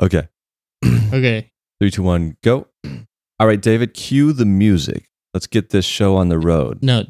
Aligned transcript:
Okay. 0.00 0.28
Okay. 1.12 1.48
Three, 1.80 1.92
two, 1.92 2.02
one, 2.02 2.36
go. 2.42 2.66
All 3.38 3.46
right, 3.46 3.60
David, 3.60 3.94
cue 3.94 4.32
the 4.32 4.44
music. 4.44 5.04
Let's 5.32 5.46
get 5.46 5.70
this 5.70 5.84
show 5.84 6.16
on 6.16 6.28
the 6.28 6.38
road. 6.38 6.82
No, 6.82 7.04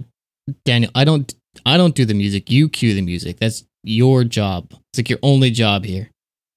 Daniel, 0.65 0.91
I 0.95 1.05
don't 1.05 1.33
I 1.65 1.77
don't 1.77 1.95
do 1.95 2.05
the 2.05 2.15
music. 2.15 2.51
You 2.51 2.69
cue 2.69 2.95
the 2.95 3.03
music. 3.03 3.39
That's 3.39 3.65
your 3.83 4.25
job. 4.25 4.73
It's 4.73 4.99
like 4.99 5.09
your 5.09 5.19
only 5.23 5.51
job 5.51 5.85
here. 5.85 6.11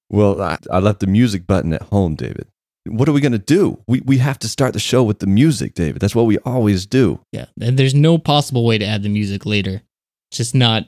Well, 0.09 0.41
I, 0.41 0.57
I 0.71 0.79
left 0.79 0.99
the 0.99 1.07
music 1.07 1.47
button 1.47 1.73
at 1.73 1.83
home, 1.83 2.15
David. 2.15 2.47
What 2.85 3.09
are 3.09 3.13
we 3.13 3.21
going 3.21 3.33
to 3.33 3.37
do? 3.37 3.81
We, 3.87 4.01
we 4.01 4.17
have 4.19 4.39
to 4.39 4.47
start 4.47 4.71
the 4.73 4.79
show 4.79 5.03
with 5.03 5.19
the 5.19 5.28
music, 5.28 5.73
David. 5.73 6.01
That's 6.01 6.15
what 6.15 6.25
we 6.25 6.37
always 6.39 6.85
do. 6.85 7.19
Yeah. 7.33 7.46
And 7.62 7.78
there's 7.78 7.94
no 7.94 8.17
possible 8.17 8.65
way 8.65 8.78
to 8.78 8.85
add 8.85 9.03
the 9.03 9.09
music 9.09 9.46
later. 9.46 9.81
It's 10.31 10.37
just 10.37 10.55
not 10.55 10.87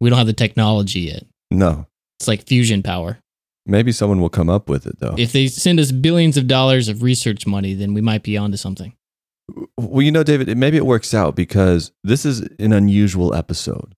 we 0.00 0.10
don't 0.10 0.18
have 0.18 0.26
the 0.26 0.32
technology 0.32 1.00
yet. 1.00 1.24
No. 1.50 1.86
It's 2.18 2.28
like 2.28 2.46
fusion 2.46 2.82
power. 2.82 3.18
Maybe 3.64 3.92
someone 3.92 4.20
will 4.20 4.28
come 4.28 4.48
up 4.48 4.68
with 4.68 4.86
it, 4.86 4.98
though. 4.98 5.14
If 5.16 5.32
they 5.32 5.46
send 5.46 5.78
us 5.78 5.92
billions 5.92 6.36
of 6.36 6.48
dollars 6.48 6.88
of 6.88 7.02
research 7.02 7.46
money, 7.46 7.74
then 7.74 7.94
we 7.94 8.00
might 8.00 8.22
be 8.22 8.36
onto 8.36 8.56
something. 8.56 8.94
Well, 9.76 10.02
you 10.02 10.10
know, 10.10 10.22
David, 10.22 10.48
it, 10.48 10.56
maybe 10.56 10.76
it 10.76 10.86
works 10.86 11.14
out 11.14 11.36
because 11.36 11.92
this 12.02 12.24
is 12.24 12.40
an 12.58 12.72
unusual 12.72 13.34
episode. 13.34 13.94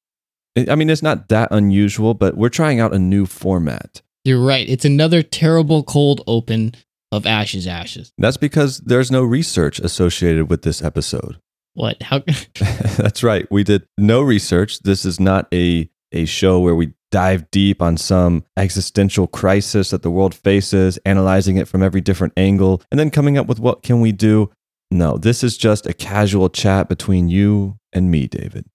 I 0.57 0.67
I 0.71 0.75
mean, 0.75 0.91
it's 0.91 1.03
not 1.03 1.29
that 1.29 1.49
unusual, 1.51 2.15
but 2.15 2.37
we're 2.37 2.49
trying 2.49 2.81
out 2.81 2.95
a 2.95 2.99
new 2.99 3.27
format. 3.27 4.03
You're 4.25 4.45
right. 4.45 4.69
It's 4.69 4.85
another 4.85 5.23
terrible 5.23 5.83
cold 5.83 6.23
open 6.27 6.75
of 7.13 7.27
Ashes 7.27 7.67
Ashes. 7.67 8.13
That's 8.19 8.37
because 8.37 8.79
there's 8.79 9.11
no 9.11 9.23
research 9.23 9.79
associated 9.79 10.51
with 10.51 10.63
this 10.63 10.83
episode. 10.83 11.39
What? 11.75 12.03
How 12.03 12.23
That's 12.97 13.23
right. 13.23 13.47
We 13.51 13.65
did 13.65 13.87
no 13.99 14.23
research. 14.23 14.81
This 14.81 15.05
is 15.05 15.21
not 15.21 15.47
a, 15.53 15.91
a 16.13 16.25
show 16.25 16.61
where 16.61 16.75
we 16.75 16.95
dive 17.15 17.49
deep 17.53 17.81
on 17.81 17.97
some 17.97 18.45
existential 18.57 19.29
crisis 19.29 19.91
that 19.91 20.03
the 20.03 20.11
world 20.11 20.35
faces, 20.35 20.99
analyzing 21.05 21.57
it 21.57 21.69
from 21.69 21.81
every 21.81 22.01
different 22.01 22.33
angle, 22.37 22.83
and 22.91 22.99
then 22.99 23.09
coming 23.09 23.39
up 23.39 23.47
with 23.47 23.61
what 23.61 23.85
can 23.85 24.01
we 24.01 24.11
do. 24.11 24.51
No, 24.91 25.17
this 25.17 25.45
is 25.45 25.57
just 25.57 25.87
a 25.87 25.93
casual 25.93 26.49
chat 26.49 26.89
between 26.89 27.29
you 27.29 27.79
and 27.93 28.11
me, 28.11 28.27
David. 28.27 28.67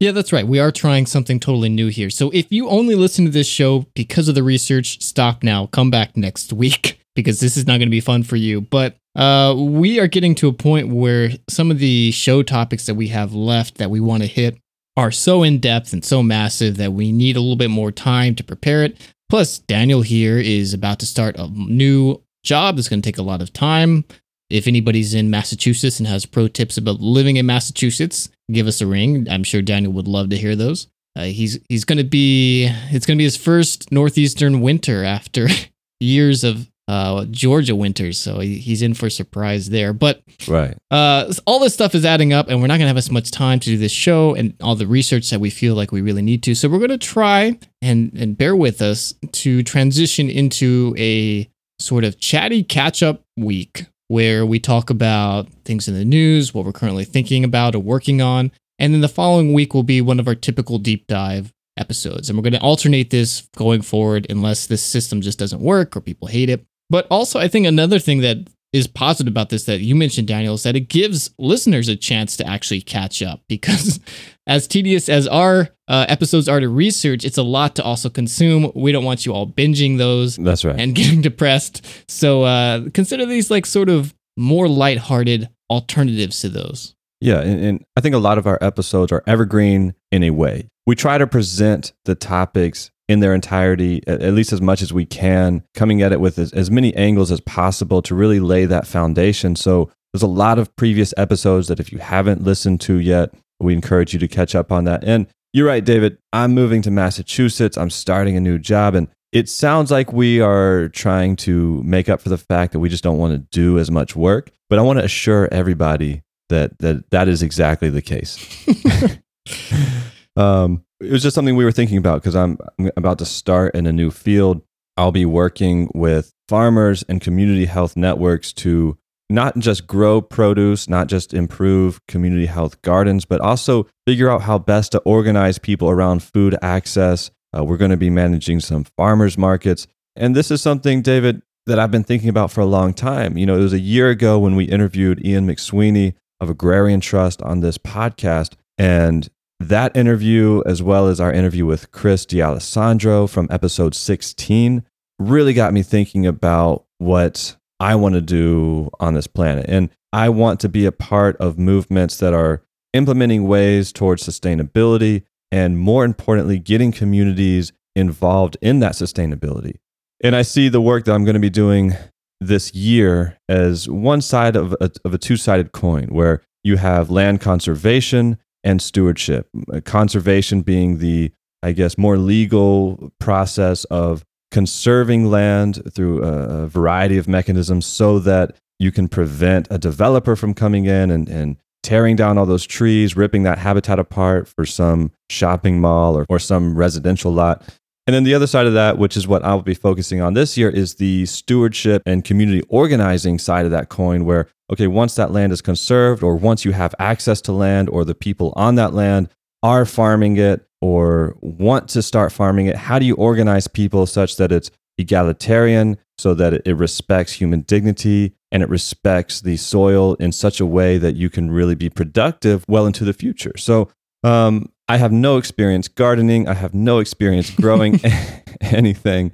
Yeah, 0.00 0.10
that's 0.10 0.32
right. 0.32 0.44
We 0.44 0.58
are 0.58 0.72
trying 0.72 1.06
something 1.06 1.38
totally 1.38 1.68
new 1.68 1.86
here. 1.86 2.10
So 2.10 2.30
if 2.30 2.50
you 2.50 2.68
only 2.68 2.96
listen 2.96 3.26
to 3.26 3.30
this 3.30 3.46
show 3.46 3.86
because 3.94 4.28
of 4.28 4.34
the 4.34 4.42
research, 4.42 5.00
stop 5.00 5.44
now. 5.44 5.66
Come 5.66 5.92
back 5.92 6.16
next 6.16 6.52
week 6.52 6.98
because 7.14 7.38
this 7.38 7.56
is 7.56 7.64
not 7.64 7.78
going 7.78 7.86
to 7.86 7.90
be 7.90 8.00
fun 8.00 8.24
for 8.24 8.34
you. 8.34 8.60
But 8.60 8.96
uh, 9.14 9.54
we 9.56 10.00
are 10.00 10.08
getting 10.08 10.34
to 10.34 10.48
a 10.48 10.52
point 10.52 10.88
where 10.88 11.30
some 11.48 11.70
of 11.70 11.78
the 11.78 12.10
show 12.10 12.42
topics 12.42 12.86
that 12.86 12.96
we 12.96 13.06
have 13.08 13.34
left 13.34 13.78
that 13.78 13.88
we 13.88 14.00
want 14.00 14.24
to 14.24 14.28
hit 14.28 14.58
are 14.96 15.10
so 15.10 15.42
in 15.42 15.58
depth 15.58 15.92
and 15.92 16.04
so 16.04 16.22
massive 16.22 16.76
that 16.76 16.92
we 16.92 17.12
need 17.12 17.36
a 17.36 17.40
little 17.40 17.56
bit 17.56 17.70
more 17.70 17.90
time 17.90 18.34
to 18.36 18.44
prepare 18.44 18.84
it. 18.84 18.96
Plus, 19.28 19.58
Daniel 19.58 20.02
here 20.02 20.38
is 20.38 20.72
about 20.72 20.98
to 21.00 21.06
start 21.06 21.36
a 21.38 21.48
new 21.48 22.20
job 22.44 22.76
that's 22.76 22.88
going 22.88 23.02
to 23.02 23.06
take 23.08 23.18
a 23.18 23.22
lot 23.22 23.42
of 23.42 23.52
time. 23.52 24.04
If 24.50 24.68
anybody's 24.68 25.14
in 25.14 25.30
Massachusetts 25.30 25.98
and 25.98 26.06
has 26.06 26.26
pro 26.26 26.46
tips 26.48 26.76
about 26.76 27.00
living 27.00 27.36
in 27.36 27.46
Massachusetts, 27.46 28.28
give 28.52 28.66
us 28.66 28.80
a 28.80 28.86
ring. 28.86 29.26
I'm 29.28 29.42
sure 29.42 29.62
Daniel 29.62 29.92
would 29.94 30.06
love 30.06 30.28
to 30.30 30.36
hear 30.36 30.54
those. 30.54 30.86
Uh, 31.16 31.24
he's 31.24 31.58
he's 31.68 31.84
going 31.84 31.98
to 31.98 32.04
be 32.04 32.68
it's 32.90 33.06
going 33.06 33.16
to 33.16 33.20
be 33.20 33.24
his 33.24 33.36
first 33.36 33.90
northeastern 33.90 34.60
winter 34.60 35.04
after 35.04 35.48
years 36.00 36.44
of 36.44 36.70
uh, 36.86 37.24
Georgia 37.30 37.74
winters, 37.74 38.20
so 38.20 38.40
he, 38.40 38.56
he's 38.58 38.82
in 38.82 38.92
for 38.94 39.06
a 39.06 39.10
surprise 39.10 39.70
there. 39.70 39.92
But 39.92 40.22
Right. 40.46 40.76
uh, 40.90 41.32
all 41.46 41.58
this 41.58 41.72
stuff 41.72 41.94
is 41.94 42.04
adding 42.04 42.32
up, 42.32 42.48
and 42.48 42.60
we're 42.60 42.66
not 42.66 42.74
going 42.74 42.82
to 42.84 42.88
have 42.88 42.96
as 42.98 43.10
much 43.10 43.30
time 43.30 43.58
to 43.60 43.70
do 43.70 43.78
this 43.78 43.92
show 43.92 44.34
and 44.34 44.54
all 44.62 44.74
the 44.76 44.86
research 44.86 45.30
that 45.30 45.40
we 45.40 45.48
feel 45.50 45.74
like 45.74 45.92
we 45.92 46.02
really 46.02 46.20
need 46.22 46.42
to. 46.42 46.54
So 46.54 46.68
we're 46.68 46.78
going 46.78 46.90
to 46.90 46.98
try 46.98 47.58
and 47.80 48.12
and 48.14 48.36
bear 48.36 48.54
with 48.54 48.82
us 48.82 49.14
to 49.32 49.62
transition 49.62 50.28
into 50.28 50.94
a 50.98 51.48
sort 51.78 52.04
of 52.04 52.20
chatty 52.20 52.62
catch 52.62 53.02
up 53.02 53.22
week 53.36 53.86
where 54.08 54.44
we 54.44 54.60
talk 54.60 54.90
about 54.90 55.48
things 55.64 55.88
in 55.88 55.94
the 55.94 56.04
news, 56.04 56.52
what 56.52 56.64
we're 56.66 56.72
currently 56.72 57.04
thinking 57.04 57.42
about 57.44 57.74
or 57.74 57.78
working 57.80 58.20
on, 58.20 58.52
and 58.78 58.92
then 58.92 59.00
the 59.00 59.08
following 59.08 59.54
week 59.54 59.72
will 59.72 59.82
be 59.82 60.00
one 60.02 60.20
of 60.20 60.28
our 60.28 60.34
typical 60.34 60.78
deep 60.78 61.06
dive 61.06 61.52
episodes. 61.78 62.28
And 62.28 62.38
we're 62.38 62.42
going 62.42 62.52
to 62.52 62.60
alternate 62.60 63.08
this 63.10 63.48
going 63.56 63.80
forward 63.82 64.26
unless 64.30 64.66
this 64.66 64.82
system 64.82 65.20
just 65.22 65.38
doesn't 65.38 65.60
work 65.60 65.96
or 65.96 66.00
people 66.00 66.28
hate 66.28 66.50
it. 66.50 66.64
But 66.94 67.08
also, 67.10 67.40
I 67.40 67.48
think 67.48 67.66
another 67.66 67.98
thing 67.98 68.20
that 68.20 68.36
is 68.72 68.86
positive 68.86 69.32
about 69.32 69.48
this 69.48 69.64
that 69.64 69.80
you 69.80 69.96
mentioned, 69.96 70.28
Daniel, 70.28 70.54
is 70.54 70.62
that 70.62 70.76
it 70.76 70.88
gives 70.88 71.28
listeners 71.40 71.88
a 71.88 71.96
chance 71.96 72.36
to 72.36 72.46
actually 72.46 72.82
catch 72.82 73.20
up 73.20 73.40
because, 73.48 73.98
as 74.46 74.68
tedious 74.68 75.08
as 75.08 75.26
our 75.26 75.70
uh, 75.88 76.06
episodes 76.08 76.48
are 76.48 76.60
to 76.60 76.68
research, 76.68 77.24
it's 77.24 77.36
a 77.36 77.42
lot 77.42 77.74
to 77.74 77.82
also 77.82 78.08
consume. 78.08 78.70
We 78.76 78.92
don't 78.92 79.02
want 79.02 79.26
you 79.26 79.32
all 79.32 79.44
binging 79.44 79.98
those 79.98 80.36
That's 80.36 80.64
right. 80.64 80.78
and 80.78 80.94
getting 81.00 81.20
depressed. 81.20 81.84
So 82.06 82.44
uh, 82.44 82.88
consider 82.90 83.26
these 83.26 83.50
like 83.50 83.66
sort 83.66 83.88
of 83.88 84.14
more 84.36 84.68
lighthearted 84.68 85.48
alternatives 85.68 86.42
to 86.42 86.48
those. 86.48 86.94
Yeah, 87.20 87.40
and, 87.40 87.60
and 87.60 87.84
I 87.96 88.02
think 88.02 88.14
a 88.14 88.18
lot 88.18 88.38
of 88.38 88.46
our 88.46 88.58
episodes 88.60 89.10
are 89.10 89.24
evergreen 89.26 89.94
in 90.12 90.22
a 90.22 90.30
way. 90.30 90.68
We 90.86 90.94
try 90.94 91.18
to 91.18 91.26
present 91.26 91.92
the 92.04 92.14
topics 92.14 92.92
in 93.08 93.20
their 93.20 93.34
entirety, 93.34 94.02
at, 94.06 94.32
least 94.32 94.52
as 94.52 94.60
much 94.60 94.80
as 94.80 94.92
we 94.92 95.04
can, 95.04 95.62
coming 95.74 96.02
at 96.02 96.12
it 96.12 96.20
with 96.20 96.38
as, 96.38 96.52
as 96.52 96.70
many 96.70 96.94
angles 96.96 97.30
as 97.30 97.40
possible 97.40 98.00
to 98.02 98.14
really 98.14 98.40
lay 98.40 98.64
that 98.64 98.86
foundation. 98.86 99.56
So 99.56 99.90
there's 100.12 100.22
a 100.22 100.26
lot 100.26 100.58
of 100.58 100.74
previous 100.76 101.12
episodes 101.16 101.68
that 101.68 101.80
if 101.80 101.92
you 101.92 101.98
haven't 101.98 102.42
listened 102.42 102.80
to 102.82 102.98
yet, 102.98 103.34
we 103.60 103.74
encourage 103.74 104.12
you 104.12 104.18
to 104.20 104.28
catch 104.28 104.54
up 104.54 104.72
on 104.72 104.84
that. 104.84 105.04
And 105.04 105.26
you're 105.52 105.66
right, 105.66 105.84
David. 105.84 106.18
I'm 106.32 106.54
moving 106.54 106.82
to 106.82 106.90
Massachusetts. 106.90 107.76
I'm 107.76 107.90
starting 107.90 108.36
a 108.36 108.40
new 108.40 108.58
job. 108.58 108.94
And 108.94 109.08
it 109.32 109.48
sounds 109.48 109.90
like 109.90 110.12
we 110.12 110.40
are 110.40 110.88
trying 110.88 111.36
to 111.36 111.82
make 111.82 112.08
up 112.08 112.20
for 112.20 112.28
the 112.28 112.38
fact 112.38 112.72
that 112.72 112.80
we 112.80 112.88
just 112.88 113.04
don't 113.04 113.18
want 113.18 113.32
to 113.34 113.38
do 113.38 113.78
as 113.78 113.90
much 113.90 114.16
work. 114.16 114.50
But 114.70 114.78
I 114.78 114.82
want 114.82 114.98
to 114.98 115.04
assure 115.04 115.48
everybody 115.52 116.22
that 116.48 116.78
that, 116.78 117.10
that 117.10 117.28
is 117.28 117.42
exactly 117.42 117.90
the 117.90 118.02
case. 118.02 118.38
um, 120.36 120.84
it 121.00 121.12
was 121.12 121.22
just 121.22 121.34
something 121.34 121.56
we 121.56 121.64
were 121.64 121.72
thinking 121.72 121.98
about 121.98 122.22
because 122.22 122.36
I'm, 122.36 122.58
I'm 122.78 122.90
about 122.96 123.18
to 123.18 123.24
start 123.24 123.74
in 123.74 123.86
a 123.86 123.92
new 123.92 124.10
field. 124.10 124.62
I'll 124.96 125.12
be 125.12 125.26
working 125.26 125.90
with 125.94 126.32
farmers 126.48 127.02
and 127.08 127.20
community 127.20 127.66
health 127.66 127.96
networks 127.96 128.52
to 128.54 128.96
not 129.30 129.58
just 129.58 129.86
grow 129.86 130.20
produce, 130.20 130.88
not 130.88 131.08
just 131.08 131.34
improve 131.34 132.00
community 132.06 132.46
health 132.46 132.80
gardens, 132.82 133.24
but 133.24 133.40
also 133.40 133.88
figure 134.06 134.30
out 134.30 134.42
how 134.42 134.58
best 134.58 134.92
to 134.92 134.98
organize 135.00 135.58
people 135.58 135.90
around 135.90 136.22
food 136.22 136.56
access. 136.62 137.30
Uh, 137.56 137.64
we're 137.64 137.76
going 137.76 137.90
to 137.90 137.96
be 137.96 138.10
managing 138.10 138.60
some 138.60 138.84
farmers 138.96 139.38
markets. 139.38 139.86
And 140.16 140.36
this 140.36 140.50
is 140.50 140.62
something, 140.62 141.02
David, 141.02 141.42
that 141.66 141.78
I've 141.78 141.90
been 141.90 142.04
thinking 142.04 142.28
about 142.28 142.50
for 142.50 142.60
a 142.60 142.66
long 142.66 142.92
time. 142.92 143.36
You 143.38 143.46
know, 143.46 143.56
it 143.56 143.62
was 143.62 143.72
a 143.72 143.80
year 143.80 144.10
ago 144.10 144.38
when 144.38 144.54
we 144.54 144.64
interviewed 144.64 145.24
Ian 145.24 145.46
McSweeney 145.46 146.14
of 146.40 146.50
Agrarian 146.50 147.00
Trust 147.00 147.42
on 147.42 147.60
this 147.60 147.78
podcast. 147.78 148.54
And 148.76 149.28
that 149.60 149.96
interview, 149.96 150.62
as 150.66 150.82
well 150.82 151.06
as 151.06 151.20
our 151.20 151.32
interview 151.32 151.66
with 151.66 151.90
Chris 151.90 152.26
D'Alessandro 152.26 153.26
from 153.26 153.48
episode 153.50 153.94
16, 153.94 154.84
really 155.18 155.52
got 155.54 155.72
me 155.72 155.82
thinking 155.82 156.26
about 156.26 156.84
what 156.98 157.56
I 157.80 157.94
want 157.94 158.14
to 158.14 158.20
do 158.20 158.90
on 159.00 159.14
this 159.14 159.26
planet. 159.26 159.66
And 159.68 159.90
I 160.12 160.28
want 160.28 160.60
to 160.60 160.68
be 160.68 160.86
a 160.86 160.92
part 160.92 161.36
of 161.38 161.58
movements 161.58 162.18
that 162.18 162.34
are 162.34 162.62
implementing 162.92 163.46
ways 163.46 163.92
towards 163.92 164.26
sustainability 164.26 165.24
and, 165.50 165.78
more 165.78 166.04
importantly, 166.04 166.58
getting 166.58 166.92
communities 166.92 167.72
involved 167.94 168.56
in 168.60 168.80
that 168.80 168.92
sustainability. 168.92 169.76
And 170.22 170.34
I 170.34 170.42
see 170.42 170.68
the 170.68 170.80
work 170.80 171.04
that 171.04 171.12
I'm 171.12 171.24
going 171.24 171.34
to 171.34 171.40
be 171.40 171.50
doing 171.50 171.94
this 172.40 172.74
year 172.74 173.38
as 173.48 173.88
one 173.88 174.20
side 174.20 174.56
of 174.56 174.74
a, 174.80 174.90
of 175.04 175.14
a 175.14 175.18
two 175.18 175.36
sided 175.36 175.72
coin 175.72 176.08
where 176.08 176.42
you 176.62 176.76
have 176.76 177.10
land 177.10 177.40
conservation 177.40 178.38
and 178.64 178.82
stewardship. 178.82 179.48
Uh, 179.72 179.80
Conservation 179.80 180.62
being 180.62 180.98
the, 180.98 181.30
I 181.62 181.72
guess, 181.72 181.96
more 181.96 182.16
legal 182.16 183.12
process 183.20 183.84
of 183.84 184.24
conserving 184.50 185.26
land 185.30 185.82
through 185.92 186.22
a, 186.22 186.66
variety 186.66 187.18
of 187.18 187.28
mechanisms 187.28 187.84
so 187.86 188.18
that 188.20 188.56
you 188.78 188.90
can 188.90 189.08
prevent 189.08 189.68
a 189.70 189.78
developer 189.78 190.34
from 190.34 190.54
coming 190.54 190.86
in 190.86 191.10
and, 191.10 191.28
and 191.28 191.56
tearing 191.82 192.16
down 192.16 192.38
all 192.38 192.46
those 192.46 192.66
trees, 192.66 193.16
ripping 193.16 193.42
that 193.42 193.58
habitat 193.58 193.98
apart 193.98 194.48
for 194.48 194.64
some 194.64 195.12
shopping 195.28 195.80
mall 195.80 196.16
or, 196.16 196.24
or 196.28 196.38
some 196.38 196.76
residential 196.76 197.32
lot. 197.32 197.62
And 198.06 198.14
then 198.14 198.24
the 198.24 198.34
other 198.34 198.46
side 198.46 198.66
of 198.66 198.74
that, 198.74 198.98
which 198.98 199.16
is 199.16 199.26
what 199.26 199.42
I'll 199.44 199.62
be 199.62 199.74
focusing 199.74 200.20
on 200.20 200.34
this 200.34 200.58
year, 200.58 200.68
is 200.68 200.96
the 200.96 201.24
stewardship 201.24 202.02
and 202.04 202.22
community 202.22 202.62
organizing 202.68 203.38
side 203.38 203.64
of 203.64 203.70
that 203.70 203.88
coin, 203.88 204.26
where, 204.26 204.48
okay, 204.70 204.86
once 204.86 205.14
that 205.14 205.32
land 205.32 205.52
is 205.52 205.62
conserved, 205.62 206.22
or 206.22 206.36
once 206.36 206.66
you 206.66 206.72
have 206.72 206.94
access 206.98 207.40
to 207.42 207.52
land, 207.52 207.88
or 207.88 208.04
the 208.04 208.14
people 208.14 208.52
on 208.56 208.74
that 208.74 208.92
land 208.92 209.30
are 209.62 209.86
farming 209.86 210.36
it 210.36 210.66
or 210.82 211.34
want 211.40 211.88
to 211.88 212.02
start 212.02 212.30
farming 212.30 212.66
it, 212.66 212.76
how 212.76 212.98
do 212.98 213.06
you 213.06 213.14
organize 213.14 213.66
people 213.68 214.04
such 214.04 214.36
that 214.36 214.52
it's 214.52 214.70
egalitarian, 214.98 215.96
so 216.18 216.34
that 216.34 216.62
it, 216.66 216.74
respects 216.74 217.32
human 217.32 217.62
dignity 217.62 218.34
and 218.52 218.62
it 218.62 218.68
respects 218.68 219.40
the 219.40 219.56
soil 219.56 220.14
in 220.16 220.30
such 220.30 220.60
a 220.60 220.66
way 220.66 220.98
that 220.98 221.16
you 221.16 221.30
can 221.30 221.50
really 221.50 221.74
be 221.74 221.88
productive 221.88 222.66
well 222.68 222.86
into 222.86 223.04
the 223.04 223.14
future? 223.14 223.56
So, 223.56 223.88
um, 224.22 224.70
I 224.88 224.98
have 224.98 225.12
no 225.12 225.38
experience 225.38 225.88
gardening. 225.88 226.48
I 226.48 226.54
have 226.54 226.74
no 226.74 226.98
experience 226.98 227.50
growing 227.50 228.00
anything. 228.60 229.32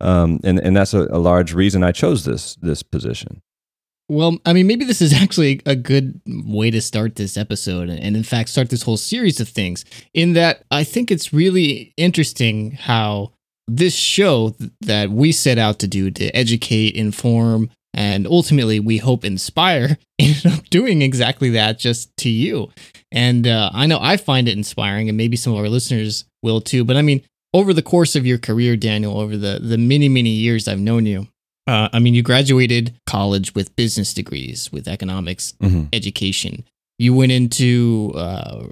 Um, 0.00 0.40
and, 0.44 0.58
and 0.58 0.76
that's 0.76 0.94
a, 0.94 1.06
a 1.10 1.18
large 1.18 1.54
reason 1.54 1.82
I 1.82 1.92
chose 1.92 2.24
this, 2.24 2.56
this 2.56 2.82
position. 2.82 3.42
Well, 4.08 4.38
I 4.46 4.52
mean, 4.52 4.66
maybe 4.66 4.84
this 4.84 5.02
is 5.02 5.12
actually 5.12 5.60
a 5.66 5.74
good 5.74 6.20
way 6.26 6.70
to 6.70 6.80
start 6.80 7.16
this 7.16 7.36
episode 7.36 7.88
and, 7.88 8.16
in 8.16 8.22
fact, 8.22 8.50
start 8.50 8.70
this 8.70 8.82
whole 8.82 8.96
series 8.96 9.40
of 9.40 9.48
things. 9.48 9.84
In 10.14 10.34
that, 10.34 10.62
I 10.70 10.84
think 10.84 11.10
it's 11.10 11.32
really 11.32 11.92
interesting 11.96 12.72
how 12.72 13.32
this 13.66 13.96
show 13.96 14.54
that 14.80 15.10
we 15.10 15.32
set 15.32 15.58
out 15.58 15.80
to 15.80 15.88
do 15.88 16.12
to 16.12 16.26
educate, 16.36 16.94
inform, 16.94 17.68
and 17.96 18.26
ultimately 18.26 18.78
we 18.78 18.98
hope 18.98 19.24
inspire 19.24 19.98
ended 20.18 20.46
up 20.46 20.64
doing 20.70 21.02
exactly 21.02 21.50
that 21.50 21.78
just 21.78 22.16
to 22.18 22.28
you. 22.28 22.70
And 23.10 23.46
uh, 23.46 23.70
I 23.72 23.86
know 23.86 23.98
I 24.00 24.16
find 24.16 24.46
it 24.46 24.56
inspiring, 24.56 25.08
and 25.08 25.16
maybe 25.16 25.36
some 25.36 25.52
of 25.52 25.58
our 25.58 25.68
listeners 25.68 26.24
will 26.42 26.60
too. 26.60 26.84
But 26.84 26.96
I 26.96 27.02
mean, 27.02 27.22
over 27.54 27.72
the 27.72 27.82
course 27.82 28.14
of 28.14 28.26
your 28.26 28.38
career, 28.38 28.76
Daniel, 28.76 29.18
over 29.18 29.36
the 29.36 29.58
the 29.60 29.78
many 29.78 30.08
many 30.08 30.30
years 30.30 30.68
I've 30.68 30.78
known 30.78 31.06
you, 31.06 31.28
uh, 31.66 31.88
I 31.92 31.98
mean, 31.98 32.14
you 32.14 32.22
graduated 32.22 32.94
college 33.06 33.54
with 33.54 33.74
business 33.74 34.14
degrees, 34.14 34.70
with 34.70 34.86
economics 34.86 35.54
mm-hmm. 35.60 35.84
education. 35.92 36.64
You 36.98 37.14
went 37.14 37.32
into 37.32 38.12
uh, 38.14 38.66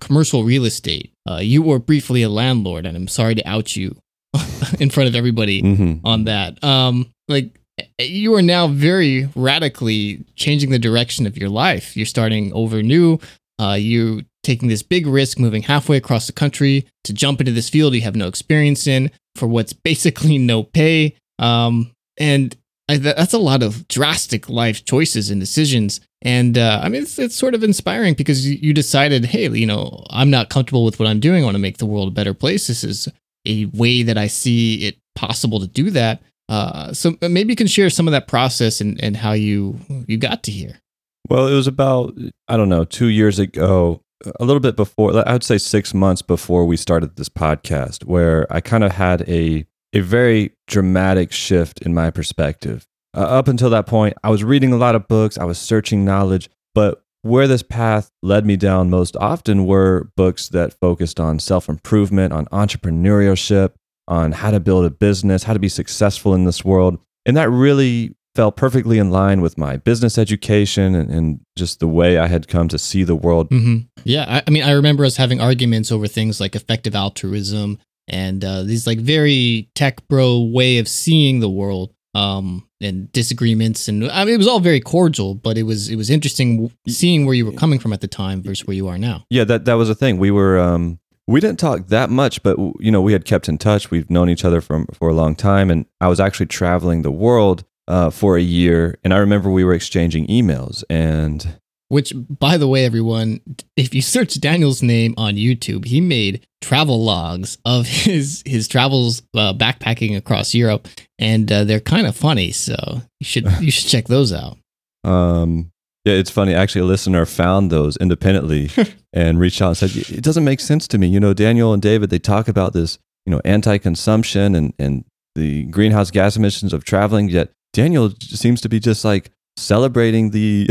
commercial 0.00 0.44
real 0.44 0.64
estate. 0.64 1.12
Uh, 1.28 1.40
you 1.42 1.62
were 1.62 1.78
briefly 1.78 2.22
a 2.22 2.28
landlord, 2.28 2.86
and 2.86 2.96
I'm 2.96 3.08
sorry 3.08 3.34
to 3.34 3.48
out 3.48 3.76
you 3.76 3.96
in 4.80 4.90
front 4.90 5.08
of 5.08 5.16
everybody 5.16 5.62
mm-hmm. 5.62 6.06
on 6.06 6.24
that. 6.24 6.62
Um, 6.62 7.10
like 7.28 7.58
you 7.98 8.34
are 8.34 8.42
now 8.42 8.68
very 8.68 9.28
radically 9.34 10.24
changing 10.34 10.70
the 10.70 10.78
direction 10.78 11.26
of 11.26 11.36
your 11.36 11.48
life. 11.48 11.96
You're 11.96 12.06
starting 12.06 12.52
over 12.52 12.82
new. 12.82 13.18
Uh, 13.58 13.76
you're 13.78 14.22
taking 14.42 14.68
this 14.68 14.82
big 14.82 15.06
risk, 15.06 15.38
moving 15.38 15.62
halfway 15.62 15.96
across 15.96 16.26
the 16.26 16.32
country 16.32 16.86
to 17.04 17.12
jump 17.12 17.40
into 17.40 17.52
this 17.52 17.70
field 17.70 17.94
you 17.94 18.02
have 18.02 18.16
no 18.16 18.28
experience 18.28 18.86
in 18.86 19.10
for 19.34 19.46
what's 19.46 19.72
basically 19.90 20.38
no 20.38 20.62
pay. 20.62 21.16
Um, 21.38 21.92
and 22.18 22.56
I, 22.88 22.98
that's 22.98 23.32
a 23.32 23.38
lot 23.38 23.62
of 23.62 23.88
drastic 23.88 24.48
life 24.48 24.84
choices 24.84 25.30
and 25.30 25.40
decisions. 25.40 26.00
And 26.22 26.56
uh, 26.56 26.80
I 26.82 26.88
mean, 26.88 27.02
it's, 27.02 27.18
it's, 27.18 27.36
sort 27.36 27.54
of 27.54 27.64
inspiring 27.64 28.14
because 28.14 28.46
you, 28.46 28.58
you, 28.60 28.72
decided, 28.72 29.24
hey, 29.24 29.48
you 29.48 29.66
know, 29.66 30.04
I'm 30.10 30.30
not 30.30 30.50
comfortable 30.50 30.84
with 30.84 30.98
what 30.98 31.08
I'm 31.08 31.20
doing. 31.20 31.42
I 31.42 31.44
want 31.44 31.56
to 31.56 31.62
make 31.62 31.78
the 31.78 31.86
world 31.86 32.08
a 32.08 32.12
better 32.12 32.32
place. 32.34 32.68
This 32.68 32.84
is 32.84 33.08
a 33.46 33.66
way 33.66 34.02
that 34.02 34.16
I 34.16 34.28
see 34.28 34.86
it 34.86 34.98
possible 35.14 35.60
to 35.60 35.66
do 35.66 35.90
that. 35.90 36.22
Uh, 36.48 36.92
so 36.92 37.16
maybe 37.22 37.52
you 37.52 37.56
can 37.56 37.66
share 37.66 37.90
some 37.90 38.06
of 38.06 38.12
that 38.12 38.28
process 38.28 38.80
and, 38.80 39.02
and 39.02 39.16
how 39.16 39.32
you 39.32 39.78
you 40.06 40.16
got 40.16 40.42
to 40.44 40.50
here. 40.50 40.80
Well, 41.28 41.48
it 41.48 41.54
was 41.54 41.66
about 41.66 42.16
I 42.48 42.56
don't 42.56 42.68
know 42.68 42.84
two 42.84 43.08
years 43.08 43.38
ago, 43.38 44.02
a 44.38 44.44
little 44.44 44.60
bit 44.60 44.76
before. 44.76 45.28
I 45.28 45.32
would 45.32 45.44
say 45.44 45.58
six 45.58 45.92
months 45.92 46.22
before 46.22 46.64
we 46.64 46.76
started 46.76 47.16
this 47.16 47.28
podcast, 47.28 48.04
where 48.04 48.46
I 48.52 48.60
kind 48.60 48.84
of 48.84 48.92
had 48.92 49.28
a 49.28 49.66
a 49.92 50.00
very 50.00 50.52
dramatic 50.66 51.32
shift 51.32 51.80
in 51.82 51.94
my 51.94 52.10
perspective. 52.10 52.86
Uh, 53.16 53.20
up 53.20 53.48
until 53.48 53.70
that 53.70 53.86
point, 53.86 54.14
I 54.22 54.30
was 54.30 54.44
reading 54.44 54.72
a 54.72 54.76
lot 54.76 54.94
of 54.94 55.08
books, 55.08 55.38
I 55.38 55.44
was 55.44 55.58
searching 55.58 56.04
knowledge, 56.04 56.50
but 56.74 57.02
where 57.22 57.48
this 57.48 57.62
path 57.62 58.10
led 58.22 58.44
me 58.46 58.56
down 58.56 58.90
most 58.90 59.16
often 59.16 59.64
were 59.64 60.10
books 60.16 60.48
that 60.50 60.74
focused 60.80 61.18
on 61.18 61.38
self 61.38 61.68
improvement, 61.68 62.32
on 62.32 62.46
entrepreneurship, 62.46 63.72
on 64.08 64.32
how 64.32 64.50
to 64.50 64.60
build 64.60 64.84
a 64.84 64.90
business, 64.90 65.42
how 65.42 65.52
to 65.52 65.58
be 65.58 65.68
successful 65.68 66.34
in 66.34 66.44
this 66.44 66.64
world. 66.64 66.98
And 67.24 67.36
that 67.36 67.50
really 67.50 68.14
fell 68.34 68.52
perfectly 68.52 68.98
in 68.98 69.10
line 69.10 69.40
with 69.40 69.56
my 69.56 69.78
business 69.78 70.18
education 70.18 70.94
and, 70.94 71.10
and 71.10 71.40
just 71.56 71.80
the 71.80 71.88
way 71.88 72.18
I 72.18 72.26
had 72.26 72.48
come 72.48 72.68
to 72.68 72.78
see 72.78 73.02
the 73.02 73.16
world. 73.16 73.48
Mm-hmm. 73.50 73.86
Yeah. 74.04 74.26
I, 74.28 74.42
I, 74.46 74.50
mean, 74.50 74.62
I 74.62 74.72
remember 74.72 75.04
us 75.04 75.16
having 75.16 75.40
arguments 75.40 75.90
over 75.90 76.06
things 76.06 76.38
like 76.38 76.54
effective 76.54 76.94
altruism 76.94 77.78
and 78.08 78.44
uh, 78.44 78.62
these 78.62 78.86
like 78.86 78.98
very 78.98 79.68
tech 79.74 80.06
bro 80.08 80.40
way 80.40 80.78
of 80.78 80.88
seeing 80.88 81.40
the 81.40 81.50
world 81.50 81.92
um, 82.14 82.68
and 82.80 83.10
disagreements 83.12 83.88
and 83.88 84.10
I 84.10 84.24
mean 84.24 84.34
it 84.34 84.38
was 84.38 84.46
all 84.46 84.60
very 84.60 84.80
cordial 84.80 85.34
but 85.34 85.58
it 85.58 85.64
was 85.64 85.88
it 85.88 85.96
was 85.96 86.08
interesting 86.08 86.72
seeing 86.86 87.26
where 87.26 87.34
you 87.34 87.44
were 87.44 87.52
coming 87.52 87.78
from 87.78 87.92
at 87.92 88.00
the 88.00 88.08
time 88.08 88.42
versus 88.42 88.66
where 88.66 88.76
you 88.76 88.88
are 88.88 88.98
now 88.98 89.24
yeah 89.30 89.44
that 89.44 89.64
that 89.64 89.74
was 89.74 89.90
a 89.90 89.94
thing 89.94 90.18
we 90.18 90.30
were 90.30 90.58
um, 90.58 90.98
we 91.26 91.40
didn't 91.40 91.58
talk 91.58 91.88
that 91.88 92.10
much 92.10 92.42
but 92.42 92.58
you 92.80 92.90
know 92.90 93.00
we 93.00 93.12
had 93.12 93.24
kept 93.24 93.48
in 93.48 93.58
touch 93.58 93.90
we've 93.90 94.10
known 94.10 94.28
each 94.28 94.44
other 94.44 94.60
for 94.60 94.84
for 94.92 95.08
a 95.08 95.14
long 95.14 95.34
time 95.34 95.70
and 95.70 95.86
I 96.00 96.08
was 96.08 96.20
actually 96.20 96.46
traveling 96.46 97.02
the 97.02 97.10
world 97.10 97.64
uh, 97.88 98.10
for 98.10 98.36
a 98.36 98.42
year 98.42 98.98
and 99.04 99.14
I 99.14 99.18
remember 99.18 99.50
we 99.50 99.64
were 99.64 99.74
exchanging 99.74 100.26
emails 100.26 100.82
and 100.90 101.58
which, 101.88 102.12
by 102.16 102.56
the 102.56 102.66
way, 102.66 102.84
everyone, 102.84 103.40
if 103.76 103.94
you 103.94 104.02
search 104.02 104.40
Daniel's 104.40 104.82
name 104.82 105.14
on 105.16 105.34
YouTube, 105.34 105.84
he 105.84 106.00
made 106.00 106.44
travel 106.60 107.04
logs 107.04 107.58
of 107.64 107.86
his 107.86 108.42
his 108.44 108.66
travels 108.66 109.22
uh, 109.36 109.52
backpacking 109.54 110.16
across 110.16 110.54
Europe, 110.54 110.88
and 111.18 111.50
uh, 111.50 111.64
they're 111.64 111.80
kind 111.80 112.06
of 112.06 112.16
funny. 112.16 112.50
So 112.50 112.74
you 113.20 113.24
should 113.24 113.46
you 113.60 113.70
should 113.70 113.88
check 113.88 114.06
those 114.06 114.32
out. 114.32 114.58
Um, 115.04 115.70
yeah, 116.06 116.12
it's 116.12 116.30
funny. 116.30 116.54
Actually, 116.54 116.82
a 116.82 116.84
listener 116.84 117.26
found 117.26 117.72
those 117.72 117.96
independently 117.96 118.70
and 119.12 119.40
reached 119.40 119.60
out 119.60 119.68
and 119.68 119.76
said, 119.76 120.16
"It 120.16 120.22
doesn't 120.22 120.44
make 120.44 120.60
sense 120.60 120.86
to 120.88 120.98
me." 120.98 121.08
You 121.08 121.18
know, 121.18 121.34
Daniel 121.34 121.72
and 121.72 121.82
David 121.82 122.10
they 122.10 122.20
talk 122.20 122.46
about 122.46 122.74
this, 122.74 123.00
you 123.26 123.32
know, 123.32 123.40
anti-consumption 123.44 124.54
and 124.54 124.72
and 124.78 125.04
the 125.34 125.64
greenhouse 125.64 126.12
gas 126.12 126.36
emissions 126.36 126.72
of 126.72 126.84
traveling. 126.84 127.28
Yet 127.28 127.50
Daniel 127.72 128.12
seems 128.20 128.60
to 128.60 128.68
be 128.68 128.78
just 128.78 129.04
like 129.04 129.32
celebrating 129.56 130.30
the 130.30 130.68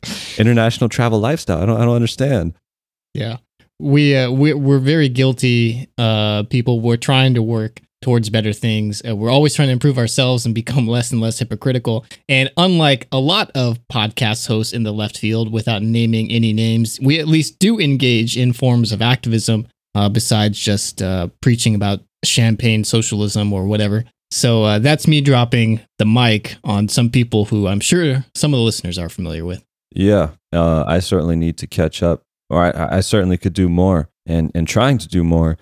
international 0.38 0.88
travel 0.88 1.20
lifestyle. 1.20 1.62
I 1.62 1.66
don't 1.66 1.80
I 1.80 1.84
don't 1.84 1.94
understand. 1.94 2.54
Yeah. 3.14 3.36
We 3.78 4.16
uh, 4.16 4.32
we 4.32 4.54
we're 4.54 4.80
very 4.80 5.08
guilty 5.08 5.88
uh 5.98 6.42
people 6.50 6.80
we're 6.80 6.96
trying 6.96 7.34
to 7.34 7.42
work 7.42 7.80
towards 8.02 8.30
better 8.30 8.52
things. 8.52 9.02
Uh, 9.06 9.16
we're 9.16 9.30
always 9.30 9.54
trying 9.54 9.68
to 9.68 9.72
improve 9.72 9.98
ourselves 9.98 10.46
and 10.46 10.54
become 10.54 10.86
less 10.88 11.10
and 11.10 11.20
less 11.20 11.38
hypocritical. 11.38 12.04
And 12.28 12.50
unlike 12.56 13.08
a 13.12 13.18
lot 13.18 13.50
of 13.54 13.78
podcast 13.88 14.46
hosts 14.46 14.72
in 14.72 14.82
the 14.82 14.92
left 14.92 15.18
field 15.18 15.52
without 15.52 15.82
naming 15.82 16.30
any 16.30 16.52
names, 16.52 16.98
we 17.00 17.18
at 17.18 17.28
least 17.28 17.58
do 17.58 17.78
engage 17.78 18.36
in 18.36 18.52
forms 18.52 18.92
of 18.92 19.02
activism 19.02 19.66
uh, 19.94 20.08
besides 20.08 20.58
just 20.58 21.02
uh, 21.02 21.28
preaching 21.40 21.74
about 21.74 22.00
champagne 22.24 22.84
socialism 22.84 23.52
or 23.52 23.66
whatever. 23.66 24.04
So 24.30 24.62
uh, 24.64 24.78
that's 24.78 25.06
me 25.08 25.20
dropping 25.20 25.80
the 25.98 26.04
mic 26.04 26.56
on 26.62 26.88
some 26.88 27.10
people 27.10 27.46
who 27.46 27.66
I'm 27.66 27.80
sure 27.80 28.24
some 28.34 28.52
of 28.52 28.58
the 28.58 28.64
listeners 28.64 28.98
are 28.98 29.08
familiar 29.08 29.44
with. 29.44 29.64
Yeah, 29.94 30.30
uh, 30.52 30.84
I 30.86 30.98
certainly 30.98 31.36
need 31.36 31.56
to 31.58 31.66
catch 31.66 32.02
up, 32.02 32.22
or 32.50 32.62
I, 32.62 32.98
I 32.98 33.00
certainly 33.00 33.38
could 33.38 33.54
do 33.54 33.68
more, 33.68 34.10
and 34.26 34.50
and 34.54 34.68
trying 34.68 34.98
to 34.98 35.08
do 35.08 35.24
more. 35.24 35.56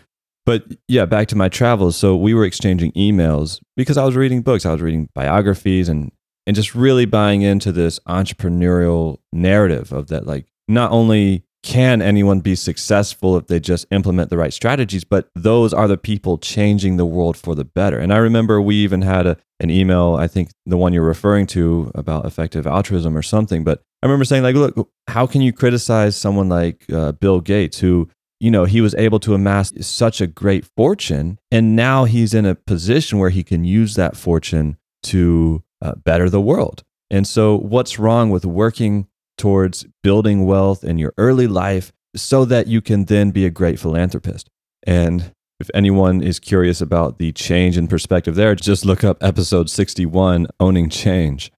But 0.46 0.64
yeah, 0.88 1.04
back 1.04 1.28
to 1.28 1.36
my 1.36 1.48
travels. 1.48 1.96
So 1.96 2.16
we 2.16 2.32
were 2.32 2.44
exchanging 2.44 2.92
emails 2.92 3.60
because 3.76 3.98
I 3.98 4.04
was 4.04 4.16
reading 4.16 4.42
books. 4.42 4.64
I 4.64 4.72
was 4.72 4.80
reading 4.80 5.08
biographies 5.14 5.88
and 5.88 6.12
and 6.46 6.54
just 6.54 6.74
really 6.74 7.04
buying 7.04 7.42
into 7.42 7.72
this 7.72 7.98
entrepreneurial 8.08 9.18
narrative 9.32 9.92
of 9.92 10.06
that 10.08 10.26
like 10.26 10.46
not 10.68 10.92
only 10.92 11.42
can 11.62 12.00
anyone 12.00 12.38
be 12.38 12.54
successful 12.54 13.36
if 13.36 13.48
they 13.48 13.58
just 13.58 13.86
implement 13.90 14.30
the 14.30 14.36
right 14.36 14.52
strategies 14.52 15.02
but 15.02 15.28
those 15.34 15.74
are 15.74 15.88
the 15.88 15.96
people 15.96 16.38
changing 16.38 16.96
the 16.96 17.04
world 17.04 17.36
for 17.36 17.56
the 17.56 17.64
better 17.64 17.98
and 17.98 18.12
i 18.12 18.16
remember 18.16 18.60
we 18.62 18.76
even 18.76 19.02
had 19.02 19.26
a, 19.26 19.36
an 19.58 19.68
email 19.68 20.14
i 20.14 20.28
think 20.28 20.50
the 20.64 20.76
one 20.76 20.92
you're 20.92 21.02
referring 21.02 21.46
to 21.46 21.90
about 21.94 22.24
effective 22.24 22.66
altruism 22.66 23.16
or 23.16 23.22
something 23.22 23.64
but 23.64 23.82
i 24.02 24.06
remember 24.06 24.24
saying 24.24 24.44
like 24.44 24.54
look 24.54 24.88
how 25.08 25.26
can 25.26 25.40
you 25.40 25.52
criticize 25.52 26.16
someone 26.16 26.48
like 26.48 26.84
uh, 26.92 27.10
bill 27.12 27.40
gates 27.40 27.80
who 27.80 28.08
you 28.40 28.50
know 28.50 28.64
he 28.64 28.80
was 28.80 28.94
able 28.96 29.18
to 29.20 29.34
amass 29.34 29.72
such 29.86 30.20
a 30.20 30.26
great 30.26 30.64
fortune 30.76 31.38
and 31.50 31.74
now 31.76 32.04
he's 32.04 32.34
in 32.34 32.46
a 32.46 32.54
position 32.54 33.18
where 33.18 33.30
he 33.30 33.42
can 33.42 33.64
use 33.64 33.94
that 33.94 34.16
fortune 34.16 34.76
to 35.02 35.62
uh, 35.82 35.94
better 35.94 36.28
the 36.28 36.40
world 36.40 36.82
and 37.10 37.26
so 37.26 37.56
what's 37.56 37.98
wrong 37.98 38.30
with 38.30 38.44
working 38.44 39.06
towards 39.36 39.86
building 40.02 40.46
wealth 40.46 40.82
in 40.82 40.98
your 40.98 41.12
early 41.18 41.46
life 41.46 41.92
so 42.14 42.44
that 42.46 42.66
you 42.66 42.80
can 42.80 43.04
then 43.04 43.30
be 43.30 43.44
a 43.44 43.50
great 43.50 43.78
philanthropist. 43.78 44.48
And 44.86 45.32
if 45.60 45.70
anyone 45.74 46.22
is 46.22 46.38
curious 46.38 46.80
about 46.80 47.18
the 47.18 47.32
change 47.32 47.76
in 47.76 47.88
perspective 47.88 48.34
there, 48.34 48.54
just 48.54 48.84
look 48.84 49.04
up 49.04 49.22
episode 49.22 49.70
61, 49.70 50.46
Owning 50.60 50.90
Change. 50.90 51.52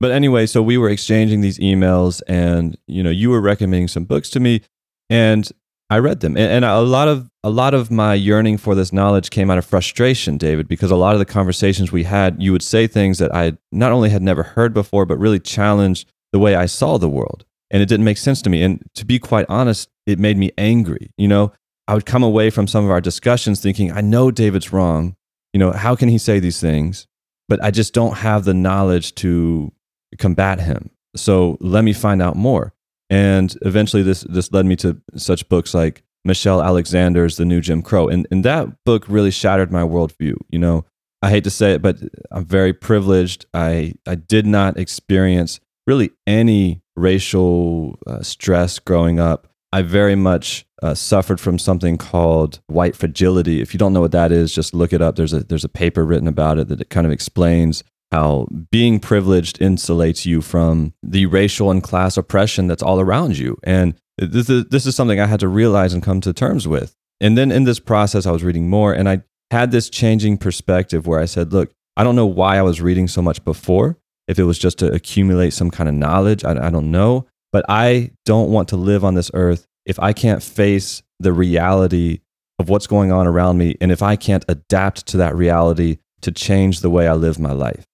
But 0.00 0.10
anyway, 0.12 0.46
so 0.46 0.62
we 0.62 0.78
were 0.78 0.90
exchanging 0.90 1.40
these 1.40 1.58
emails 1.58 2.22
and 2.28 2.78
you 2.86 3.02
know, 3.02 3.10
you 3.10 3.30
were 3.30 3.40
recommending 3.40 3.88
some 3.88 4.04
books 4.04 4.30
to 4.30 4.40
me 4.40 4.62
and 5.10 5.50
I 5.90 5.98
read 5.98 6.20
them. 6.20 6.36
And, 6.36 6.50
and 6.52 6.64
a 6.64 6.80
lot 6.80 7.08
of 7.08 7.30
a 7.42 7.50
lot 7.50 7.72
of 7.72 7.90
my 7.90 8.14
yearning 8.14 8.58
for 8.58 8.74
this 8.74 8.92
knowledge 8.92 9.30
came 9.30 9.50
out 9.50 9.58
of 9.58 9.64
frustration, 9.64 10.36
David, 10.36 10.68
because 10.68 10.90
a 10.90 10.96
lot 10.96 11.14
of 11.14 11.18
the 11.18 11.24
conversations 11.24 11.90
we 11.90 12.04
had, 12.04 12.42
you 12.42 12.52
would 12.52 12.62
say 12.62 12.86
things 12.86 13.18
that 13.18 13.34
I 13.34 13.56
not 13.72 13.92
only 13.92 14.10
had 14.10 14.22
never 14.22 14.42
heard 14.42 14.74
before, 14.74 15.06
but 15.06 15.18
really 15.18 15.40
challenged 15.40 16.10
the 16.32 16.38
way 16.38 16.54
I 16.54 16.66
saw 16.66 16.98
the 16.98 17.08
world. 17.08 17.44
And 17.70 17.82
it 17.82 17.88
didn't 17.88 18.04
make 18.04 18.18
sense 18.18 18.42
to 18.42 18.50
me. 18.50 18.62
And 18.62 18.82
to 18.94 19.04
be 19.04 19.18
quite 19.18 19.46
honest, 19.48 19.88
it 20.06 20.18
made 20.18 20.36
me 20.36 20.50
angry. 20.58 21.10
You 21.16 21.28
know, 21.28 21.52
I 21.86 21.94
would 21.94 22.06
come 22.06 22.22
away 22.22 22.50
from 22.50 22.66
some 22.66 22.84
of 22.84 22.90
our 22.90 23.00
discussions 23.00 23.60
thinking, 23.60 23.92
I 23.92 24.00
know 24.00 24.30
David's 24.30 24.72
wrong. 24.72 25.16
You 25.52 25.60
know, 25.60 25.72
how 25.72 25.96
can 25.96 26.08
he 26.08 26.18
say 26.18 26.38
these 26.38 26.60
things? 26.60 27.06
But 27.48 27.62
I 27.62 27.70
just 27.70 27.94
don't 27.94 28.18
have 28.18 28.44
the 28.44 28.54
knowledge 28.54 29.14
to 29.16 29.72
combat 30.18 30.60
him. 30.60 30.90
So 31.16 31.56
let 31.60 31.84
me 31.84 31.94
find 31.94 32.20
out 32.20 32.36
more. 32.36 32.74
And 33.10 33.56
eventually 33.62 34.02
this 34.02 34.22
this 34.28 34.52
led 34.52 34.66
me 34.66 34.76
to 34.76 35.00
such 35.16 35.48
books 35.48 35.74
like 35.74 36.02
Michelle 36.24 36.62
Alexander's 36.62 37.36
The 37.36 37.44
New 37.44 37.60
Jim 37.60 37.82
Crow. 37.82 38.08
And, 38.08 38.26
and 38.30 38.44
that 38.44 38.68
book 38.84 39.06
really 39.08 39.30
shattered 39.30 39.72
my 39.72 39.82
worldview. 39.82 40.34
You 40.50 40.58
know, 40.58 40.84
I 41.22 41.30
hate 41.30 41.44
to 41.44 41.50
say 41.50 41.72
it, 41.72 41.82
but 41.82 41.98
I'm 42.30 42.44
very 42.44 42.72
privileged. 42.72 43.46
I, 43.54 43.94
I 44.06 44.14
did 44.14 44.46
not 44.46 44.76
experience 44.76 45.58
really 45.86 46.10
any 46.26 46.82
racial 46.96 47.98
uh, 48.06 48.22
stress 48.22 48.78
growing 48.78 49.18
up. 49.18 49.48
I 49.72 49.82
very 49.82 50.14
much 50.14 50.66
uh, 50.82 50.94
suffered 50.94 51.40
from 51.40 51.58
something 51.58 51.98
called 51.98 52.60
white 52.66 52.96
fragility. 52.96 53.60
If 53.60 53.74
you 53.74 53.78
don't 53.78 53.92
know 53.92 54.00
what 54.00 54.12
that 54.12 54.32
is, 54.32 54.54
just 54.54 54.74
look 54.74 54.92
it 54.92 55.02
up. 55.02 55.16
There's 55.16 55.32
a 55.32 55.40
there's 55.40 55.64
a 55.64 55.68
paper 55.68 56.04
written 56.04 56.28
about 56.28 56.58
it 56.58 56.68
that 56.68 56.80
it 56.80 56.88
kind 56.88 57.06
of 57.06 57.12
explains 57.12 57.84
how 58.10 58.46
being 58.70 59.00
privileged 59.00 59.58
insulates 59.58 60.24
you 60.24 60.40
from 60.40 60.94
the 61.02 61.26
racial 61.26 61.70
and 61.70 61.82
class 61.82 62.16
oppression 62.16 62.66
that's 62.66 62.82
all 62.82 63.00
around 63.00 63.36
you. 63.36 63.58
And 63.64 63.94
this 64.16 64.48
is, 64.48 64.64
this 64.66 64.86
is 64.86 64.96
something 64.96 65.20
I 65.20 65.26
had 65.26 65.40
to 65.40 65.48
realize 65.48 65.92
and 65.92 66.02
come 66.02 66.20
to 66.22 66.32
terms 66.32 66.66
with. 66.66 66.94
And 67.20 67.36
then 67.36 67.50
in 67.50 67.64
this 67.64 67.80
process, 67.80 68.26
I 68.26 68.30
was 68.30 68.44
reading 68.44 68.68
more 68.70 68.92
and 68.92 69.08
I 69.08 69.22
had 69.50 69.70
this 69.70 69.90
changing 69.90 70.38
perspective 70.38 71.06
where 71.06 71.20
I 71.20 71.26
said, 71.26 71.52
look, 71.52 71.70
I 71.96 72.04
don't 72.04 72.16
know 72.16 72.26
why 72.26 72.58
I 72.58 72.62
was 72.62 72.80
reading 72.80 73.08
so 73.08 73.20
much 73.20 73.44
before. 73.44 73.98
If 74.26 74.38
it 74.38 74.44
was 74.44 74.58
just 74.58 74.78
to 74.78 74.92
accumulate 74.92 75.50
some 75.50 75.70
kind 75.70 75.88
of 75.88 75.94
knowledge, 75.94 76.44
I, 76.44 76.66
I 76.66 76.70
don't 76.70 76.90
know. 76.90 77.26
But 77.50 77.64
I 77.68 78.10
don't 78.24 78.50
want 78.50 78.68
to 78.68 78.76
live 78.76 79.04
on 79.04 79.14
this 79.14 79.30
earth 79.34 79.66
if 79.86 79.98
I 79.98 80.12
can't 80.12 80.42
face 80.42 81.02
the 81.18 81.32
reality 81.32 82.20
of 82.58 82.68
what's 82.68 82.86
going 82.86 83.10
on 83.10 83.26
around 83.26 83.58
me 83.58 83.76
and 83.80 83.90
if 83.90 84.02
I 84.02 84.16
can't 84.16 84.44
adapt 84.48 85.06
to 85.08 85.16
that 85.18 85.34
reality 85.34 85.98
to 86.20 86.32
change 86.32 86.80
the 86.80 86.90
way 86.90 87.08
I 87.08 87.14
live 87.14 87.38
my 87.38 87.52
life. 87.52 87.86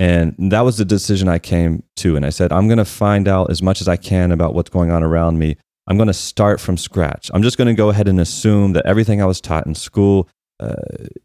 And 0.00 0.34
that 0.50 0.62
was 0.62 0.78
the 0.78 0.86
decision 0.86 1.28
I 1.28 1.38
came 1.38 1.82
to. 1.96 2.16
And 2.16 2.24
I 2.24 2.30
said, 2.30 2.52
I'm 2.52 2.68
going 2.68 2.78
to 2.78 2.86
find 2.86 3.28
out 3.28 3.50
as 3.50 3.62
much 3.62 3.82
as 3.82 3.86
I 3.86 3.96
can 3.96 4.32
about 4.32 4.54
what's 4.54 4.70
going 4.70 4.90
on 4.90 5.02
around 5.02 5.38
me. 5.38 5.58
I'm 5.86 5.98
going 5.98 6.06
to 6.06 6.14
start 6.14 6.58
from 6.58 6.78
scratch. 6.78 7.30
I'm 7.34 7.42
just 7.42 7.58
going 7.58 7.68
to 7.68 7.74
go 7.74 7.90
ahead 7.90 8.08
and 8.08 8.18
assume 8.18 8.72
that 8.72 8.86
everything 8.86 9.20
I 9.20 9.26
was 9.26 9.42
taught 9.42 9.66
in 9.66 9.74
school, 9.74 10.26
uh, 10.58 10.74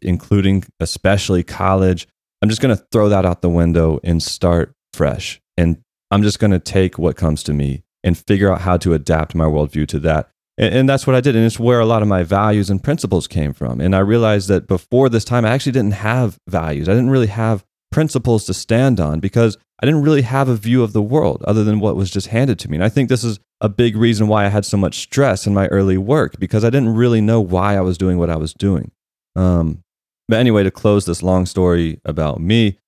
including 0.02 0.62
especially 0.78 1.42
college, 1.42 2.06
I'm 2.42 2.50
just 2.50 2.60
going 2.60 2.76
to 2.76 2.84
throw 2.92 3.08
that 3.08 3.24
out 3.24 3.40
the 3.40 3.48
window 3.48 3.98
and 4.04 4.22
start 4.22 4.74
fresh. 4.92 5.40
And 5.56 5.80
I'm 6.10 6.22
just 6.22 6.38
going 6.38 6.50
to 6.50 6.58
take 6.58 6.98
what 6.98 7.16
comes 7.16 7.42
to 7.44 7.54
me 7.54 7.82
and 8.04 8.18
figure 8.18 8.52
out 8.52 8.60
how 8.60 8.76
to 8.76 8.92
adapt 8.92 9.34
my 9.34 9.46
worldview 9.46 9.88
to 9.88 9.98
that. 10.00 10.28
And, 10.58 10.74
and, 10.74 10.88
that's 10.88 11.06
what 11.06 11.16
I 11.16 11.22
did. 11.22 11.34
And 11.34 11.46
it's 11.46 11.58
where 11.58 11.80
a 11.80 11.86
lot 11.86 12.02
of 12.02 12.08
my 12.08 12.24
values 12.24 12.68
and 12.68 12.84
principles 12.84 13.26
came 13.26 13.54
from. 13.54 13.80
And 13.80 13.96
I 13.96 14.00
realized 14.00 14.48
that 14.48 14.66
before 14.66 15.08
this 15.08 15.24
time, 15.24 15.46
I 15.46 15.50
actually 15.50 15.72
didn't 15.72 15.94
have 15.94 16.38
values. 16.46 16.90
I 16.90 16.92
didn't 16.92 17.10
really 17.10 17.28
have 17.28 17.64
principles 17.90 18.44
to 18.46 18.54
stand 18.54 19.00
on 19.00 19.20
because 19.20 19.56
I 19.80 19.86
didn't 19.86 20.02
really 20.02 20.22
have 20.22 20.48
a 20.48 20.56
view 20.56 20.82
of 20.82 20.92
the 20.92 21.02
world 21.02 21.42
other 21.44 21.64
than 21.64 21.80
what 21.80 21.96
was 21.96 22.10
just 22.10 22.28
handed 22.28 22.58
to 22.60 22.70
me. 22.70 22.76
And 22.76 22.84
I 22.84 22.88
think 22.88 23.08
this 23.08 23.24
is 23.24 23.38
a 23.60 23.68
big 23.68 23.96
reason 23.96 24.28
why 24.28 24.44
I 24.44 24.48
had 24.48 24.64
so 24.64 24.76
much 24.76 25.00
stress 25.00 25.46
in 25.46 25.54
my 25.54 25.66
early 25.68 25.98
work 25.98 26.38
because 26.38 26.64
I 26.64 26.70
didn't 26.70 26.94
really 26.94 27.20
know 27.20 27.40
why 27.40 27.76
I 27.76 27.80
was 27.80 27.98
doing 27.98 28.18
what 28.18 28.30
I 28.30 28.36
was 28.36 28.52
doing. 28.54 28.90
Um, 29.34 29.82
but 30.28 30.38
anyway, 30.38 30.62
to 30.64 30.70
close 30.70 31.04
this 31.04 31.22
long 31.22 31.46
story 31.46 32.00
about 32.04 32.40
me, 32.40 32.78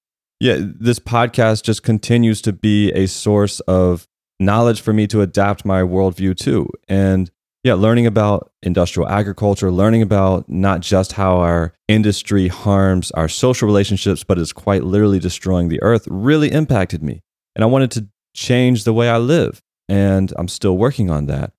yeah, 0.41 0.59
this 0.61 0.99
podcast 0.99 1.63
just 1.63 1.83
continues 1.83 2.41
to 2.43 2.53
be 2.53 2.91
a 2.93 3.07
source 3.07 3.61
of 3.61 4.07
knowledge 4.41 4.81
for 4.81 4.93
me 4.93 5.07
to 5.09 5.21
adapt 5.21 5.65
my 5.65 5.83
worldview 5.83 6.37
to. 6.39 6.69
And 6.89 7.31
yeah, 7.69 7.75
learning 7.75 8.07
about 8.07 8.51
industrial 8.63 9.07
agriculture, 9.11 9.71
learning 9.71 10.01
about 10.01 10.49
not 10.49 10.81
just 10.81 11.13
how 11.13 11.37
our 11.37 11.75
industry 11.87 12.49
harms 12.49 13.11
our 13.11 13.29
social 13.29 13.67
relationships, 13.67 14.25
but 14.25 14.39
is 14.39 14.55
quite 14.55 14.85
literally 14.85 15.19
destroying 15.19 15.69
the 15.69 15.83
earth 15.83 16.09
really 16.11 16.51
impacted 16.51 17.03
me. 17.03 17.21
And 17.55 17.63
I 17.63 17.67
wanted 17.67 17.91
to 17.91 18.09
change 18.35 18.85
the 18.85 18.95
way 18.95 19.11
I 19.11 19.19
live. 19.19 19.61
And 19.87 20.33
I'm 20.39 20.49
still 20.49 20.79
working 20.79 21.11
on 21.11 21.27
that. 21.27 21.53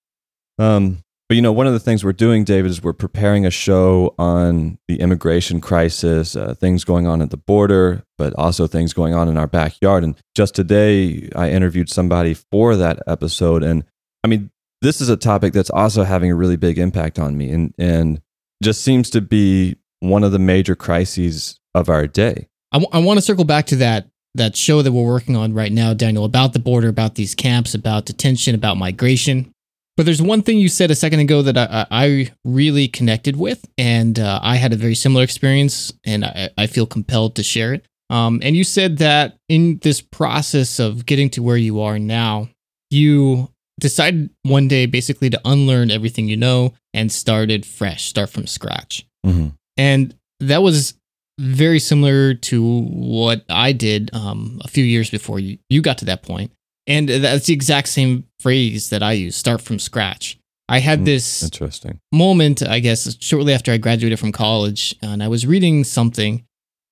Um, 0.57 1.03
but 1.27 1.35
you 1.35 1.43
know, 1.43 1.51
one 1.51 1.67
of 1.67 1.73
the 1.73 1.79
things 1.79 2.03
we're 2.03 2.11
doing, 2.11 2.43
David, 2.43 2.71
is 2.71 2.81
we're 2.81 2.91
preparing 2.91 3.45
a 3.45 3.51
show 3.51 4.15
on 4.17 4.79
the 4.87 4.99
immigration 4.99 5.61
crisis, 5.61 6.35
uh, 6.35 6.55
things 6.55 6.83
going 6.83 7.05
on 7.05 7.21
at 7.21 7.29
the 7.29 7.37
border, 7.37 8.03
but 8.17 8.33
also 8.33 8.65
things 8.65 8.93
going 8.93 9.13
on 9.13 9.27
in 9.27 9.37
our 9.37 9.45
backyard. 9.45 10.03
And 10.03 10.15
just 10.35 10.55
today, 10.55 11.29
I 11.35 11.51
interviewed 11.51 11.87
somebody 11.87 12.33
for 12.33 12.75
that 12.77 13.03
episode, 13.05 13.61
and 13.61 13.83
I 14.23 14.27
mean, 14.27 14.49
this 14.81 15.01
is 15.01 15.09
a 15.09 15.17
topic 15.17 15.53
that's 15.53 15.69
also 15.69 16.03
having 16.03 16.31
a 16.31 16.35
really 16.35 16.57
big 16.57 16.77
impact 16.77 17.19
on 17.19 17.37
me, 17.37 17.49
and 17.51 17.73
and 17.77 18.21
just 18.63 18.81
seems 18.81 19.09
to 19.11 19.21
be 19.21 19.75
one 19.99 20.23
of 20.23 20.31
the 20.31 20.39
major 20.39 20.75
crises 20.75 21.59
of 21.75 21.89
our 21.89 22.07
day. 22.07 22.47
I, 22.71 22.79
w- 22.79 22.89
I 22.91 22.99
want 22.99 23.17
to 23.17 23.21
circle 23.21 23.45
back 23.45 23.65
to 23.67 23.75
that 23.77 24.07
that 24.35 24.55
show 24.55 24.81
that 24.81 24.91
we're 24.91 25.05
working 25.05 25.35
on 25.35 25.53
right 25.53 25.71
now, 25.71 25.93
Daniel, 25.93 26.23
about 26.23 26.53
the 26.53 26.59
border, 26.59 26.87
about 26.87 27.15
these 27.15 27.33
camps, 27.35 27.73
about 27.73 28.05
detention, 28.05 28.55
about 28.55 28.77
migration. 28.77 29.51
But 29.97 30.05
there's 30.05 30.21
one 30.21 30.43
thing 30.43 30.59
you 30.59 30.69
said 30.69 30.91
a 30.91 30.95
second 30.95 31.19
ago 31.19 31.41
that 31.41 31.57
I, 31.57 31.85
I 31.91 32.31
really 32.45 32.87
connected 32.87 33.35
with, 33.35 33.67
and 33.77 34.17
uh, 34.17 34.39
I 34.41 34.55
had 34.55 34.71
a 34.71 34.77
very 34.77 34.95
similar 34.95 35.23
experience, 35.23 35.91
and 36.05 36.23
I, 36.23 36.49
I 36.57 36.67
feel 36.67 36.85
compelled 36.85 37.35
to 37.35 37.43
share 37.43 37.73
it. 37.73 37.85
Um, 38.09 38.39
and 38.41 38.55
you 38.55 38.63
said 38.63 38.99
that 38.99 39.37
in 39.49 39.79
this 39.79 39.99
process 39.99 40.79
of 40.79 41.05
getting 41.05 41.29
to 41.31 41.43
where 41.43 41.57
you 41.57 41.81
are 41.81 41.99
now, 41.99 42.49
you 42.89 43.49
decided 43.79 44.29
one 44.43 44.67
day 44.67 44.85
basically 44.85 45.29
to 45.29 45.41
unlearn 45.45 45.91
everything 45.91 46.27
you 46.27 46.37
know 46.37 46.73
and 46.93 47.11
started 47.11 47.65
fresh, 47.65 48.05
start 48.05 48.29
from 48.29 48.47
scratch. 48.47 49.05
Mm-hmm. 49.25 49.49
And 49.77 50.15
that 50.39 50.61
was 50.61 50.93
very 51.39 51.79
similar 51.79 52.33
to 52.33 52.81
what 52.81 53.45
I 53.49 53.71
did 53.71 54.13
um, 54.13 54.59
a 54.63 54.67
few 54.67 54.83
years 54.83 55.09
before 55.09 55.39
you, 55.39 55.57
you 55.69 55.81
got 55.81 55.97
to 55.99 56.05
that 56.05 56.23
point. 56.23 56.51
And 56.85 57.07
that's 57.07 57.45
the 57.45 57.53
exact 57.53 57.87
same 57.87 58.25
phrase 58.39 58.89
that 58.89 59.03
I 59.03 59.13
use 59.13 59.35
start 59.35 59.61
from 59.61 59.79
scratch. 59.79 60.37
I 60.67 60.79
had 60.79 60.99
hmm, 60.99 61.05
this 61.05 61.43
interesting 61.43 61.99
moment, 62.11 62.61
I 62.61 62.79
guess, 62.79 63.17
shortly 63.19 63.53
after 63.53 63.71
I 63.71 63.77
graduated 63.77 64.19
from 64.19 64.31
college, 64.31 64.95
and 65.01 65.23
I 65.23 65.27
was 65.27 65.45
reading 65.47 65.83
something. 65.83 66.45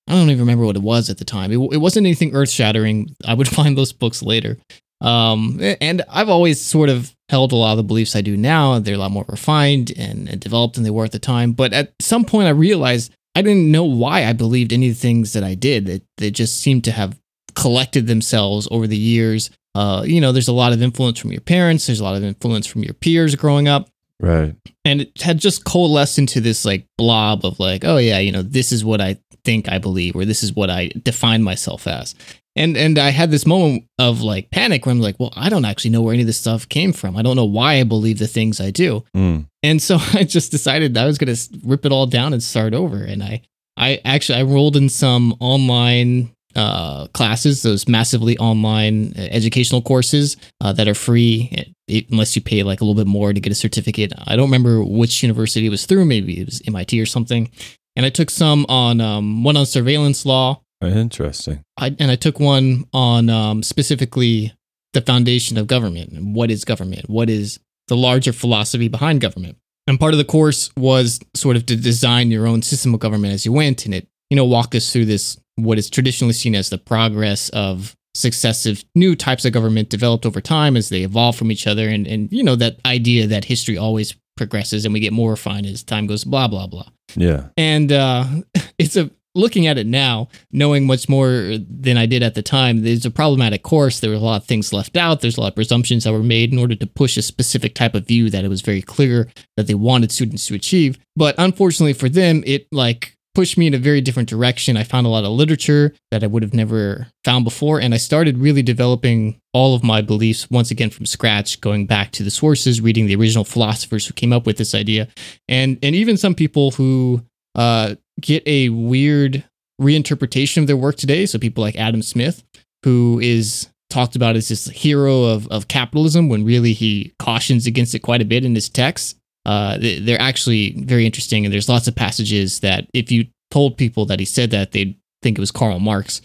I 0.08 0.14
don't 0.14 0.30
even 0.30 0.40
remember 0.40 0.66
what 0.66 0.76
it 0.76 0.82
was 0.82 1.10
at 1.10 1.18
the 1.18 1.26
time. 1.26 1.52
It, 1.52 1.58
it 1.74 1.78
wasn't 1.78 2.08
anything 2.08 2.34
earth 2.34 2.50
shattering. 2.50 3.16
I 3.26 3.34
would 3.34 3.48
find 3.60 3.78
those 3.78 3.92
books 3.92 4.24
later. 4.24 4.58
Um, 5.02 5.60
and 5.82 6.04
I've 6.10 6.30
always 6.30 6.60
sort 6.60 6.90
of 6.90 7.16
held 7.30 7.52
a 7.52 7.56
lot 7.56 7.72
of 7.72 7.78
the 7.78 7.84
beliefs 7.84 8.16
I 8.16 8.22
do 8.22 8.36
now. 8.36 8.80
They're 8.80 8.96
a 8.96 9.00
lot 9.00 9.12
more 9.12 9.26
refined 9.28 9.92
and, 9.98 10.28
and 10.28 10.40
developed 10.40 10.76
than 10.76 10.84
they 10.84 10.90
were 10.90 11.06
at 11.06 11.12
the 11.12 11.20
time. 11.20 11.52
But 11.52 11.74
at 11.74 11.94
some 12.02 12.26
point, 12.26 12.48
I 12.48 12.52
realized 12.52 13.14
I 13.36 13.42
didn't 13.42 13.72
know 13.72 13.84
why 13.84 14.26
I 14.26 14.34
believed 14.34 14.74
any 14.74 14.90
of 14.90 14.96
the 14.96 15.02
things 15.02 15.34
that 15.34 15.44
I 15.44 15.54
did. 15.54 15.88
It, 15.88 16.04
they 16.18 16.32
just 16.32 16.60
seemed 16.60 16.84
to 16.86 16.92
have 16.92 17.20
collected 17.56 18.08
themselves 18.08 18.68
over 18.72 18.88
the 18.88 18.98
years 18.98 19.50
uh, 19.78 20.02
you 20.02 20.20
know, 20.20 20.32
there's 20.32 20.48
a 20.48 20.54
lot 20.54 20.74
of 20.74 20.82
influence 20.82 21.20
from 21.20 21.32
your 21.32 21.42
parents, 21.42 21.86
there's 21.86 22.00
a 22.00 22.04
lot 22.04 22.16
of 22.16 22.24
influence 22.24 22.66
from 22.66 22.84
your 22.84 22.96
peers 22.96 23.36
growing 23.36 23.68
up. 23.68 23.88
Right. 24.20 24.56
And 24.84 25.02
it 25.02 25.22
had 25.22 25.38
just 25.38 25.66
coalesced 25.66 26.18
into 26.18 26.42
this 26.42 26.66
like 26.66 26.88
blob 26.98 27.46
of 27.46 27.60
like, 27.60 27.86
oh 27.86 27.98
yeah, 27.98 28.18
you 28.18 28.32
know, 28.32 28.42
this 28.42 28.72
is 28.72 28.84
what 28.84 29.02
I 29.02 29.20
think 29.46 29.72
I 29.72 29.78
believe, 29.78 30.16
or 30.16 30.26
this 30.26 30.42
is 30.42 30.56
what 30.56 30.72
I 30.72 30.90
define 31.04 31.44
myself 31.44 31.86
as. 31.86 32.16
And 32.58 32.76
and 32.76 32.98
I 32.98 33.10
had 33.10 33.30
this 33.32 33.46
moment 33.46 33.86
of 34.00 34.22
like 34.22 34.50
panic 34.50 34.86
where 34.86 34.92
I'm 34.92 35.00
like, 35.00 35.20
well, 35.20 35.32
I 35.36 35.50
don't 35.50 35.64
actually 35.64 35.92
know 35.92 36.02
where 36.02 36.14
any 36.14 36.24
of 36.24 36.28
this 36.28 36.40
stuff 36.40 36.68
came 36.68 36.92
from. 36.92 37.16
I 37.16 37.22
don't 37.22 37.36
know 37.36 37.46
why 37.46 37.76
I 37.76 37.84
believe 37.84 38.18
the 38.18 38.28
things 38.28 38.60
I 38.60 38.72
do. 38.72 39.04
Mm. 39.16 39.46
And 39.64 39.82
so 39.82 39.98
I 40.14 40.24
just 40.24 40.52
decided 40.52 40.98
I 40.98 41.06
was 41.06 41.18
gonna 41.18 41.36
rip 41.64 41.86
it 41.86 41.92
all 41.92 42.08
down 42.08 42.34
and 42.34 42.42
start 42.42 42.74
over. 42.74 43.04
And 43.04 43.24
I 43.24 43.44
I 43.78 44.02
actually 44.04 44.40
I 44.40 44.44
rolled 44.44 44.76
in 44.76 44.90
some 44.90 45.36
online 45.40 46.32
uh, 46.56 47.06
classes, 47.14 47.62
those 47.62 47.88
massively 47.88 48.36
online 48.40 49.14
uh, 49.16 49.22
educational 49.30 49.82
courses 49.82 50.36
uh, 50.60 50.74
that 50.74 50.88
are 50.88 50.96
free 50.96 51.74
eh, 51.88 52.02
unless 52.10 52.36
you 52.36 52.42
pay 52.42 52.64
like 52.64 52.82
a 52.82 52.84
little 52.84 53.00
bit 53.00 53.08
more 53.08 53.32
to 53.32 53.40
get 53.40 53.52
a 53.52 53.56
certificate. 53.56 54.12
I 54.26 54.36
don't 54.36 54.48
remember 54.48 54.84
which 54.84 55.22
university 55.22 55.68
it 55.68 55.70
was 55.70 55.86
through. 55.86 56.06
Maybe 56.06 56.42
it 56.42 56.46
was 56.46 56.62
MIT 56.66 57.00
or 57.00 57.06
something. 57.06 57.52
And 57.96 58.06
I 58.06 58.10
took 58.10 58.32
some 58.32 58.66
on 58.68 59.00
um, 59.00 59.44
one 59.44 59.56
on 59.56 59.68
surveillance 59.68 60.26
law. 60.26 60.62
Interesting. 60.82 61.64
I, 61.78 61.96
and 62.00 62.12
I 62.12 62.16
took 62.16 62.40
one 62.40 62.86
on 62.94 63.30
um, 63.30 63.64
specifically 63.64 64.54
the 64.94 65.02
foundation 65.02 65.58
of 65.58 65.68
government. 65.68 66.12
and 66.12 66.36
What 66.36 66.50
is 66.52 66.66
government? 66.66 67.10
What 67.10 67.30
is 67.30 67.60
the 67.88 67.96
larger 67.96 68.34
philosophy 68.34 68.88
behind 68.88 69.22
government? 69.22 69.58
And 69.86 70.00
part 70.00 70.14
of 70.14 70.18
the 70.18 70.26
course 70.26 70.70
was 70.76 71.20
sort 71.34 71.56
of 71.56 71.66
to 71.68 71.76
design 71.76 72.30
your 72.32 72.48
own 72.48 72.62
system 72.62 72.94
of 72.94 73.00
government 73.00 73.34
as 73.34 73.46
you 73.46 73.54
went, 73.54 73.86
and 73.86 73.96
it 73.96 74.08
you 74.30 74.36
know 74.36 74.46
walk 74.46 74.76
us 74.76 74.92
through 74.92 75.06
this 75.06 75.38
what 75.56 75.78
is 75.78 75.90
traditionally 75.90 76.34
seen 76.34 76.56
as 76.56 76.70
the 76.70 76.78
progress 76.78 77.50
of 77.50 77.96
successive 78.14 78.84
new 78.96 79.16
types 79.16 79.46
of 79.46 79.54
government 79.54 79.90
developed 79.90 80.26
over 80.26 80.42
time 80.42 80.76
as 80.76 80.90
they 80.90 81.04
evolve 81.04 81.36
from 81.36 81.52
each 81.52 81.68
other 81.68 81.88
and 81.88 82.08
and 82.08 82.32
you 82.32 82.44
know 82.44 82.56
that 82.56 82.78
idea 82.86 83.28
that 83.28 83.46
history 83.46 83.78
always 83.78 84.16
progresses 84.36 84.86
and 84.86 84.94
we 84.94 85.00
get 85.00 85.14
more 85.14 85.32
refined 85.32 85.66
as 85.66 85.84
time 85.84 86.08
goes 86.08 86.24
blah 86.24 86.48
blah 86.48 86.68
blah 86.68 86.86
yeah 87.16 87.48
and 87.58 87.92
uh 87.92 88.26
it's 88.80 88.96
a 88.96 89.10
looking 89.38 89.68
at 89.68 89.78
it 89.78 89.88
now 89.88 90.28
knowing 90.52 90.86
much 90.86 91.08
more 91.08 91.58
than 91.70 91.98
i 91.98 92.06
did 92.06 92.24
at 92.24 92.36
the 92.36 92.42
time 92.42 92.84
there's 92.84 93.06
a 93.06 93.12
problematic 93.12 93.64
course 93.64 94.00
there 94.00 94.10
were 94.10 94.16
a 94.16 94.20
lot 94.20 94.42
of 94.42 94.48
things 94.48 94.74
left 94.74 94.98
out 94.98 95.22
there's 95.22 95.38
a 95.38 95.42
lot 95.42 95.50
of 95.50 95.56
presumptions 95.56 96.04
that 96.04 96.14
were 96.14 96.24
made 96.24 96.52
in 96.52 96.60
order 96.60 96.76
to 96.76 96.88
push 96.88 97.18
a 97.18 97.22
specific 97.22 97.74
type 97.74 97.96
of 97.96 98.08
view 98.08 98.30
that 98.30 98.44
it 98.44 98.50
was 98.50 98.62
very 98.62 98.82
clear 98.82 99.28
that 99.56 99.68
they 99.68 99.74
wanted 99.74 100.12
students 100.12 100.48
to 100.48 100.56
achieve 100.56 100.98
but 101.16 101.36
unfortunately 101.38 101.94
for 101.94 102.10
them 102.10 102.44
it 102.46 102.68
like 102.72 103.18
pushed 103.38 103.56
me 103.56 103.68
in 103.68 103.76
a 103.76 103.78
very 103.78 104.02
different 104.02 104.28
direction. 104.28 104.76
I 104.76 104.84
found 104.84 105.06
a 105.06 105.12
lot 105.12 105.24
of 105.24 105.30
literature 105.30 105.94
that 106.10 106.24
I 106.24 106.28
would 106.28 106.42
have 106.42 106.56
never 106.56 107.06
found 107.24 107.46
before. 107.46 107.80
And 107.80 107.94
I 107.94 107.98
started 107.98 108.40
really 108.40 108.64
developing 108.64 109.40
all 109.54 109.76
of 109.76 109.84
my 109.84 110.02
beliefs 110.02 110.50
once 110.50 110.72
again 110.72 110.90
from 110.90 111.06
scratch, 111.06 111.62
going 111.62 111.86
back 111.86 112.10
to 112.14 112.24
the 112.24 112.32
sources, 112.32 112.82
reading 112.82 113.06
the 113.06 113.16
original 113.16 113.44
philosophers 113.44 114.08
who 114.08 114.14
came 114.14 114.34
up 114.34 114.48
with 114.48 114.58
this 114.58 114.74
idea. 114.74 115.08
And, 115.48 115.78
and 115.84 115.94
even 115.94 116.18
some 116.18 116.34
people 116.34 116.72
who 116.72 117.22
uh, 117.54 117.94
get 118.20 118.44
a 118.48 118.70
weird 118.70 119.44
reinterpretation 119.82 120.58
of 120.62 120.68
their 120.68 120.78
work 120.78 120.96
today. 120.96 121.26
So 121.26 121.38
people 121.40 121.64
like 121.64 121.76
Adam 121.76 122.02
Smith, 122.02 122.44
who 122.84 123.20
is 123.22 123.70
talked 123.90 124.16
about 124.16 124.36
as 124.36 124.50
this 124.50 124.66
hero 124.68 125.24
of, 125.24 125.48
of 125.48 125.68
capitalism 125.68 126.28
when 126.30 126.44
really 126.44 126.74
he 126.74 127.14
cautions 127.20 127.66
against 127.68 127.96
it 127.96 128.00
quite 128.00 128.22
a 128.22 128.26
bit 128.26 128.44
in 128.44 128.56
his 128.56 128.70
texts. 128.70 129.16
Uh, 129.46 129.78
they're 129.80 130.20
actually 130.22 130.74
very 130.84 131.06
interesting, 131.06 131.46
and 131.46 131.54
there's 131.54 131.70
lots 131.70 131.88
of 131.88 131.96
passages 131.96 132.60
that 132.60 132.86
if 132.94 133.12
you 133.12 133.26
told 133.50 133.78
people 133.78 134.06
that 134.06 134.20
he 134.20 134.26
said 134.26 134.52
that, 134.52 134.74
they'd 134.74 134.98
think 135.22 135.38
it 135.38 135.42
was 135.42 135.52
Karl 135.52 135.80
Marx. 135.80 136.22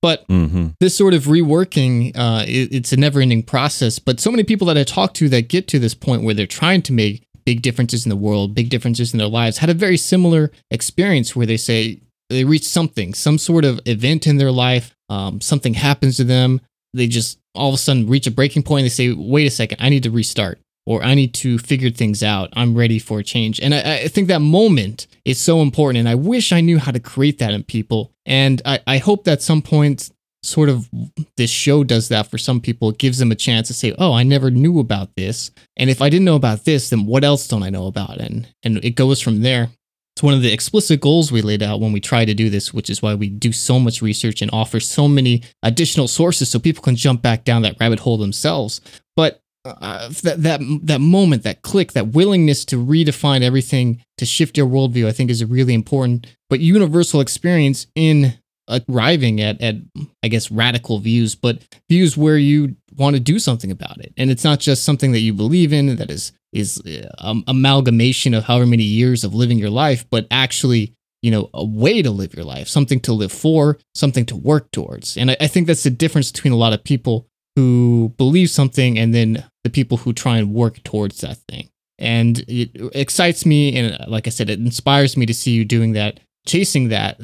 But 0.00 0.26
Mm-hmm. 0.28 0.68
this 0.80 0.96
sort 0.96 1.12
of 1.14 1.24
reworking, 1.24 2.12
uh, 2.14 2.44
it, 2.46 2.72
it's 2.72 2.92
a 2.92 2.96
never 2.96 3.20
ending 3.20 3.42
process. 3.42 3.98
But 3.98 4.18
so 4.20 4.30
many 4.30 4.44
people 4.44 4.66
that 4.68 4.78
I 4.78 4.84
talk 4.84 5.12
to 5.14 5.28
that 5.30 5.48
get 5.48 5.68
to 5.68 5.78
this 5.78 5.94
point 5.94 6.22
where 6.22 6.34
they're 6.34 6.46
trying 6.46 6.80
to 6.82 6.92
make 6.92 7.26
big 7.44 7.62
differences 7.62 8.04
in 8.04 8.10
the 8.10 8.16
world, 8.16 8.54
big 8.54 8.70
differences 8.70 9.12
in 9.12 9.18
their 9.18 9.28
lives, 9.28 9.58
had 9.58 9.70
a 9.70 9.74
very 9.74 9.96
similar 9.96 10.50
experience 10.70 11.34
where 11.34 11.46
they 11.46 11.56
say 11.56 12.00
they 12.30 12.44
reach 12.44 12.66
something, 12.66 13.14
some 13.14 13.38
sort 13.38 13.64
of 13.64 13.80
event 13.86 14.26
in 14.26 14.38
their 14.38 14.52
life, 14.52 14.94
um, 15.08 15.40
something 15.40 15.74
happens 15.74 16.16
to 16.16 16.24
them. 16.24 16.60
They 16.94 17.06
just 17.06 17.38
all 17.54 17.68
of 17.68 17.74
a 17.74 17.78
sudden 17.78 18.08
reach 18.08 18.26
a 18.26 18.30
breaking 18.30 18.62
point. 18.62 18.84
They 18.84 18.88
say, 18.88 19.12
wait 19.12 19.46
a 19.46 19.50
second, 19.50 19.78
I 19.80 19.88
need 19.88 20.02
to 20.04 20.10
restart 20.10 20.58
or 20.86 21.02
I 21.02 21.14
need 21.14 21.34
to 21.34 21.58
figure 21.58 21.90
things 21.90 22.22
out. 22.22 22.50
I'm 22.54 22.76
ready 22.76 22.98
for 22.98 23.18
a 23.18 23.24
change. 23.24 23.60
And 23.60 23.74
I, 23.74 24.02
I 24.04 24.08
think 24.08 24.28
that 24.28 24.40
moment 24.40 25.06
is 25.24 25.38
so 25.38 25.62
important. 25.62 26.00
And 26.00 26.08
I 26.08 26.14
wish 26.14 26.52
I 26.52 26.60
knew 26.60 26.78
how 26.78 26.92
to 26.92 27.00
create 27.00 27.38
that 27.38 27.52
in 27.52 27.62
people. 27.62 28.12
And 28.26 28.60
I, 28.64 28.80
I 28.86 28.98
hope 28.98 29.24
that 29.24 29.42
some 29.42 29.62
point, 29.62 30.10
sort 30.44 30.68
of, 30.68 30.88
this 31.36 31.50
show 31.50 31.84
does 31.84 32.08
that 32.08 32.30
for 32.30 32.38
some 32.38 32.60
people. 32.60 32.90
It 32.90 32.98
gives 32.98 33.18
them 33.18 33.32
a 33.32 33.36
chance 33.36 33.68
to 33.68 33.74
say, 33.74 33.94
oh, 33.98 34.12
I 34.12 34.22
never 34.22 34.50
knew 34.50 34.78
about 34.78 35.14
this. 35.16 35.50
And 35.76 35.90
if 35.90 36.02
I 36.02 36.08
didn't 36.08 36.24
know 36.24 36.36
about 36.36 36.64
this, 36.64 36.90
then 36.90 37.06
what 37.06 37.24
else 37.24 37.48
don't 37.48 37.62
I 37.62 37.70
know 37.70 37.86
about? 37.86 38.18
And, 38.18 38.48
and 38.62 38.84
it 38.84 38.96
goes 38.96 39.20
from 39.20 39.42
there. 39.42 39.70
It's 40.14 40.22
one 40.22 40.34
of 40.34 40.42
the 40.42 40.52
explicit 40.52 41.00
goals 41.00 41.32
we 41.32 41.42
laid 41.42 41.62
out 41.62 41.80
when 41.80 41.92
we 41.92 42.00
try 42.00 42.24
to 42.24 42.34
do 42.34 42.48
this, 42.48 42.72
which 42.72 42.88
is 42.88 43.02
why 43.02 43.14
we 43.14 43.28
do 43.28 43.50
so 43.50 43.80
much 43.80 44.00
research 44.00 44.42
and 44.42 44.50
offer 44.52 44.78
so 44.78 45.08
many 45.08 45.42
additional 45.62 46.06
sources 46.06 46.48
so 46.48 46.58
people 46.60 46.84
can 46.84 46.94
jump 46.94 47.20
back 47.20 47.44
down 47.44 47.62
that 47.62 47.76
rabbit 47.80 48.00
hole 48.00 48.16
themselves. 48.16 48.80
But 49.16 49.40
uh, 49.64 50.10
that 50.22 50.42
that 50.42 50.60
that 50.82 51.00
moment, 51.00 51.42
that 51.42 51.62
click, 51.62 51.92
that 51.92 52.08
willingness 52.08 52.64
to 52.66 52.76
redefine 52.76 53.42
everything, 53.42 54.04
to 54.18 54.26
shift 54.26 54.56
your 54.56 54.68
worldview, 54.68 55.06
I 55.06 55.12
think 55.12 55.30
is 55.30 55.44
really 55.44 55.74
important 55.74 56.26
but 56.54 56.60
universal 56.60 57.20
experience 57.20 57.88
in 57.96 58.38
arriving 58.88 59.40
at 59.40 59.60
at 59.60 59.76
I 60.22 60.28
guess 60.28 60.50
radical 60.50 60.98
views, 60.98 61.34
but 61.34 61.62
views 61.88 62.16
where 62.16 62.38
you 62.38 62.76
want 62.96 63.16
to 63.16 63.20
do 63.20 63.38
something 63.38 63.70
about 63.70 64.00
it, 64.00 64.12
and 64.16 64.30
it's 64.30 64.44
not 64.44 64.60
just 64.60 64.84
something 64.84 65.12
that 65.12 65.20
you 65.20 65.32
believe 65.32 65.72
in 65.72 65.96
that 65.96 66.10
is 66.10 66.32
is 66.52 66.80
um, 67.18 67.44
amalgamation 67.46 68.34
of 68.34 68.44
however 68.44 68.66
many 68.66 68.84
years 68.84 69.24
of 69.24 69.34
living 69.34 69.58
your 69.58 69.70
life, 69.70 70.04
but 70.10 70.26
actually 70.30 70.94
you 71.22 71.30
know 71.30 71.50
a 71.54 71.64
way 71.64 72.02
to 72.02 72.10
live 72.10 72.34
your 72.34 72.44
life, 72.44 72.68
something 72.68 73.00
to 73.00 73.12
live 73.12 73.32
for, 73.32 73.78
something 73.94 74.26
to 74.26 74.36
work 74.36 74.70
towards, 74.70 75.16
and 75.16 75.30
I, 75.30 75.36
I 75.40 75.46
think 75.46 75.66
that's 75.66 75.84
the 75.84 75.90
difference 75.90 76.30
between 76.30 76.52
a 76.52 76.56
lot 76.56 76.72
of 76.72 76.84
people 76.84 77.26
who 77.56 78.12
believe 78.16 78.50
something 78.50 78.98
and 78.98 79.14
then 79.14 79.44
the 79.62 79.70
people 79.70 79.98
who 79.98 80.12
try 80.12 80.38
and 80.38 80.52
work 80.52 80.82
towards 80.82 81.20
that 81.20 81.38
thing. 81.48 81.68
And 81.98 82.44
it 82.48 82.70
excites 82.94 83.46
me, 83.46 83.76
and 83.76 83.96
like 84.08 84.26
I 84.26 84.30
said, 84.30 84.50
it 84.50 84.58
inspires 84.58 85.16
me 85.16 85.26
to 85.26 85.34
see 85.34 85.52
you 85.52 85.64
doing 85.64 85.92
that, 85.92 86.18
chasing 86.46 86.88
that, 86.88 87.20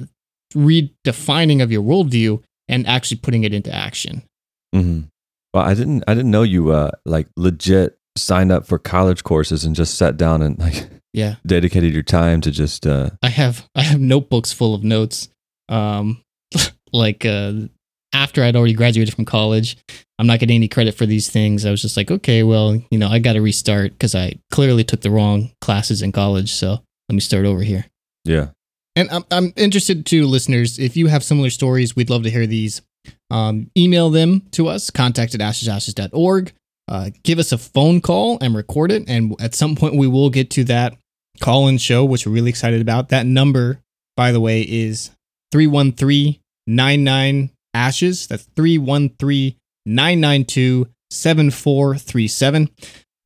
redefining 0.54 1.62
of 1.62 1.70
your 1.70 1.82
worldview, 1.82 2.42
and 2.68 2.86
actually 2.86 3.18
putting 3.18 3.44
it 3.44 3.52
into 3.52 3.74
action. 3.74 4.22
Mm-hmm. 4.74 5.08
Well, 5.52 5.64
I 5.64 5.74
didn't. 5.74 6.04
I 6.06 6.14
didn't 6.14 6.30
know 6.30 6.42
you 6.42 6.70
uh, 6.70 6.90
like 7.04 7.28
legit 7.36 7.98
signed 8.16 8.52
up 8.52 8.66
for 8.66 8.78
college 8.78 9.24
courses 9.24 9.64
and 9.64 9.74
just 9.74 9.96
sat 9.96 10.16
down 10.16 10.42
and 10.42 10.58
like 10.58 10.88
Yeah, 11.12 11.36
dedicated 11.46 11.92
your 11.92 12.02
time 12.02 12.40
to 12.42 12.50
just. 12.50 12.86
Uh, 12.86 13.10
I 13.22 13.30
have 13.30 13.68
I 13.74 13.82
have 13.82 14.00
notebooks 14.00 14.52
full 14.52 14.74
of 14.74 14.84
notes. 14.84 15.28
Um, 15.68 16.22
like 16.92 17.24
uh, 17.24 17.52
after 18.12 18.42
I'd 18.42 18.56
already 18.56 18.74
graduated 18.74 19.14
from 19.14 19.24
college, 19.24 19.76
I'm 20.18 20.26
not 20.26 20.38
getting 20.40 20.56
any 20.56 20.68
credit 20.68 20.94
for 20.94 21.06
these 21.06 21.28
things. 21.28 21.64
I 21.64 21.70
was 21.70 21.82
just 21.82 21.96
like, 21.96 22.10
okay, 22.10 22.42
well, 22.42 22.80
you 22.90 22.98
know, 22.98 23.08
I 23.08 23.18
got 23.18 23.34
to 23.34 23.40
restart 23.40 23.92
because 23.92 24.14
I 24.14 24.34
clearly 24.50 24.84
took 24.84 25.00
the 25.00 25.10
wrong 25.10 25.50
classes 25.60 26.02
in 26.02 26.12
college. 26.12 26.52
So 26.52 26.80
let 27.08 27.14
me 27.14 27.20
start 27.20 27.44
over 27.44 27.62
here. 27.62 27.86
yeah. 28.24 28.48
And 28.96 29.10
I'm, 29.10 29.24
I'm 29.30 29.52
interested 29.56 30.04
too, 30.04 30.26
listeners. 30.26 30.78
If 30.78 30.96
you 30.96 31.06
have 31.06 31.22
similar 31.22 31.50
stories, 31.50 31.94
we'd 31.94 32.10
love 32.10 32.24
to 32.24 32.30
hear 32.30 32.46
these. 32.46 32.82
Um, 33.30 33.70
email 33.76 34.10
them 34.10 34.42
to 34.52 34.68
us, 34.68 34.90
contact 34.90 35.34
at 35.34 35.40
ashesashes.org. 35.40 36.52
Uh, 36.88 37.10
give 37.22 37.38
us 37.38 37.52
a 37.52 37.58
phone 37.58 38.00
call 38.00 38.38
and 38.40 38.54
record 38.54 38.90
it. 38.90 39.08
And 39.08 39.40
at 39.40 39.54
some 39.54 39.76
point, 39.76 39.94
we 39.94 40.08
will 40.08 40.28
get 40.28 40.50
to 40.50 40.64
that 40.64 40.94
call 41.40 41.68
in 41.68 41.78
show, 41.78 42.04
which 42.04 42.26
we're 42.26 42.32
really 42.32 42.50
excited 42.50 42.80
about. 42.80 43.10
That 43.10 43.26
number, 43.26 43.80
by 44.16 44.32
the 44.32 44.40
way, 44.40 44.62
is 44.62 45.10
313 45.52 46.40
99 46.66 47.50
Ashes. 47.72 48.26
That's 48.26 48.42
313 48.56 49.54
992 49.86 50.88
7437. 51.10 52.70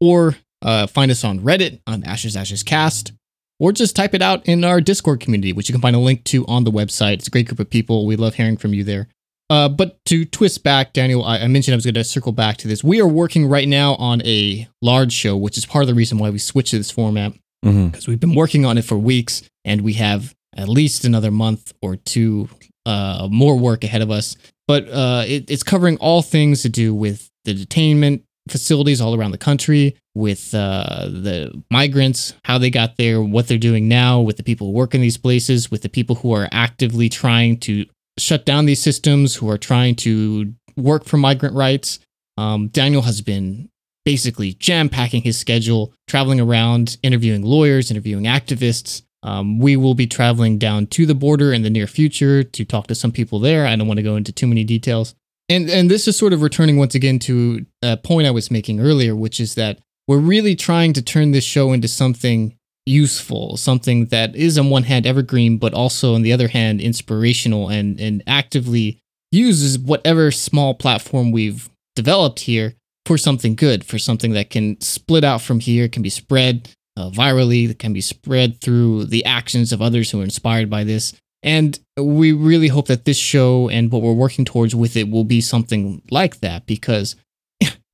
Or 0.00 0.36
uh, 0.60 0.86
find 0.86 1.10
us 1.10 1.24
on 1.24 1.40
Reddit 1.40 1.80
on 1.86 2.04
Ashes 2.04 2.36
Ashes 2.36 2.62
Cast 2.62 3.12
or 3.58 3.72
just 3.72 3.94
type 3.96 4.14
it 4.14 4.22
out 4.22 4.46
in 4.46 4.64
our 4.64 4.80
Discord 4.80 5.20
community, 5.20 5.52
which 5.52 5.68
you 5.68 5.72
can 5.72 5.82
find 5.82 5.96
a 5.96 5.98
link 6.00 6.24
to 6.24 6.46
on 6.46 6.64
the 6.64 6.70
website. 6.70 7.14
It's 7.14 7.28
a 7.28 7.30
great 7.30 7.46
group 7.46 7.60
of 7.60 7.70
people. 7.70 8.06
We 8.06 8.16
love 8.16 8.34
hearing 8.34 8.56
from 8.56 8.74
you 8.74 8.84
there. 8.84 9.08
Uh, 9.50 9.68
but 9.68 10.02
to 10.06 10.24
twist 10.24 10.64
back, 10.64 10.92
Daniel, 10.92 11.24
I, 11.24 11.40
I 11.40 11.46
mentioned 11.48 11.74
I 11.74 11.76
was 11.76 11.84
going 11.84 11.94
to 11.94 12.04
circle 12.04 12.32
back 12.32 12.56
to 12.58 12.68
this. 12.68 12.82
We 12.82 13.00
are 13.00 13.06
working 13.06 13.46
right 13.46 13.68
now 13.68 13.94
on 13.96 14.22
a 14.26 14.66
large 14.82 15.12
show, 15.12 15.36
which 15.36 15.58
is 15.58 15.66
part 15.66 15.82
of 15.82 15.88
the 15.88 15.94
reason 15.94 16.18
why 16.18 16.30
we 16.30 16.38
switched 16.38 16.70
to 16.70 16.78
this 16.78 16.90
format 16.90 17.32
Mm-hmm. 17.64 17.86
because 17.88 18.06
we've 18.06 18.20
been 18.20 18.34
working 18.34 18.66
on 18.66 18.76
it 18.76 18.84
for 18.84 18.98
weeks 18.98 19.42
and 19.64 19.80
we 19.80 19.94
have 19.94 20.34
at 20.54 20.68
least 20.68 21.06
another 21.06 21.30
month 21.30 21.72
or 21.80 21.96
two 21.96 22.46
uh, 22.84 23.26
more 23.30 23.56
work 23.58 23.84
ahead 23.84 24.02
of 24.02 24.10
us. 24.10 24.36
But 24.68 24.86
uh, 24.90 25.24
it, 25.26 25.50
it's 25.50 25.62
covering 25.62 25.96
all 25.96 26.20
things 26.20 26.60
to 26.62 26.68
do 26.68 26.94
with 26.94 27.30
the 27.46 27.54
detainment 27.54 28.22
facilities 28.50 29.00
all 29.00 29.14
around 29.14 29.30
the 29.30 29.38
country, 29.38 29.96
with 30.14 30.54
uh, 30.54 31.06
the 31.08 31.62
migrants, 31.70 32.34
how 32.44 32.58
they 32.58 32.70
got 32.70 32.96
there, 32.96 33.20
what 33.20 33.48
they're 33.48 33.58
doing 33.58 33.88
now, 33.88 34.20
with 34.20 34.36
the 34.36 34.42
people 34.42 34.68
who 34.68 34.72
work 34.72 34.94
in 34.94 35.00
these 35.00 35.16
places, 35.16 35.70
with 35.70 35.82
the 35.82 35.88
people 35.88 36.16
who 36.16 36.32
are 36.32 36.48
actively 36.52 37.08
trying 37.08 37.58
to 37.58 37.84
shut 38.18 38.46
down 38.46 38.66
these 38.66 38.82
systems, 38.82 39.34
who 39.34 39.50
are 39.50 39.58
trying 39.58 39.96
to 39.96 40.52
work 40.76 41.04
for 41.04 41.16
migrant 41.16 41.54
rights. 41.54 41.98
Um, 42.36 42.68
Daniel 42.68 43.02
has 43.02 43.20
been 43.20 43.68
basically 44.04 44.52
jam 44.54 44.88
packing 44.88 45.22
his 45.22 45.38
schedule, 45.38 45.92
traveling 46.06 46.40
around, 46.40 46.96
interviewing 47.02 47.42
lawyers, 47.42 47.90
interviewing 47.90 48.24
activists. 48.24 49.02
Um, 49.22 49.58
we 49.58 49.76
will 49.76 49.94
be 49.94 50.06
traveling 50.06 50.58
down 50.58 50.86
to 50.88 51.06
the 51.06 51.14
border 51.14 51.52
in 51.52 51.62
the 51.62 51.70
near 51.70 51.86
future 51.86 52.44
to 52.44 52.64
talk 52.64 52.86
to 52.88 52.94
some 52.94 53.10
people 53.10 53.38
there. 53.38 53.66
I 53.66 53.74
don't 53.74 53.88
want 53.88 53.96
to 53.96 54.02
go 54.02 54.16
into 54.16 54.32
too 54.32 54.46
many 54.46 54.64
details. 54.64 55.14
And 55.48 55.68
and 55.68 55.90
this 55.90 56.06
is 56.08 56.16
sort 56.16 56.32
of 56.32 56.42
returning 56.42 56.76
once 56.76 56.94
again 56.94 57.18
to 57.20 57.66
a 57.82 57.96
point 57.96 58.26
I 58.26 58.30
was 58.30 58.50
making 58.50 58.80
earlier, 58.80 59.14
which 59.16 59.40
is 59.40 59.54
that 59.56 59.78
we're 60.06 60.18
really 60.18 60.54
trying 60.54 60.92
to 60.94 61.02
turn 61.02 61.32
this 61.32 61.44
show 61.44 61.72
into 61.72 61.88
something 61.88 62.56
useful, 62.86 63.56
something 63.56 64.06
that 64.06 64.36
is 64.36 64.58
on 64.58 64.70
one 64.70 64.82
hand 64.84 65.06
evergreen, 65.06 65.58
but 65.58 65.72
also 65.72 66.14
on 66.14 66.22
the 66.22 66.32
other 66.32 66.48
hand 66.48 66.80
inspirational 66.80 67.68
and 67.68 67.98
and 68.00 68.22
actively 68.26 68.98
uses 69.32 69.78
whatever 69.78 70.30
small 70.30 70.74
platform 70.74 71.32
we've 71.32 71.68
developed 71.96 72.40
here 72.40 72.74
for 73.06 73.18
something 73.18 73.54
good, 73.54 73.84
for 73.84 73.98
something 73.98 74.32
that 74.32 74.50
can 74.50 74.80
split 74.80 75.24
out 75.24 75.42
from 75.42 75.60
here, 75.60 75.88
can 75.88 76.02
be 76.02 76.10
spread 76.10 76.70
uh, 76.96 77.10
virally, 77.10 77.66
that 77.68 77.78
can 77.78 77.92
be 77.92 78.00
spread 78.00 78.60
through 78.60 79.04
the 79.06 79.24
actions 79.24 79.72
of 79.72 79.82
others 79.82 80.10
who 80.10 80.20
are 80.20 80.24
inspired 80.24 80.70
by 80.70 80.84
this. 80.84 81.14
And 81.42 81.78
we 81.98 82.32
really 82.32 82.68
hope 82.68 82.86
that 82.86 83.04
this 83.04 83.18
show 83.18 83.68
and 83.68 83.92
what 83.92 84.00
we're 84.00 84.12
working 84.12 84.46
towards 84.46 84.74
with 84.74 84.96
it 84.96 85.10
will 85.10 85.24
be 85.24 85.40
something 85.40 86.00
like 86.10 86.40
that 86.40 86.66
because, 86.66 87.16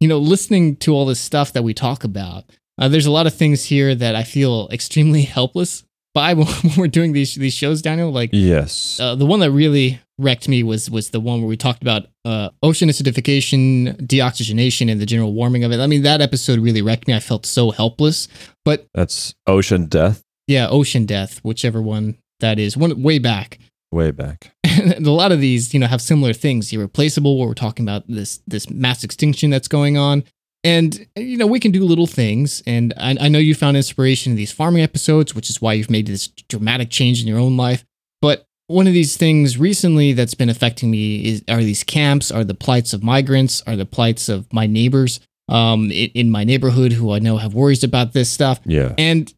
you 0.00 0.08
know, 0.08 0.18
listening 0.18 0.76
to 0.76 0.92
all 0.92 1.06
this 1.06 1.20
stuff 1.20 1.52
that 1.52 1.62
we 1.62 1.74
talk 1.74 2.04
about, 2.04 2.44
uh, 2.78 2.88
there's 2.88 3.06
a 3.06 3.10
lot 3.10 3.26
of 3.26 3.34
things 3.34 3.64
here 3.66 3.94
that 3.94 4.14
I 4.14 4.24
feel 4.24 4.68
extremely 4.72 5.22
helpless 5.36 5.84
by 6.14 6.34
when 6.34 6.46
we're 6.76 6.88
doing 6.88 7.12
these 7.12 7.34
these 7.34 7.54
shows, 7.54 7.82
Daniel. 7.82 8.10
Like 8.10 8.30
Yes. 8.32 8.98
uh, 9.00 9.14
the 9.14 9.26
one 9.26 9.40
that 9.40 9.50
really 9.52 10.00
wrecked 10.18 10.48
me 10.48 10.62
was 10.62 10.90
was 10.90 11.10
the 11.10 11.20
one 11.20 11.40
where 11.40 11.48
we 11.48 11.56
talked 11.56 11.82
about 11.82 12.06
uh, 12.24 12.50
ocean 12.62 12.88
acidification, 12.88 13.96
deoxygenation, 14.06 14.90
and 14.90 15.00
the 15.00 15.06
general 15.06 15.32
warming 15.32 15.64
of 15.64 15.72
it. 15.72 15.80
I 15.80 15.86
mean, 15.86 16.02
that 16.02 16.20
episode 16.20 16.58
really 16.58 16.82
wrecked 16.82 17.06
me. 17.06 17.14
I 17.14 17.20
felt 17.20 17.46
so 17.46 17.70
helpless. 17.70 18.28
But 18.64 18.86
That's 18.94 19.34
ocean 19.46 19.86
death 19.86 20.22
yeah, 20.50 20.66
ocean 20.68 21.06
death, 21.06 21.38
whichever 21.44 21.80
one 21.80 22.18
that 22.40 22.58
is, 22.58 22.76
one 22.76 23.02
way 23.04 23.20
back. 23.20 23.58
way 23.92 24.10
back. 24.10 24.50
And 24.70 25.06
a 25.06 25.10
lot 25.10 25.32
of 25.32 25.40
these, 25.40 25.72
you 25.74 25.80
know, 25.80 25.86
have 25.86 26.02
similar 26.02 26.32
things. 26.32 26.72
Irreplaceable, 26.72 27.38
where 27.38 27.48
we're 27.48 27.54
talking 27.54 27.84
about 27.84 28.04
this 28.08 28.40
this 28.46 28.70
mass 28.70 29.04
extinction 29.04 29.50
that's 29.50 29.68
going 29.68 29.96
on. 29.96 30.24
And 30.62 31.06
you 31.16 31.36
know, 31.36 31.46
we 31.46 31.60
can 31.60 31.70
do 31.70 31.84
little 31.84 32.06
things. 32.06 32.62
And 32.66 32.92
I, 32.96 33.16
I 33.20 33.28
know 33.28 33.38
you 33.38 33.54
found 33.54 33.76
inspiration 33.76 34.32
in 34.32 34.36
these 34.36 34.52
farming 34.52 34.82
episodes, 34.82 35.34
which 35.34 35.48
is 35.48 35.60
why 35.60 35.72
you've 35.72 35.90
made 35.90 36.06
this 36.06 36.28
dramatic 36.28 36.90
change 36.90 37.20
in 37.20 37.28
your 37.28 37.38
own 37.38 37.56
life. 37.56 37.84
But 38.20 38.44
one 38.66 38.86
of 38.86 38.92
these 38.92 39.16
things 39.16 39.58
recently 39.58 40.12
that's 40.12 40.34
been 40.34 40.48
affecting 40.48 40.90
me 40.90 41.24
is 41.24 41.42
are 41.48 41.62
these 41.62 41.82
camps, 41.82 42.30
are 42.30 42.44
the 42.44 42.54
plights 42.54 42.92
of 42.92 43.02
migrants, 43.02 43.62
are 43.66 43.76
the 43.76 43.86
plights 43.86 44.28
of 44.28 44.52
my 44.52 44.66
neighbors 44.66 45.20
um, 45.48 45.90
in, 45.90 46.10
in 46.14 46.30
my 46.30 46.44
neighborhood 46.44 46.92
who 46.92 47.12
I 47.12 47.18
know 47.18 47.36
have 47.38 47.54
worries 47.54 47.82
about 47.82 48.12
this 48.12 48.30
stuff. 48.30 48.60
Yeah. 48.64 48.94
And 48.96 49.32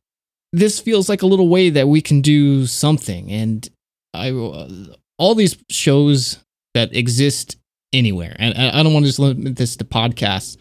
this 0.53 0.81
feels 0.81 1.09
like 1.09 1.23
a 1.23 1.27
little 1.27 1.49
way 1.49 1.71
that 1.71 1.89
we 1.89 2.03
can 2.03 2.21
do 2.21 2.67
something. 2.67 3.31
And 3.31 3.67
I, 4.13 4.29
all 5.23 5.37
these 5.37 5.57
shows 5.71 6.39
that 6.75 6.95
exist 6.97 7.57
anywhere, 7.93 8.35
and 8.41 8.59
I 8.59 8.83
don't 8.83 8.93
want 8.93 9.05
to 9.05 9.09
just 9.09 9.21
limit 9.21 9.55
this 9.55 9.77
to 9.77 9.85
podcasts, 9.85 10.57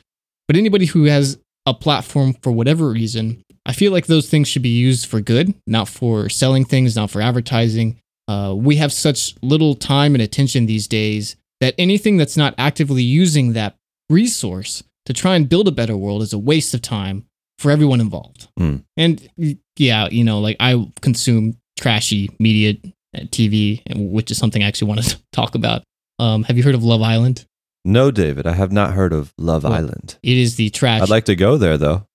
but 0.48 0.56
anybody 0.56 0.86
who 0.86 1.06
has 1.06 1.40
a 1.66 1.74
platform 1.74 2.36
for 2.44 2.52
whatever 2.52 2.90
reason, 2.90 3.44
I 3.66 3.74
feel 3.74 3.92
like 3.92 4.06
those 4.06 4.30
things 4.30 4.48
should 4.48 4.62
be 4.62 4.70
used 4.70 5.08
for 5.08 5.20
good, 5.20 5.56
not 5.66 5.88
for 5.88 6.30
selling 6.30 6.64
things, 6.64 6.96
not 6.96 7.10
for 7.10 7.22
advertising. 7.22 8.00
Uh, 8.28 8.54
we 8.56 8.76
have 8.76 8.94
such 8.94 9.34
little 9.42 9.74
time 9.74 10.14
and 10.14 10.22
attention 10.22 10.68
these 10.68 10.88
days 10.88 11.36
that 11.60 11.74
anything 11.80 12.18
that's 12.18 12.38
not 12.38 12.54
actively 12.60 13.02
using 13.02 13.54
that 13.54 13.76
resource 14.12 14.84
to 15.08 15.14
try 15.14 15.36
and 15.36 15.50
build 15.50 15.68
a 15.68 15.72
better 15.72 15.98
world 15.98 16.22
is 16.22 16.34
a 16.34 16.40
waste 16.40 16.76
of 16.76 16.84
time 16.84 17.26
for 17.58 17.72
everyone 17.72 18.00
involved. 18.00 18.48
Hmm. 18.58 18.78
And 18.96 19.28
yeah, 19.76 20.08
you 20.12 20.24
know, 20.24 20.40
like 20.40 20.58
I 20.60 20.88
consume 21.02 21.58
trashy 21.80 22.30
media, 22.40 22.76
TV, 23.16 23.82
which 23.96 24.32
is 24.32 24.38
something 24.38 24.64
I 24.64 24.68
actually 24.68 24.90
want 24.90 25.04
to 25.04 25.20
talk 25.32 25.56
about. 25.56 25.84
Um, 26.20 26.44
have 26.44 26.58
you 26.58 26.64
heard 26.64 26.76
of 26.76 26.84
Love 26.84 27.02
Island? 27.02 27.46
No, 27.84 28.12
David, 28.12 28.46
I 28.46 28.54
have 28.54 28.72
not 28.72 28.94
heard 28.94 29.12
of 29.12 29.34
Love 29.38 29.64
Well, 29.64 29.74
Island. 29.74 30.18
It 30.22 30.38
is 30.38 30.56
the 30.56 30.70
trash. 30.70 31.02
I'd 31.02 31.10
like 31.10 31.26
to 31.26 31.36
go 31.36 31.58
there 31.58 31.78
though. 31.78 32.06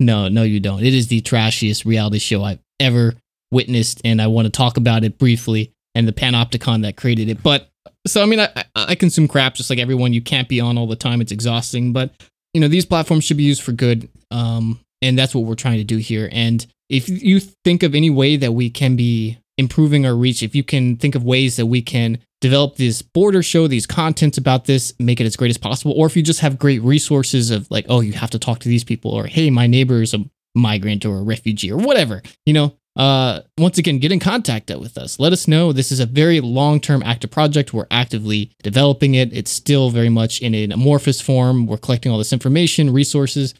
No, 0.00 0.28
no, 0.28 0.42
you 0.42 0.60
don't. 0.60 0.82
It 0.82 0.94
is 0.94 1.08
the 1.08 1.20
trashiest 1.22 1.84
reality 1.84 2.18
show 2.18 2.42
I've 2.42 2.60
ever 2.80 3.14
witnessed, 3.50 4.00
and 4.04 4.20
I 4.20 4.26
want 4.26 4.46
to 4.46 4.50
talk 4.50 4.76
about 4.76 5.04
it 5.04 5.18
briefly 5.18 5.72
and 5.94 6.06
the 6.06 6.12
panopticon 6.12 6.82
that 6.82 6.96
created 6.96 7.28
it. 7.28 7.42
But 7.42 7.68
so, 8.06 8.22
I 8.22 8.26
mean, 8.26 8.40
I, 8.40 8.48
I- 8.54 8.64
I 8.88 8.94
consume 8.94 9.26
crap 9.28 9.54
just 9.54 9.68
like 9.70 9.78
everyone. 9.78 10.12
You 10.12 10.20
can't 10.22 10.48
be 10.48 10.60
on 10.60 10.76
all 10.78 10.86
the 10.86 10.96
time; 10.96 11.20
it's 11.20 11.32
exhausting. 11.32 11.92
But 11.92 12.10
you 12.54 12.60
know, 12.60 12.68
these 12.68 12.86
platforms 12.86 13.24
should 13.24 13.36
be 13.38 13.42
used 13.42 13.62
for 13.62 13.72
good, 13.72 14.08
um, 14.30 14.80
and 15.02 15.18
that's 15.18 15.34
what 15.34 15.44
we're 15.44 15.54
trying 15.54 15.78
to 15.78 15.84
do 15.84 15.96
here. 15.98 16.28
And 16.32 16.64
if 16.88 17.08
you 17.08 17.40
think 17.64 17.82
of 17.82 17.94
any 17.94 18.10
way 18.10 18.36
that 18.36 18.52
we 18.52 18.70
can 18.70 18.96
be 18.96 19.38
improving 19.58 20.06
our 20.06 20.14
reach, 20.14 20.42
if 20.42 20.54
you 20.54 20.62
can 20.62 20.96
think 20.96 21.14
of 21.14 21.24
ways 21.24 21.56
that 21.56 21.66
we 21.66 21.82
can 21.82 22.18
develop 22.40 22.76
this 22.76 23.02
border 23.02 23.42
show, 23.42 23.66
these 23.66 23.86
contents 23.86 24.38
about 24.38 24.66
this, 24.66 24.92
make 24.98 25.20
it 25.20 25.26
as 25.26 25.36
great 25.36 25.50
as 25.50 25.58
possible, 25.58 25.92
or 25.96 26.06
if 26.06 26.16
you 26.16 26.22
just 26.22 26.40
have 26.40 26.58
great 26.58 26.82
resources 26.82 27.50
of 27.50 27.70
like, 27.70 27.86
oh, 27.88 28.00
you 28.00 28.12
have 28.12 28.30
to 28.30 28.38
talk 28.38 28.58
to 28.60 28.68
these 28.68 28.84
people, 28.84 29.10
or 29.10 29.26
hey, 29.26 29.50
my 29.50 29.66
neighbor 29.66 30.02
is 30.02 30.14
a 30.14 30.24
migrant 30.54 31.04
or 31.04 31.18
a 31.18 31.22
refugee 31.22 31.72
or 31.72 31.78
whatever, 31.78 32.22
you 32.44 32.52
know, 32.52 32.76
uh, 32.96 33.42
once 33.58 33.76
again, 33.76 33.98
get 33.98 34.10
in 34.10 34.18
contact 34.18 34.70
with 34.70 34.96
us. 34.96 35.20
Let 35.20 35.32
us 35.32 35.46
know. 35.46 35.72
This 35.72 35.92
is 35.92 36.00
a 36.00 36.06
very 36.06 36.40
long 36.40 36.80
term 36.80 37.02
active 37.02 37.30
project. 37.30 37.74
We're 37.74 37.86
actively 37.90 38.52
developing 38.62 39.14
it. 39.14 39.32
It's 39.34 39.50
still 39.50 39.90
very 39.90 40.08
much 40.08 40.40
in 40.40 40.54
an 40.54 40.72
amorphous 40.72 41.20
form. 41.20 41.66
We're 41.66 41.76
collecting 41.76 42.10
all 42.10 42.18
this 42.18 42.32
information, 42.32 42.92
resources, 42.92 43.54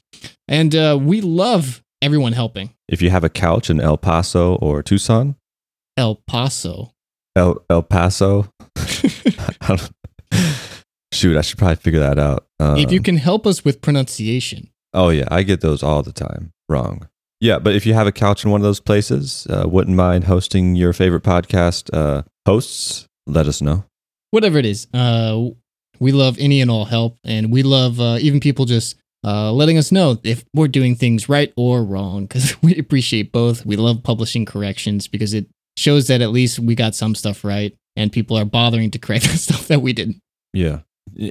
and 0.48 0.74
uh, 0.74 0.98
we 1.00 1.20
love 1.20 1.82
everyone 2.00 2.32
helping. 2.32 2.70
If 2.88 3.02
you 3.02 3.10
have 3.10 3.24
a 3.24 3.28
couch 3.28 3.68
in 3.68 3.78
El 3.78 3.98
Paso 3.98 4.54
or 4.56 4.82
Tucson, 4.82 5.36
El 5.96 6.16
Paso. 6.26 6.92
El 7.34 7.64
El 7.70 7.82
Paso. 7.82 8.48
I 8.76 9.88
Shoot, 11.12 11.36
I 11.36 11.40
should 11.40 11.58
probably 11.58 11.76
figure 11.76 12.00
that 12.00 12.18
out. 12.18 12.46
Um, 12.60 12.76
if 12.76 12.92
you 12.92 13.00
can 13.00 13.16
help 13.16 13.46
us 13.46 13.64
with 13.64 13.80
pronunciation, 13.80 14.70
Oh 14.92 15.10
yeah, 15.10 15.28
I 15.30 15.42
get 15.42 15.60
those 15.60 15.82
all 15.82 16.02
the 16.02 16.12
time 16.12 16.52
wrong. 16.68 17.08
Yeah, 17.40 17.58
but 17.58 17.74
if 17.74 17.84
you 17.86 17.94
have 17.94 18.06
a 18.06 18.12
couch 18.12 18.44
in 18.44 18.50
one 18.50 18.60
of 18.60 18.64
those 18.64 18.80
places, 18.80 19.46
uh, 19.50 19.64
wouldn't 19.68 19.96
mind 19.96 20.24
hosting 20.24 20.74
your 20.74 20.92
favorite 20.92 21.22
podcast 21.22 21.90
uh, 21.94 22.22
hosts, 22.46 23.06
let 23.26 23.46
us 23.46 23.60
know. 23.60 23.84
whatever 24.30 24.58
it 24.58 24.66
is, 24.66 24.86
uh, 24.94 25.44
we 26.00 26.12
love 26.12 26.36
any 26.38 26.60
and 26.60 26.70
all 26.70 26.86
help, 26.86 27.18
and 27.24 27.52
we 27.52 27.62
love 27.62 28.00
uh, 28.00 28.18
even 28.20 28.40
people 28.40 28.64
just 28.64 28.96
uh, 29.24 29.52
letting 29.52 29.76
us 29.78 29.92
know 29.92 30.18
if 30.24 30.44
we're 30.54 30.68
doing 30.68 30.94
things 30.94 31.28
right 31.28 31.52
or 31.56 31.84
wrong, 31.84 32.24
because 32.26 32.56
we 32.62 32.76
appreciate 32.76 33.32
both. 33.32 33.64
We 33.64 33.76
love 33.76 34.02
publishing 34.02 34.44
corrections 34.44 35.08
because 35.08 35.32
it 35.34 35.46
shows 35.76 36.08
that 36.08 36.20
at 36.20 36.30
least 36.30 36.58
we 36.58 36.74
got 36.74 36.94
some 36.94 37.14
stuff 37.14 37.44
right, 37.44 37.76
and 37.96 38.12
people 38.12 38.36
are 38.36 38.44
bothering 38.44 38.90
to 38.92 38.98
correct 38.98 39.24
the 39.30 39.38
stuff 39.38 39.68
that 39.68 39.82
we 39.82 39.92
didn't. 39.92 40.20
Yeah, 40.52 40.80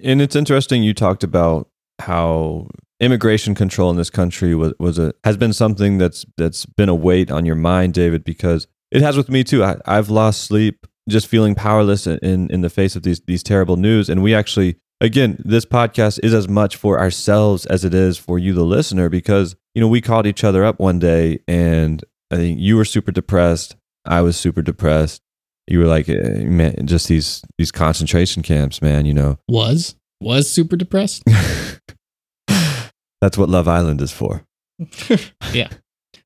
and 0.03 0.21
it's 0.21 0.35
interesting. 0.35 0.83
You 0.83 0.93
talked 0.93 1.23
about 1.23 1.69
how 1.99 2.67
immigration 2.99 3.55
control 3.55 3.89
in 3.89 3.97
this 3.97 4.09
country 4.09 4.55
was, 4.55 4.73
was 4.79 4.97
a 4.97 5.13
has 5.23 5.37
been 5.37 5.53
something 5.53 5.97
that's 5.97 6.25
that's 6.37 6.65
been 6.65 6.89
a 6.89 6.95
weight 6.95 7.31
on 7.31 7.45
your 7.45 7.55
mind, 7.55 7.93
David, 7.93 8.23
because 8.23 8.67
it 8.91 9.01
has 9.01 9.17
with 9.17 9.29
me 9.29 9.43
too. 9.43 9.63
I, 9.63 9.77
I've 9.85 10.09
lost 10.09 10.43
sleep 10.43 10.85
just 11.09 11.27
feeling 11.27 11.55
powerless 11.55 12.07
in 12.07 12.49
in 12.49 12.61
the 12.61 12.69
face 12.69 12.95
of 12.95 13.03
these 13.03 13.21
these 13.21 13.43
terrible 13.43 13.77
news, 13.77 14.09
and 14.09 14.21
we 14.23 14.33
actually. 14.33 14.77
Again, 15.01 15.35
this 15.43 15.65
podcast 15.65 16.21
is 16.23 16.33
as 16.33 16.47
much 16.47 16.77
for 16.77 16.97
ourselves 16.97 17.65
as 17.65 17.83
it 17.83 17.93
is 17.93 18.17
for 18.17 18.39
you, 18.39 18.53
the 18.53 18.63
listener, 18.63 19.09
because 19.09 19.53
you 19.75 19.81
know 19.81 19.89
we 19.89 19.99
called 19.99 20.25
each 20.25 20.41
other 20.41 20.63
up 20.63 20.79
one 20.79 20.99
day, 20.99 21.39
and 21.49 22.01
I 22.31 22.37
think 22.37 22.61
you 22.61 22.77
were 22.77 22.85
super 22.85 23.11
depressed. 23.11 23.75
I 24.05 24.21
was 24.21 24.37
super 24.37 24.61
depressed. 24.61 25.21
You 25.67 25.79
were 25.79 25.85
like, 25.85 26.07
eh, 26.09 26.43
man, 26.43 26.85
just 26.85 27.07
these 27.07 27.41
these 27.57 27.71
concentration 27.71 28.43
camps, 28.43 28.81
man. 28.81 29.05
You 29.05 29.13
know, 29.13 29.39
Was 29.47 29.95
was 30.21 30.49
super 30.49 30.75
depressed. 30.75 31.23
That's 33.21 33.37
what 33.37 33.49
Love 33.49 33.67
Island 33.67 34.01
is 34.01 34.11
for. 34.11 34.45
Yeah. 35.53 35.69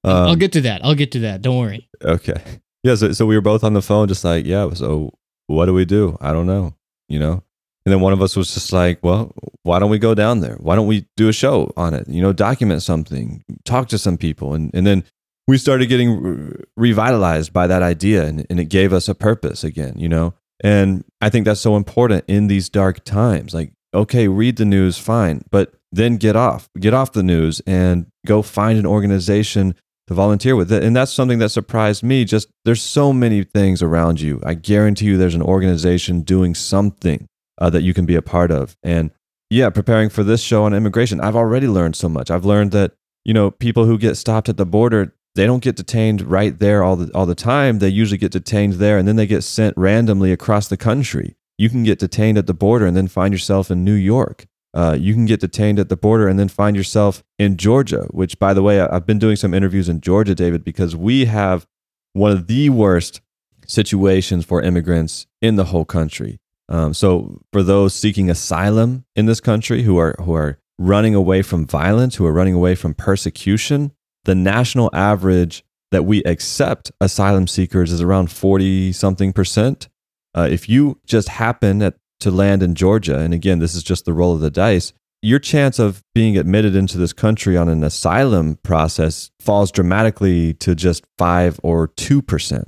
Um, 0.04 0.30
I'll 0.30 0.36
get 0.36 0.54
to 0.54 0.62
that. 0.62 0.84
I'll 0.84 0.96
get 0.96 1.12
to 1.12 1.20
that. 1.20 1.42
Don't 1.42 1.58
worry. 1.60 1.88
okay. 2.04 2.42
Yeah. 2.84 2.96
So, 2.96 3.12
so 3.12 3.26
we 3.26 3.36
were 3.36 3.42
both 3.42 3.64
on 3.66 3.74
the 3.74 3.82
phone, 3.82 4.08
just 4.08 4.24
like, 4.24 4.46
yeah. 4.46 4.70
So 4.74 5.14
what 5.48 5.66
do 5.66 5.74
we 5.74 5.84
do? 5.86 6.18
I 6.22 6.32
don't 6.32 6.48
know. 6.48 6.74
You 7.10 7.20
know. 7.20 7.44
And 7.86 7.94
then 7.94 8.00
one 8.02 8.14
of 8.14 8.22
us 8.22 8.36
was 8.36 8.54
just 8.54 8.72
like, 8.72 9.00
well, 9.04 9.34
why 9.64 9.80
don't 9.80 9.90
we 9.90 10.00
go 10.00 10.14
down 10.16 10.40
there? 10.42 10.56
Why 10.56 10.76
don't 10.76 10.88
we 10.88 11.06
do 11.18 11.28
a 11.28 11.34
show 11.34 11.74
on 11.76 11.94
it? 11.94 12.08
You 12.08 12.22
know, 12.22 12.32
document 12.34 12.82
something, 12.82 13.44
talk 13.66 13.88
to 13.90 13.98
some 13.98 14.18
people, 14.18 14.54
and 14.54 14.72
and 14.74 14.88
then 14.88 15.04
we 15.50 15.58
started 15.58 15.88
getting 15.88 16.22
re- 16.22 16.64
revitalized 16.78 17.52
by 17.52 17.68
that 17.68 17.84
idea, 17.84 18.26
and, 18.26 18.46
and 18.50 18.60
it 18.60 18.66
gave 18.66 18.94
us 18.94 19.10
a 19.10 19.16
purpose 19.16 19.64
again. 19.64 19.96
You 19.98 20.10
know. 20.10 20.34
And 20.62 21.06
I 21.22 21.30
think 21.30 21.46
that's 21.46 21.62
so 21.62 21.76
important 21.76 22.26
in 22.28 22.48
these 22.48 22.70
dark 22.70 23.04
times. 23.06 23.54
Like, 23.54 23.72
okay, 23.94 24.28
read 24.28 24.58
the 24.58 24.66
news, 24.66 24.98
fine, 24.98 25.44
but 25.50 25.74
then 25.92 26.18
get 26.18 26.36
off, 26.36 26.70
get 26.80 26.94
off 26.94 27.14
the 27.14 27.24
news 27.24 27.62
and 27.66 28.08
go 28.26 28.42
find 28.42 28.78
an 28.78 28.86
organization 28.86 29.76
to 30.08 30.14
volunteer 30.14 30.56
with. 30.56 30.72
And 30.72 30.96
that's 30.96 31.14
something 31.14 31.40
that 31.40 31.50
surprised 31.50 32.04
me. 32.04 32.26
Just 32.26 32.50
there's 32.66 32.82
so 32.82 33.14
many 33.14 33.44
things 33.44 33.82
around 33.82 34.20
you. 34.20 34.42
I 34.46 34.54
guarantee 34.54 35.06
you 35.06 35.18
there's 35.18 35.36
an 35.36 35.42
organization 35.42 36.22
doing 36.22 36.56
something 36.56 37.28
uh, 37.58 37.70
that 37.70 37.84
you 37.84 37.94
can 37.94 38.06
be 38.06 38.16
a 38.16 38.22
part 38.22 38.52
of. 38.52 38.76
And 38.84 39.12
yeah, 39.50 39.70
preparing 39.70 40.10
for 40.10 40.24
this 40.24 40.42
show 40.42 40.64
on 40.66 40.74
immigration, 40.74 41.22
I've 41.22 41.36
already 41.36 41.68
learned 41.68 41.96
so 41.96 42.10
much. 42.10 42.30
I've 42.30 42.46
learned 42.46 42.72
that, 42.72 42.94
you 43.24 43.34
know, 43.34 43.50
people 43.50 43.86
who 43.86 43.98
get 43.98 44.16
stopped 44.16 44.50
at 44.50 44.58
the 44.58 44.66
border, 44.66 45.16
they 45.40 45.46
don't 45.46 45.64
get 45.64 45.78
detained 45.78 46.22
right 46.22 46.60
there 46.60 46.84
all 46.84 46.98
the 46.98 47.10
all 47.14 47.26
the 47.26 47.34
time. 47.34 47.80
They 47.80 47.88
usually 47.88 48.18
get 48.18 48.34
detained 48.34 48.74
there 48.74 48.98
and 48.98 49.08
then 49.08 49.16
they 49.16 49.26
get 49.26 49.44
sent 49.44 49.74
randomly 49.78 50.34
across 50.34 50.68
the 50.68 50.76
country. 50.76 51.38
You 51.58 51.70
can 51.70 51.84
get 51.84 51.98
detained 51.98 52.38
at 52.38 52.46
the 52.46 52.54
border 52.54 52.86
and 52.86 52.96
then 52.96 53.08
find 53.08 53.34
yourself 53.34 53.72
in 53.72 53.86
New 53.86 53.94
York. 53.94 54.48
Uh, 54.74 54.98
you 55.00 55.14
can 55.14 55.26
get 55.26 55.40
detained 55.40 55.80
at 55.80 55.88
the 55.88 55.96
border 55.96 56.28
and 56.28 56.38
then 56.38 56.50
find 56.50 56.76
yourself 56.76 57.24
in 57.40 57.56
Georgia, 57.56 58.06
which, 58.12 58.38
by 58.38 58.54
the 58.54 58.62
way, 58.62 58.82
I've 58.82 59.06
been 59.06 59.18
doing 59.18 59.38
some 59.38 59.54
interviews 59.54 59.90
in 59.90 60.02
Georgia, 60.02 60.36
David, 60.36 60.64
because 60.64 60.96
we 60.96 61.26
have 61.26 61.66
one 62.14 62.32
of 62.32 62.48
the 62.48 62.70
worst 62.70 63.22
situations 63.66 64.46
for 64.46 64.62
immigrants 64.62 65.26
in 65.42 65.56
the 65.56 65.66
whole 65.66 65.86
country. 65.86 66.38
Um, 66.68 66.94
so, 66.94 67.42
for 67.52 67.64
those 67.64 67.96
seeking 67.96 68.30
asylum 68.30 69.06
in 69.16 69.26
this 69.26 69.40
country 69.40 69.84
who 69.84 69.98
are 69.98 70.16
who 70.20 70.34
are 70.34 70.60
running 70.78 71.16
away 71.16 71.42
from 71.42 71.66
violence, 71.66 72.16
who 72.16 72.26
are 72.26 72.34
running 72.34 72.54
away 72.54 72.76
from 72.76 72.94
persecution, 72.94 73.92
the 74.30 74.36
national 74.36 74.92
average 74.94 75.64
that 75.90 76.06
we 76.06 76.24
accept 76.24 76.92
asylum 77.02 77.48
seekers 77.48 77.92
is 77.92 78.00
around 78.00 78.32
forty 78.32 78.92
something 78.92 79.34
percent. 79.34 79.90
Uh, 80.38 80.48
if 80.48 80.70
you 80.70 81.00
just 81.08 81.30
happen 81.30 81.82
at, 81.82 81.96
to 82.20 82.30
land 82.30 82.62
in 82.62 82.76
Georgia, 82.76 83.18
and 83.18 83.34
again, 83.34 83.58
this 83.58 83.74
is 83.74 83.82
just 83.82 84.06
the 84.06 84.14
roll 84.14 84.36
of 84.36 84.40
the 84.40 84.52
dice, 84.52 84.94
your 85.24 85.40
chance 85.40 85.80
of 85.80 86.04
being 86.14 86.38
admitted 86.38 86.76
into 86.76 87.00
this 87.00 87.12
country 87.12 87.58
on 87.58 87.70
an 87.70 87.84
asylum 87.84 88.60
process 88.62 89.32
falls 89.40 89.72
dramatically 89.72 90.54
to 90.54 90.76
just 90.76 91.04
5 91.18 91.60
or 91.64 91.88
2%. 91.88 92.64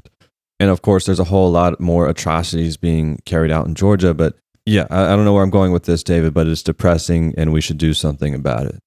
And 0.60 0.69
of 0.71 0.82
course, 0.82 1.06
there's 1.06 1.19
a 1.19 1.26
whole 1.26 1.52
lot 1.52 1.80
more 1.80 2.10
atrocities 2.10 2.76
being 2.76 3.19
carried 3.26 3.52
out 3.52 3.67
in 3.67 3.76
Georgia. 3.76 4.15
But 4.15 4.36
yeah, 4.65 4.88
I, 4.89 5.13
I 5.13 5.15
don't 5.15 5.26
know 5.26 5.34
where 5.34 5.43
I'm 5.43 5.52
going 5.52 5.71
with 5.71 5.84
this, 5.84 6.02
David, 6.02 6.34
but 6.34 6.47
it's 6.47 6.63
depressing 6.63 7.36
and 7.38 7.54
we 7.54 7.62
should 7.62 7.78
do 7.78 7.93
something 7.93 8.34
about 8.34 8.65
it. 8.65 8.82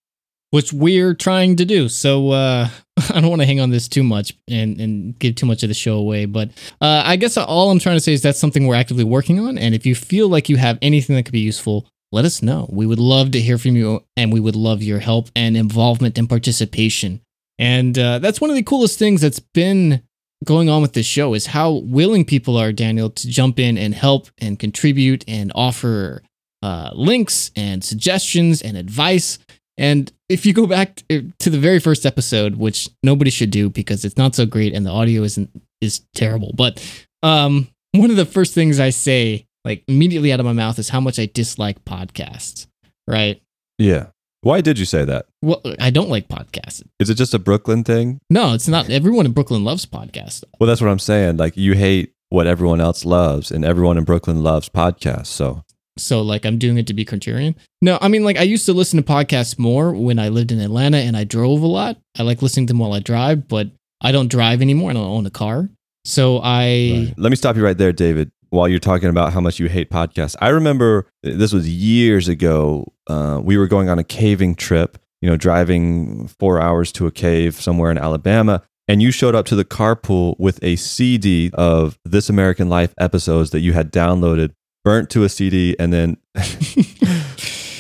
Which 0.55 0.73
we're 0.73 1.15
trying 1.15 1.57
to 1.57 1.65
do. 1.65 1.89
So 1.89 2.31
uh, 2.31 2.69
I 3.11 3.21
don't 3.21 3.29
want 3.29 3.43
to 3.43 3.47
hang 3.47 3.59
on 3.59 3.71
this 3.71 3.89
too 3.89 4.05
much 4.05 4.33
and, 4.49 4.81
and 4.81 5.19
give 5.19 5.35
too 5.35 5.47
much 5.47 5.65
of 5.65 5.69
the 5.69 5.75
show 5.75 5.97
away. 5.97 6.27
But 6.27 6.51
uh, 6.81 7.03
I 7.05 7.17
guess 7.17 7.37
all 7.37 7.73
I'm 7.73 7.81
trying 7.81 7.97
to 7.97 8.01
say 8.01 8.13
is 8.13 8.23
that's 8.23 8.39
something 8.39 8.65
we're 8.65 8.77
actively 8.77 9.03
working 9.03 9.41
on. 9.41 9.59
And 9.59 9.75
if 9.75 9.85
you 9.85 9.97
feel 9.97 10.29
like 10.29 10.49
you 10.49 10.57
have 10.57 10.79
anything 10.81 11.17
that 11.17 11.25
could 11.25 11.33
be 11.33 11.41
useful, 11.41 11.89
let 12.13 12.25
us 12.25 12.41
know. 12.41 12.69
We 12.71 12.87
would 12.87 13.01
love 13.01 13.33
to 13.33 13.41
hear 13.41 13.59
from 13.59 13.75
you, 13.75 14.05
and 14.17 14.33
we 14.33 14.39
would 14.39 14.55
love 14.55 14.81
your 14.81 15.01
help 15.01 15.29
and 15.35 15.57
involvement 15.57 16.17
and 16.19 16.29
participation. 16.29 17.21
And 17.59 17.99
uh, 17.99 18.21
that's 18.21 18.41
one 18.41 18.51
of 18.51 18.55
the 18.55 18.63
coolest 18.63 18.97
things 18.97 19.23
that's 19.23 19.41
been 19.41 20.05
going 20.45 20.69
on 20.69 20.83
with 20.83 20.93
this 20.93 21.07
show 21.07 21.35
is 21.35 21.47
how 21.47 21.73
willing 21.73 22.25
people 22.25 22.57
are, 22.57 22.71
Daniel, 22.71 23.11
to 23.11 23.29
jump 23.29 23.59
in 23.59 23.77
and 23.77 23.93
help 23.93 24.29
and 24.39 24.57
contribute 24.57 25.25
and 25.27 25.51
offer 25.57 26.23
uh, 26.63 26.91
links 26.95 27.51
and 27.57 27.83
suggestions 27.83 28.63
and 28.63 28.77
advice. 28.77 29.41
And 29.77 30.13
if 30.29 30.47
you 30.47 30.53
go 30.53 30.67
back 30.67 31.03
to 31.09 31.51
the 31.51 31.59
very 31.59 31.81
first 31.81 32.07
episode, 32.07 32.57
which 32.57 32.89
nobody 33.03 33.31
should 33.31 33.51
do 33.51 33.71
because 33.71 34.05
it's 34.05 34.17
not 34.17 34.35
so 34.35 34.47
great 34.47 34.73
and 34.73 34.87
the 34.87 34.91
audio 34.91 35.23
isn't 35.23 35.51
is 35.81 36.03
terrible, 36.15 36.53
but 36.57 36.81
um, 37.23 37.69
one 37.93 38.11
of 38.11 38.17
the 38.17 38.25
first 38.27 38.55
things 38.55 38.79
I 38.79 38.91
say, 38.91 39.47
like 39.65 39.83
immediately 39.89 40.33
out 40.33 40.41
of 40.41 40.47
my 40.47 40.53
mouth, 40.53 40.79
is 40.79 40.89
how 40.89 41.01
much 41.01 41.19
I 41.19 41.27
dislike 41.27 41.85
podcasts. 41.85 42.67
Right? 43.09 43.43
Yeah. 43.79 44.07
Why 44.43 44.61
did 44.61 44.79
you 44.79 44.85
say 44.85 45.05
that? 45.07 45.27
Well, 45.43 45.63
I 45.81 45.91
don't 45.91 46.11
like 46.11 46.29
podcasts. 46.29 46.83
Is 47.01 47.09
it 47.09 47.15
just 47.15 47.33
a 47.33 47.39
Brooklyn 47.39 47.83
thing? 47.83 48.21
No, 48.29 48.53
it's 48.53 48.69
not. 48.69 48.91
Everyone 48.91 49.25
in 49.25 49.33
Brooklyn 49.33 49.65
loves 49.65 49.87
podcasts. 49.87 50.45
Well, 50.61 50.69
that's 50.69 50.83
what 50.83 50.91
I'm 50.91 50.99
saying. 50.99 51.39
Like 51.39 51.57
you 51.57 51.73
hate 51.73 52.13
what 52.29 52.47
everyone 52.47 52.81
else 52.81 53.05
loves, 53.05 53.51
and 53.51 53.65
everyone 53.65 53.97
in 53.97 54.05
Brooklyn 54.05 54.43
loves 54.43 54.69
podcasts. 54.69 55.27
So 55.29 55.63
So 55.97 56.23
like 56.23 56.45
I'm 56.45 56.59
doing 56.59 56.79
it 56.79 56.87
to 56.89 56.95
be 56.95 57.05
criterion. 57.05 57.55
No, 57.81 57.99
I 58.01 58.09
mean 58.09 58.25
like 58.25 58.37
I 58.37 58.43
used 58.43 58.67
to 58.67 58.73
listen 58.73 58.97
to 58.97 59.03
podcasts 59.05 59.59
more 59.59 59.93
when 59.93 60.19
I 60.19 60.29
lived 60.29 60.53
in 60.53 60.61
Atlanta 60.61 60.99
and 60.99 61.17
I 61.17 61.25
drove 61.25 61.63
a 61.63 61.67
lot. 61.67 61.99
I 62.19 62.23
like 62.23 62.43
listening 62.43 62.67
to 62.69 62.73
them 62.73 62.81
while 62.81 62.93
I 62.93 63.01
drive, 63.01 63.49
but 63.49 63.69
I 64.01 64.13
don't 64.13 64.29
drive 64.29 64.61
anymore. 64.61 64.91
I 64.91 64.95
don't 64.95 65.05
own 65.07 65.27
a 65.27 65.31
car. 65.31 65.69
So 66.05 66.41
I 66.43 67.15
let 67.17 67.31
me 67.31 67.37
stop 67.37 67.57
you 67.57 67.65
right 67.65 67.79
there, 67.79 67.93
David. 67.93 68.31
While 68.51 68.69
you're 68.69 68.79
talking 68.79 69.09
about 69.09 69.33
how 69.33 69.41
much 69.41 69.59
you 69.59 69.69
hate 69.69 69.91
podcasts, 69.91 70.37
I 70.41 70.51
remember 70.51 71.09
this 71.23 71.53
was 71.53 71.69
years 71.69 72.29
ago. 72.29 72.93
Uh, 73.09 73.41
we 73.43 73.57
were 73.57 73.67
going 73.67 73.89
on 73.89 73.99
a 73.99 74.05
caving 74.05 74.55
trip, 74.55 74.99
you 75.21 75.29
know, 75.29 75.37
driving 75.37 76.29
four 76.29 76.61
hours 76.61 76.93
to 76.93 77.07
a 77.07 77.11
cave 77.11 77.57
somewhere 77.57 77.91
in 77.91 77.99
Alabama. 77.99 78.63
And 78.87 79.03
you 79.03 79.11
showed 79.11 79.35
up 79.35 79.47
to 79.47 79.57
the 79.57 79.65
carpool 79.65 80.39
with 80.39 80.63
a 80.63 80.77
CD 80.77 81.51
of 81.55 81.99
This 82.05 82.29
American 82.29 82.69
Life 82.69 82.95
episodes 82.99 83.51
that 83.51 83.61
you 83.61 83.73
had 83.73 83.91
downloaded, 83.91 84.53
burnt 84.85 85.11
to 85.11 85.25
a 85.25 85.29
CD, 85.29 85.75
and 85.79 85.93
then 85.93 86.17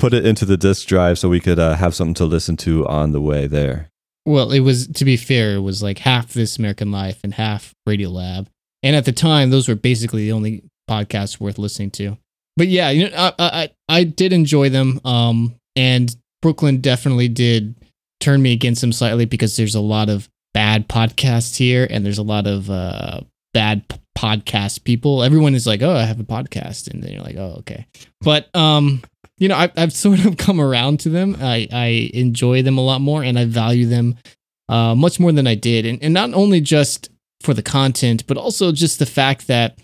put 0.00 0.14
it 0.14 0.26
into 0.26 0.44
the 0.44 0.56
disk 0.58 0.86
drive 0.86 1.18
so 1.18 1.28
we 1.28 1.40
could 1.40 1.58
uh, 1.58 1.74
have 1.74 1.94
something 1.94 2.14
to 2.14 2.24
listen 2.24 2.56
to 2.58 2.86
on 2.86 3.12
the 3.12 3.20
way 3.20 3.46
there. 3.46 3.88
well, 4.26 4.50
it 4.52 4.60
was 4.60 4.86
to 4.88 5.04
be 5.04 5.16
fair, 5.16 5.54
it 5.54 5.60
was 5.60 5.82
like 5.82 5.98
half 5.98 6.32
This 6.32 6.58
American 6.58 6.90
Life 6.90 7.20
and 7.22 7.34
half 7.34 7.74
Radio 7.86 8.08
Lab. 8.08 8.48
And 8.82 8.94
at 8.94 9.04
the 9.04 9.12
time, 9.12 9.50
those 9.50 9.68
were 9.68 9.74
basically 9.74 10.24
the 10.26 10.32
only 10.32 10.62
podcasts 10.90 11.40
worth 11.40 11.58
listening 11.58 11.90
to. 11.92 12.18
But 12.56 12.68
yeah, 12.68 12.90
you 12.90 13.08
know, 13.08 13.16
I 13.16 13.32
I, 13.38 13.70
I 13.88 14.04
did 14.04 14.32
enjoy 14.32 14.68
them. 14.68 15.00
Um, 15.04 15.54
and 15.76 16.14
Brooklyn 16.42 16.80
definitely 16.80 17.28
did 17.28 17.74
turn 18.20 18.42
me 18.42 18.52
against 18.52 18.80
them 18.80 18.92
slightly 18.92 19.24
because 19.24 19.56
there's 19.56 19.74
a 19.74 19.80
lot 19.80 20.08
of 20.08 20.28
bad 20.52 20.88
podcasts 20.88 21.56
here, 21.56 21.86
and 21.90 22.04
there's 22.04 22.18
a 22.18 22.22
lot 22.22 22.46
of 22.46 22.70
uh 22.70 23.20
bad 23.54 23.83
podcast 24.24 24.84
people. 24.84 25.22
Everyone 25.22 25.54
is 25.54 25.66
like, 25.66 25.82
"Oh, 25.82 25.94
I 25.94 26.04
have 26.04 26.20
a 26.20 26.24
podcast," 26.24 26.88
and 26.90 27.02
then 27.02 27.12
you're 27.12 27.22
like, 27.22 27.36
"Oh, 27.36 27.56
okay." 27.58 27.86
But 28.20 28.54
um, 28.54 29.02
you 29.38 29.48
know, 29.48 29.56
I've 29.56 29.72
I've 29.76 29.92
sort 30.04 30.24
of 30.24 30.36
come 30.36 30.60
around 30.60 31.00
to 31.00 31.08
them. 31.08 31.36
I 31.40 31.68
I 31.72 32.10
enjoy 32.14 32.62
them 32.62 32.78
a 32.78 32.84
lot 32.84 33.00
more, 33.00 33.22
and 33.22 33.38
I 33.38 33.44
value 33.44 33.86
them 33.86 34.16
uh 34.68 34.94
much 34.94 35.20
more 35.20 35.32
than 35.32 35.46
I 35.46 35.54
did, 35.54 35.86
and 35.86 36.02
and 36.02 36.14
not 36.14 36.32
only 36.32 36.60
just 36.60 37.10
for 37.42 37.54
the 37.54 37.62
content, 37.62 38.26
but 38.26 38.36
also 38.36 38.72
just 38.72 38.98
the 38.98 39.06
fact 39.06 39.46
that 39.48 39.78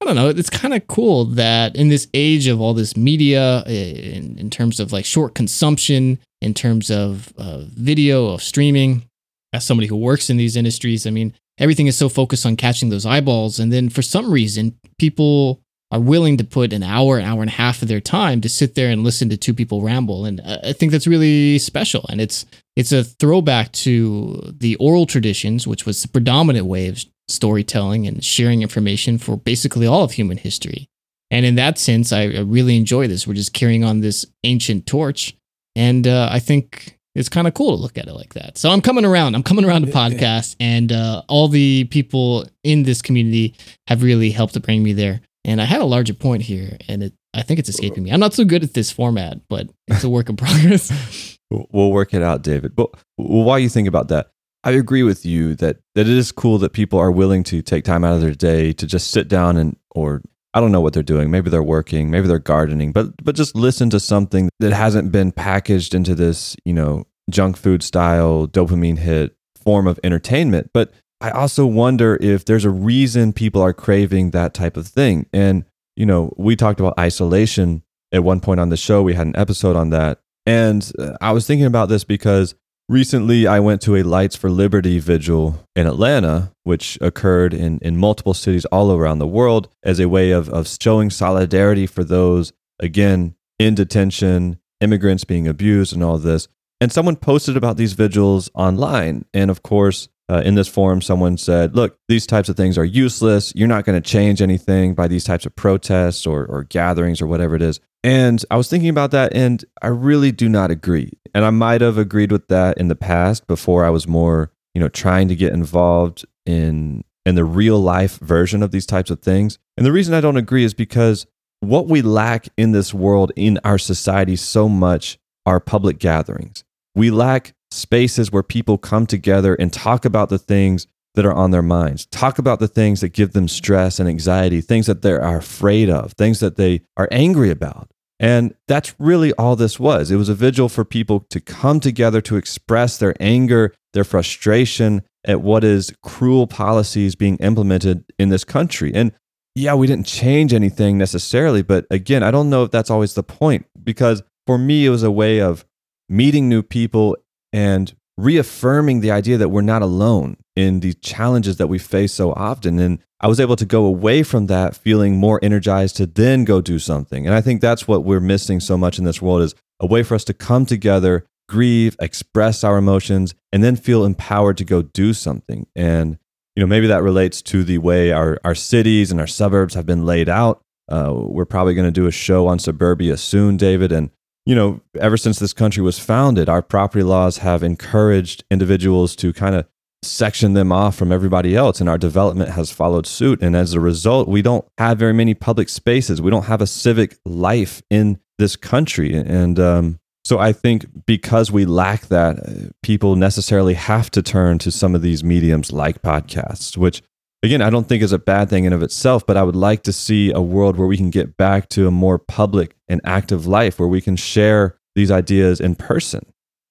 I 0.00 0.04
don't 0.04 0.16
know. 0.16 0.28
It's 0.28 0.50
kind 0.50 0.74
of 0.74 0.86
cool 0.88 1.26
that 1.26 1.76
in 1.76 1.88
this 1.88 2.08
age 2.14 2.48
of 2.48 2.60
all 2.60 2.74
this 2.74 2.96
media, 2.96 3.62
in, 3.66 4.36
in 4.38 4.50
terms 4.50 4.80
of 4.80 4.92
like 4.92 5.04
short 5.04 5.34
consumption, 5.34 6.18
in 6.40 6.54
terms 6.54 6.90
of 6.90 7.32
uh, 7.38 7.64
video, 7.68 8.30
of 8.30 8.42
streaming, 8.42 9.04
as 9.52 9.64
somebody 9.64 9.86
who 9.86 9.96
works 9.96 10.30
in 10.30 10.38
these 10.38 10.56
industries, 10.56 11.06
I 11.06 11.10
mean, 11.10 11.34
everything 11.58 11.86
is 11.86 11.96
so 11.96 12.08
focused 12.08 12.46
on 12.46 12.56
catching 12.56 12.88
those 12.88 13.06
eyeballs. 13.06 13.58
And 13.58 13.72
then 13.72 13.88
for 13.88 14.02
some 14.02 14.30
reason, 14.30 14.78
people 14.98 15.62
are 15.92 16.00
willing 16.00 16.38
to 16.38 16.44
put 16.44 16.72
an 16.72 16.82
hour, 16.82 17.18
an 17.18 17.24
hour 17.24 17.42
and 17.42 17.50
a 17.50 17.54
half 17.54 17.82
of 17.82 17.88
their 17.88 18.00
time 18.00 18.40
to 18.40 18.48
sit 18.48 18.74
there 18.74 18.90
and 18.90 19.04
listen 19.04 19.28
to 19.28 19.36
two 19.36 19.52
people 19.52 19.82
ramble. 19.82 20.24
And 20.24 20.40
I 20.40 20.72
think 20.72 20.90
that's 20.90 21.06
really 21.06 21.58
special. 21.58 22.06
And 22.08 22.20
it's 22.20 22.46
it's 22.76 22.92
a 22.92 23.04
throwback 23.04 23.72
to 23.72 24.54
the 24.58 24.76
oral 24.76 25.04
traditions, 25.04 25.66
which 25.66 25.84
was 25.84 26.00
the 26.00 26.08
predominant 26.08 26.64
way 26.64 26.88
of 26.88 27.04
storytelling 27.28 28.06
and 28.06 28.24
sharing 28.24 28.62
information 28.62 29.18
for 29.18 29.36
basically 29.36 29.86
all 29.86 30.02
of 30.02 30.12
human 30.12 30.38
history. 30.38 30.88
And 31.30 31.44
in 31.44 31.56
that 31.56 31.78
sense, 31.78 32.10
I 32.10 32.22
I 32.22 32.40
really 32.40 32.78
enjoy 32.78 33.06
this. 33.06 33.26
We're 33.26 33.34
just 33.34 33.52
carrying 33.52 33.84
on 33.84 34.00
this 34.00 34.24
ancient 34.44 34.86
torch. 34.86 35.34
And 35.76 36.06
uh, 36.06 36.28
I 36.30 36.38
think 36.38 36.98
it's 37.14 37.28
kind 37.28 37.46
of 37.46 37.54
cool 37.54 37.76
to 37.76 37.82
look 37.82 37.98
at 37.98 38.06
it 38.06 38.14
like 38.14 38.34
that. 38.34 38.56
So 38.58 38.70
I'm 38.70 38.80
coming 38.80 39.04
around. 39.04 39.34
I'm 39.34 39.42
coming 39.42 39.64
around 39.64 39.86
to 39.86 39.92
podcasts, 39.92 40.56
and 40.58 40.92
uh, 40.92 41.22
all 41.28 41.48
the 41.48 41.84
people 41.84 42.46
in 42.64 42.84
this 42.84 43.02
community 43.02 43.54
have 43.86 44.02
really 44.02 44.30
helped 44.30 44.54
to 44.54 44.60
bring 44.60 44.82
me 44.82 44.92
there. 44.92 45.20
And 45.44 45.60
I 45.60 45.64
had 45.64 45.80
a 45.80 45.84
larger 45.84 46.14
point 46.14 46.42
here, 46.42 46.76
and 46.88 47.02
it, 47.02 47.14
I 47.34 47.42
think 47.42 47.58
it's 47.58 47.68
escaping 47.68 48.04
me. 48.04 48.12
I'm 48.12 48.20
not 48.20 48.34
so 48.34 48.44
good 48.44 48.62
at 48.62 48.74
this 48.74 48.90
format, 48.90 49.40
but 49.48 49.68
it's 49.88 50.04
a 50.04 50.08
work 50.08 50.28
in 50.28 50.36
progress. 50.38 51.38
We'll 51.50 51.92
work 51.92 52.14
it 52.14 52.22
out, 52.22 52.42
David. 52.42 52.74
But 52.74 52.90
while 53.16 53.58
you 53.58 53.68
think 53.68 53.88
about 53.88 54.08
that, 54.08 54.28
I 54.64 54.70
agree 54.70 55.02
with 55.02 55.26
you 55.26 55.56
that, 55.56 55.78
that 55.94 56.02
it 56.02 56.16
is 56.16 56.30
cool 56.30 56.58
that 56.58 56.72
people 56.72 56.98
are 56.98 57.10
willing 57.10 57.42
to 57.44 57.62
take 57.62 57.84
time 57.84 58.04
out 58.04 58.14
of 58.14 58.20
their 58.20 58.34
day 58.34 58.72
to 58.74 58.86
just 58.86 59.10
sit 59.10 59.28
down 59.28 59.56
and, 59.56 59.76
or 59.90 60.22
I 60.54 60.60
don't 60.60 60.72
know 60.72 60.80
what 60.80 60.92
they're 60.92 61.02
doing. 61.02 61.30
Maybe 61.30 61.50
they're 61.50 61.62
working, 61.62 62.10
maybe 62.10 62.28
they're 62.28 62.38
gardening, 62.38 62.92
but, 62.92 63.24
but 63.24 63.34
just 63.34 63.54
listen 63.56 63.90
to 63.90 64.00
something 64.00 64.50
that 64.60 64.72
hasn't 64.72 65.10
been 65.10 65.32
packaged 65.32 65.94
into 65.94 66.14
this, 66.14 66.56
you 66.64 66.74
know, 66.74 67.06
junk 67.30 67.56
food 67.56 67.82
style, 67.82 68.46
dopamine 68.46 68.98
hit 68.98 69.34
form 69.56 69.86
of 69.86 69.98
entertainment. 70.04 70.70
But 70.74 70.92
I 71.20 71.30
also 71.30 71.66
wonder 71.66 72.18
if 72.20 72.44
there's 72.44 72.64
a 72.64 72.70
reason 72.70 73.32
people 73.32 73.62
are 73.62 73.72
craving 73.72 74.30
that 74.30 74.54
type 74.54 74.76
of 74.76 74.88
thing. 74.88 75.26
And, 75.32 75.64
you 75.96 76.04
know, 76.04 76.34
we 76.36 76.56
talked 76.56 76.80
about 76.80 76.98
isolation 76.98 77.82
at 78.10 78.24
one 78.24 78.40
point 78.40 78.60
on 78.60 78.68
the 78.68 78.76
show. 78.76 79.02
We 79.02 79.14
had 79.14 79.26
an 79.26 79.36
episode 79.36 79.76
on 79.76 79.90
that. 79.90 80.20
And 80.44 80.90
uh, 80.98 81.12
I 81.20 81.32
was 81.32 81.46
thinking 81.46 81.66
about 81.66 81.88
this 81.88 82.04
because 82.04 82.54
recently 82.92 83.46
I 83.46 83.58
went 83.58 83.80
to 83.82 83.96
a 83.96 84.02
Lights 84.02 84.36
for 84.36 84.50
Liberty 84.50 84.98
vigil 84.98 85.66
in 85.74 85.86
Atlanta, 85.86 86.52
which 86.62 86.98
occurred 87.00 87.54
in, 87.54 87.78
in 87.78 87.96
multiple 87.96 88.34
cities 88.34 88.66
all 88.66 88.92
around 88.92 89.18
the 89.18 89.26
world 89.26 89.68
as 89.82 89.98
a 89.98 90.08
way 90.08 90.30
of, 90.30 90.50
of 90.50 90.68
showing 90.68 91.08
solidarity 91.08 91.86
for 91.86 92.04
those, 92.04 92.52
again, 92.78 93.34
in 93.58 93.74
detention, 93.74 94.58
immigrants 94.80 95.24
being 95.24 95.48
abused, 95.48 95.94
and 95.94 96.04
all 96.04 96.18
this. 96.18 96.48
And 96.82 96.92
someone 96.92 97.16
posted 97.16 97.56
about 97.56 97.78
these 97.78 97.94
vigils 97.94 98.50
online. 98.54 99.24
And 99.32 99.50
of 99.50 99.62
course, 99.62 100.08
uh, 100.28 100.42
in 100.44 100.54
this 100.54 100.68
forum, 100.68 101.02
someone 101.02 101.36
said, 101.36 101.74
Look, 101.74 101.98
these 102.08 102.26
types 102.26 102.48
of 102.48 102.56
things 102.56 102.78
are 102.78 102.84
useless. 102.84 103.52
You're 103.54 103.68
not 103.68 103.84
going 103.84 104.00
to 104.00 104.08
change 104.08 104.40
anything 104.40 104.94
by 104.94 105.08
these 105.08 105.24
types 105.24 105.46
of 105.46 105.54
protests 105.56 106.26
or, 106.26 106.46
or 106.46 106.64
gatherings 106.64 107.20
or 107.20 107.26
whatever 107.26 107.54
it 107.54 107.62
is. 107.62 107.80
And 108.04 108.44
I 108.50 108.56
was 108.56 108.68
thinking 108.68 108.88
about 108.88 109.10
that, 109.12 109.34
and 109.34 109.64
I 109.80 109.88
really 109.88 110.32
do 110.32 110.48
not 110.48 110.70
agree. 110.70 111.12
And 111.34 111.44
I 111.44 111.50
might 111.50 111.80
have 111.80 111.98
agreed 111.98 112.32
with 112.32 112.48
that 112.48 112.78
in 112.78 112.88
the 112.88 112.96
past 112.96 113.46
before 113.46 113.84
I 113.84 113.90
was 113.90 114.08
more, 114.08 114.50
you 114.74 114.80
know, 114.80 114.88
trying 114.88 115.28
to 115.28 115.36
get 115.36 115.52
involved 115.52 116.24
in 116.44 117.04
in 117.24 117.36
the 117.36 117.44
real 117.44 117.78
life 117.78 118.18
version 118.18 118.62
of 118.62 118.72
these 118.72 118.86
types 118.86 119.10
of 119.10 119.20
things. 119.20 119.58
And 119.76 119.86
the 119.86 119.92
reason 119.92 120.14
I 120.14 120.20
don't 120.20 120.36
agree 120.36 120.64
is 120.64 120.74
because 120.74 121.24
what 121.60 121.86
we 121.86 122.02
lack 122.02 122.48
in 122.56 122.72
this 122.72 122.92
world, 122.92 123.30
in 123.36 123.60
our 123.64 123.78
society, 123.78 124.34
so 124.34 124.68
much 124.68 125.18
are 125.46 125.60
public 125.60 125.98
gatherings. 125.98 126.64
We 126.96 127.10
lack 127.10 127.54
spaces 127.72 128.30
where 128.30 128.42
people 128.42 128.78
come 128.78 129.06
together 129.06 129.54
and 129.54 129.72
talk 129.72 130.04
about 130.04 130.28
the 130.28 130.38
things 130.38 130.86
that 131.14 131.26
are 131.26 131.34
on 131.34 131.50
their 131.50 131.62
minds, 131.62 132.06
talk 132.06 132.38
about 132.38 132.58
the 132.58 132.68
things 132.68 133.00
that 133.00 133.10
give 133.10 133.32
them 133.32 133.48
stress 133.48 133.98
and 133.98 134.08
anxiety, 134.08 134.60
things 134.60 134.86
that 134.86 135.02
they 135.02 135.12
are 135.12 135.36
afraid 135.36 135.90
of, 135.90 136.12
things 136.12 136.40
that 136.40 136.56
they 136.56 136.80
are 136.96 137.08
angry 137.10 137.50
about. 137.50 137.90
And 138.18 138.54
that's 138.68 138.94
really 138.98 139.32
all 139.34 139.56
this 139.56 139.80
was. 139.80 140.10
It 140.10 140.16
was 140.16 140.28
a 140.28 140.34
vigil 140.34 140.68
for 140.68 140.84
people 140.84 141.26
to 141.30 141.40
come 141.40 141.80
together 141.80 142.20
to 142.22 142.36
express 142.36 142.96
their 142.96 143.14
anger, 143.18 143.74
their 143.92 144.04
frustration 144.04 145.02
at 145.24 145.42
what 145.42 145.64
is 145.64 145.92
cruel 146.02 146.46
policies 146.46 147.14
being 147.14 147.36
implemented 147.38 148.04
in 148.18 148.28
this 148.28 148.44
country. 148.44 148.92
And 148.94 149.12
yeah, 149.54 149.74
we 149.74 149.86
didn't 149.86 150.06
change 150.06 150.54
anything 150.54 150.96
necessarily, 150.96 151.62
but 151.62 151.84
again, 151.90 152.22
I 152.22 152.30
don't 152.30 152.48
know 152.48 152.62
if 152.62 152.70
that's 152.70 152.90
always 152.90 153.14
the 153.14 153.22
point 153.22 153.66
because 153.82 154.22
for 154.46 154.56
me, 154.56 154.86
it 154.86 154.90
was 154.90 155.02
a 155.02 155.10
way 155.10 155.40
of 155.40 155.64
meeting 156.08 156.48
new 156.48 156.62
people 156.62 157.16
and 157.52 157.94
reaffirming 158.16 159.00
the 159.00 159.10
idea 159.10 159.38
that 159.38 159.48
we're 159.48 159.62
not 159.62 159.82
alone 159.82 160.36
in 160.54 160.80
the 160.80 160.92
challenges 160.94 161.56
that 161.56 161.66
we 161.66 161.78
face 161.78 162.12
so 162.12 162.32
often. 162.32 162.78
And 162.78 162.98
I 163.20 163.28
was 163.28 163.40
able 163.40 163.56
to 163.56 163.64
go 163.64 163.84
away 163.84 164.22
from 164.22 164.46
that 164.46 164.76
feeling 164.76 165.16
more 165.16 165.40
energized 165.42 165.96
to 165.96 166.06
then 166.06 166.44
go 166.44 166.60
do 166.60 166.78
something. 166.78 167.26
And 167.26 167.34
I 167.34 167.40
think 167.40 167.60
that's 167.60 167.88
what 167.88 168.04
we're 168.04 168.20
missing 168.20 168.60
so 168.60 168.76
much 168.76 168.98
in 168.98 169.04
this 169.04 169.22
world 169.22 169.42
is 169.42 169.54
a 169.80 169.86
way 169.86 170.02
for 170.02 170.14
us 170.14 170.24
to 170.24 170.34
come 170.34 170.66
together, 170.66 171.26
grieve, 171.48 171.96
express 172.00 172.62
our 172.64 172.76
emotions, 172.76 173.34
and 173.52 173.64
then 173.64 173.76
feel 173.76 174.04
empowered 174.04 174.58
to 174.58 174.64
go 174.64 174.82
do 174.82 175.14
something. 175.14 175.66
And 175.74 176.18
you 176.54 176.60
know, 176.60 176.66
maybe 176.66 176.86
that 176.88 177.02
relates 177.02 177.40
to 177.42 177.64
the 177.64 177.78
way 177.78 178.12
our, 178.12 178.38
our 178.44 178.54
cities 178.54 179.10
and 179.10 179.20
our 179.20 179.26
suburbs 179.26 179.74
have 179.74 179.86
been 179.86 180.04
laid 180.04 180.28
out. 180.28 180.62
Uh, 180.90 181.12
we're 181.14 181.46
probably 181.46 181.74
going 181.74 181.86
to 181.86 181.90
do 181.90 182.06
a 182.06 182.12
show 182.12 182.46
on 182.46 182.58
suburbia 182.58 183.16
soon, 183.16 183.56
David. 183.56 183.90
And, 183.90 184.10
you 184.44 184.54
know, 184.54 184.80
ever 184.98 185.16
since 185.16 185.38
this 185.38 185.52
country 185.52 185.82
was 185.82 185.98
founded, 185.98 186.48
our 186.48 186.62
property 186.62 187.04
laws 187.04 187.38
have 187.38 187.62
encouraged 187.62 188.44
individuals 188.50 189.14
to 189.16 189.32
kind 189.32 189.54
of 189.54 189.66
section 190.02 190.54
them 190.54 190.72
off 190.72 190.96
from 190.96 191.12
everybody 191.12 191.54
else, 191.54 191.80
and 191.80 191.88
our 191.88 191.98
development 191.98 192.50
has 192.50 192.72
followed 192.72 193.06
suit. 193.06 193.40
And 193.40 193.54
as 193.54 193.72
a 193.72 193.80
result, 193.80 194.28
we 194.28 194.42
don't 194.42 194.64
have 194.78 194.98
very 194.98 195.12
many 195.12 195.34
public 195.34 195.68
spaces. 195.68 196.20
We 196.20 196.30
don't 196.30 196.46
have 196.46 196.60
a 196.60 196.66
civic 196.66 197.16
life 197.24 197.82
in 197.88 198.18
this 198.38 198.56
country. 198.56 199.14
And 199.14 199.60
um, 199.60 200.00
so 200.24 200.40
I 200.40 200.52
think 200.52 200.86
because 201.06 201.52
we 201.52 201.64
lack 201.64 202.08
that, 202.08 202.38
uh, 202.38 202.70
people 202.82 203.14
necessarily 203.14 203.74
have 203.74 204.10
to 204.12 204.22
turn 204.22 204.58
to 204.58 204.72
some 204.72 204.96
of 204.96 205.02
these 205.02 205.22
mediums 205.22 205.72
like 205.72 206.02
podcasts, 206.02 206.76
which 206.76 207.02
again, 207.42 207.60
I 207.60 207.70
don't 207.70 207.88
think 207.88 208.02
is 208.02 208.12
a 208.12 208.18
bad 208.18 208.48
thing 208.48 208.64
in 208.64 208.72
of 208.72 208.82
itself, 208.82 209.26
but 209.26 209.36
I 209.36 209.42
would 209.42 209.56
like 209.56 209.82
to 209.84 209.92
see 209.92 210.30
a 210.32 210.40
world 210.40 210.76
where 210.76 210.86
we 210.86 210.96
can 210.96 211.10
get 211.10 211.36
back 211.36 211.68
to 211.70 211.86
a 211.86 211.90
more 211.90 212.18
public 212.18 212.76
and 212.88 213.00
active 213.04 213.46
life 213.46 213.78
where 213.78 213.88
we 213.88 214.00
can 214.00 214.16
share 214.16 214.76
these 214.94 215.10
ideas 215.10 215.60
in 215.60 215.74
person. 215.74 216.24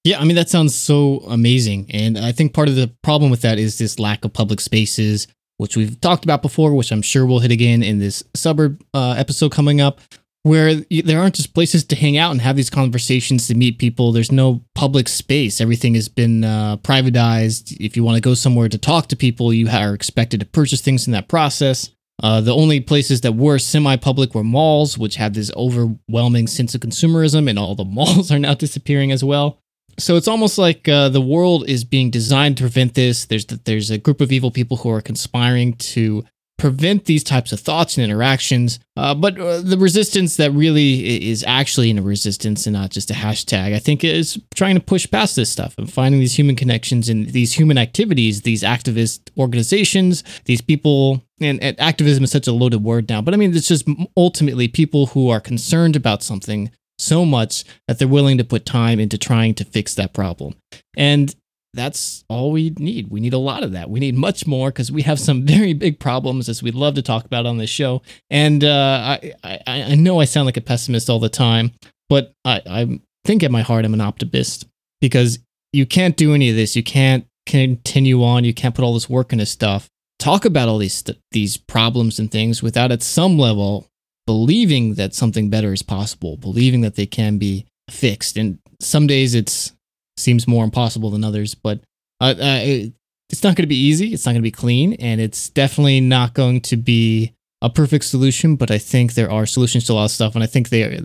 Yeah, 0.04 0.20
I 0.20 0.24
mean 0.24 0.36
that 0.36 0.50
sounds 0.50 0.74
so 0.74 1.20
amazing, 1.28 1.88
and 1.92 2.18
I 2.18 2.32
think 2.32 2.54
part 2.54 2.70
of 2.70 2.76
the 2.76 2.92
problem 3.04 3.30
with 3.30 3.42
that 3.42 3.60
is 3.60 3.78
this 3.78 4.00
lack 4.00 4.26
of 4.26 4.34
public 4.34 4.60
spaces, 4.60 5.28
which 5.58 5.78
we've 5.78 6.00
talked 6.02 6.24
about 6.24 6.42
before, 6.42 6.74
which 6.74 6.92
I'm 6.92 7.04
sure 7.04 7.24
we'll 7.24 7.40
hit 7.40 7.52
again 7.52 7.84
in 7.84 8.00
this 8.00 8.24
suburb 8.36 8.84
uh, 8.96 9.14
episode 9.16 9.52
coming 9.52 9.80
up, 9.80 10.02
where 10.44 10.76
there 10.76 11.20
aren't 11.20 11.36
just 11.36 11.54
places 11.54 11.84
to 11.86 11.96
hang 11.96 12.18
out 12.18 12.32
and 12.32 12.42
have 12.42 12.56
these 12.56 12.70
conversations 12.70 13.48
to 13.48 13.56
meet 13.56 13.78
people. 13.78 14.12
There's 14.12 14.32
no 14.32 14.64
public 14.74 15.08
space. 15.08 15.62
Everything 15.62 15.94
has 15.96 16.10
been 16.10 16.44
uh, 16.44 16.78
privatized. 16.78 17.78
If 17.80 17.96
you 17.96 18.04
want 18.04 18.16
to 18.16 18.22
go 18.22 18.34
somewhere 18.34 18.70
to 18.70 18.78
talk 18.78 19.08
to 19.08 19.16
people, 19.16 19.54
you 19.54 19.70
are 19.70 19.94
expected 19.94 20.40
to 20.40 20.46
purchase 20.46 20.82
things 20.82 21.06
in 21.06 21.14
that 21.14 21.28
process. 21.28 21.92
Uh, 22.24 22.42
the 22.42 22.54
only 22.54 22.80
places 22.80 23.22
that 23.22 23.34
were 23.34 23.58
semi-public 23.58 24.36
were 24.36 24.44
malls, 24.44 24.98
which 24.98 25.16
had 25.16 25.34
this 25.34 25.52
overwhelming 25.56 26.48
sense 26.48 26.76
of 26.76 26.82
consumerism, 26.82 27.50
and 27.50 27.58
all 27.58 27.76
the 27.76 27.86
malls 27.86 28.32
are 28.32 28.40
now 28.40 28.54
disappearing 28.54 29.12
as 29.12 29.24
well. 29.24 29.60
So 30.00 30.16
it's 30.16 30.28
almost 30.28 30.58
like 30.58 30.88
uh, 30.88 31.10
the 31.10 31.22
world 31.22 31.68
is 31.68 31.84
being 31.84 32.10
designed 32.10 32.58
to 32.58 32.64
prevent 32.64 32.96
this. 32.96 33.26
There's 33.26 33.46
there's 33.46 33.92
a 33.92 33.98
group 33.98 34.22
of 34.22 34.32
evil 34.32 34.50
people 34.50 34.78
who 34.78 34.90
are 34.90 35.02
conspiring 35.02 35.74
to 35.74 36.24
prevent 36.62 37.06
these 37.06 37.24
types 37.24 37.52
of 37.52 37.60
thoughts 37.60 37.98
and 37.98 38.06
interactions. 38.06 38.80
Uh, 38.96 39.16
but 39.16 39.36
uh, 39.40 39.62
the 39.62 39.80
resistance 39.80 40.38
that 40.38 40.52
really 40.52 41.28
is 41.28 41.44
actually 41.48 41.90
in 41.90 41.98
a 41.98 42.04
resistance 42.04 42.68
and 42.68 42.76
not 42.76 42.92
just 42.92 43.10
a 43.10 43.16
hashtag, 43.16 43.74
I 43.74 43.80
think, 43.80 44.04
is 44.04 44.40
trying 44.54 44.76
to 44.76 44.80
push 44.80 45.10
past 45.10 45.36
this 45.36 45.52
stuff 45.52 45.74
and 45.80 45.92
finding 45.92 46.20
these 46.20 46.38
human 46.38 46.56
connections 46.56 47.10
and 47.10 47.30
these 47.30 47.54
human 47.54 47.80
activities, 47.80 48.44
these 48.44 48.62
activist 48.62 49.32
organizations, 49.40 50.24
these 50.46 50.62
people. 50.62 51.24
And, 51.40 51.60
and 51.64 51.80
activism 51.80 52.24
is 52.24 52.32
such 52.32 52.46
a 52.46 52.52
loaded 52.52 52.84
word 52.84 53.10
now, 53.10 53.24
but 53.24 53.34
I 53.34 53.38
mean, 53.38 53.56
it's 53.56 53.68
just 53.68 53.88
ultimately 54.16 54.68
people 54.68 55.08
who 55.08 55.32
are 55.32 55.40
concerned 55.40 55.96
about 55.96 56.22
something 56.22 56.70
so 57.00 57.26
much 57.26 57.64
that 57.88 57.98
they're 57.98 58.08
willing 58.08 58.38
to 58.38 58.44
put 58.44 58.68
time 58.68 59.00
into 59.00 59.18
trying 59.18 59.56
to 59.56 59.66
fix 59.66 59.96
that 59.96 60.14
problem. 60.14 60.54
And 60.96 61.34
that's 61.74 62.26
all 62.28 62.52
we 62.52 62.72
need. 62.78 63.10
We 63.10 63.20
need 63.20 63.34
a 63.34 63.38
lot 63.38 63.64
of 63.64 63.72
that. 63.72 63.90
We 63.90 64.00
need 64.00 64.16
much 64.16 64.46
more 64.46 64.70
because 64.70 64.92
we 64.92 65.04
have 65.04 65.20
some 65.20 65.46
very 65.46 65.74
big 65.74 66.00
problems, 66.00 66.50
as 66.50 66.62
we'd 66.62 66.76
love 66.76 66.96
to 66.96 67.02
talk 67.02 67.26
about 67.26 67.46
on 67.46 67.58
this 67.58 67.70
show. 67.70 68.02
And 68.30 68.64
uh, 68.64 69.18
I, 69.22 69.34
I, 69.44 69.62
I 69.68 69.96
know 69.96 70.20
I 70.20 70.26
sound 70.26 70.46
like 70.46 70.58
a 70.58 70.62
pessimist 70.62 71.10
all 71.10 71.20
the 71.20 71.30
time, 71.30 71.72
but 72.10 72.34
I, 72.46 72.62
I 72.68 73.00
think 73.26 73.44
at 73.44 73.52
my 73.52 73.62
heart 73.62 73.86
I'm 73.86 73.94
an 73.94 74.02
optimist 74.02 74.68
because 75.00 75.40
you 75.74 75.86
can't 75.86 76.18
do 76.18 76.34
any 76.34 76.50
of 76.50 76.56
this. 76.56 76.76
You 76.76 76.84
can't 76.84 77.26
continue 77.46 78.24
on. 78.24 78.44
You 78.44 78.54
can't 78.54 78.76
put 78.76 78.84
all 78.84 78.94
this 78.94 79.10
work 79.10 79.32
into 79.32 79.46
stuff. 79.46 79.90
Talk 80.20 80.46
about 80.46 80.70
all 80.70 80.78
these 80.78 81.04
these 81.32 81.58
problems 81.58 82.20
and 82.20 82.30
things 82.30 82.62
without 82.62 82.92
at 82.92 83.02
some 83.02 83.40
level 83.40 83.88
believing 84.28 84.96
that 84.96 85.16
something 85.16 85.50
better 85.50 85.74
is 85.74 85.82
possible, 85.82 86.38
believing 86.38 86.82
that 86.82 86.96
they 86.96 87.06
can 87.06 87.38
be 87.38 87.66
fixed. 87.90 88.38
And 88.38 88.60
some 88.80 89.08
days 89.08 89.34
it's 89.34 89.74
seems 90.22 90.48
more 90.48 90.64
impossible 90.64 91.10
than 91.10 91.24
others, 91.24 91.56
but 91.56 91.82
uh, 92.20 92.36
uh, 92.40 92.86
it's 93.30 93.44
not 93.44 93.56
going 93.56 93.64
to 93.64 93.68
be 93.68 93.76
easy. 93.76 94.14
It's 94.14 94.26
not 94.26 94.34
going 94.34 94.42
to 94.42 94.48
be 94.48 94.52
clean, 94.52 94.94
and 94.94 95.20
it's 95.20 95.50
definitely 95.50 96.02
not 96.02 96.34
going 96.34 96.62
to 96.62 96.78
be 96.78 97.34
a 97.62 97.70
perfect 97.70 98.06
solution. 98.06 98.56
But 98.56 98.72
I 98.72 98.78
think 98.78 99.14
there 99.14 99.32
are 99.32 99.46
solutions 99.46 99.86
to 99.86 99.94
a 99.94 99.96
lot 99.96 100.06
of 100.06 100.12
stuff, 100.12 100.36
and 100.36 100.44
I 100.44 100.48
think 100.48 100.70
they, 100.70 101.00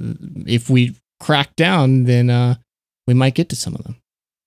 if 0.47 0.69
we 0.69 0.97
crack 1.21 1.57
down, 1.57 2.05
then 2.05 2.31
uh, 2.31 2.57
we 3.07 3.15
might 3.15 3.35
get 3.35 3.49
to 3.51 3.57
some 3.57 3.75
of 3.75 3.85
them. 3.85 3.97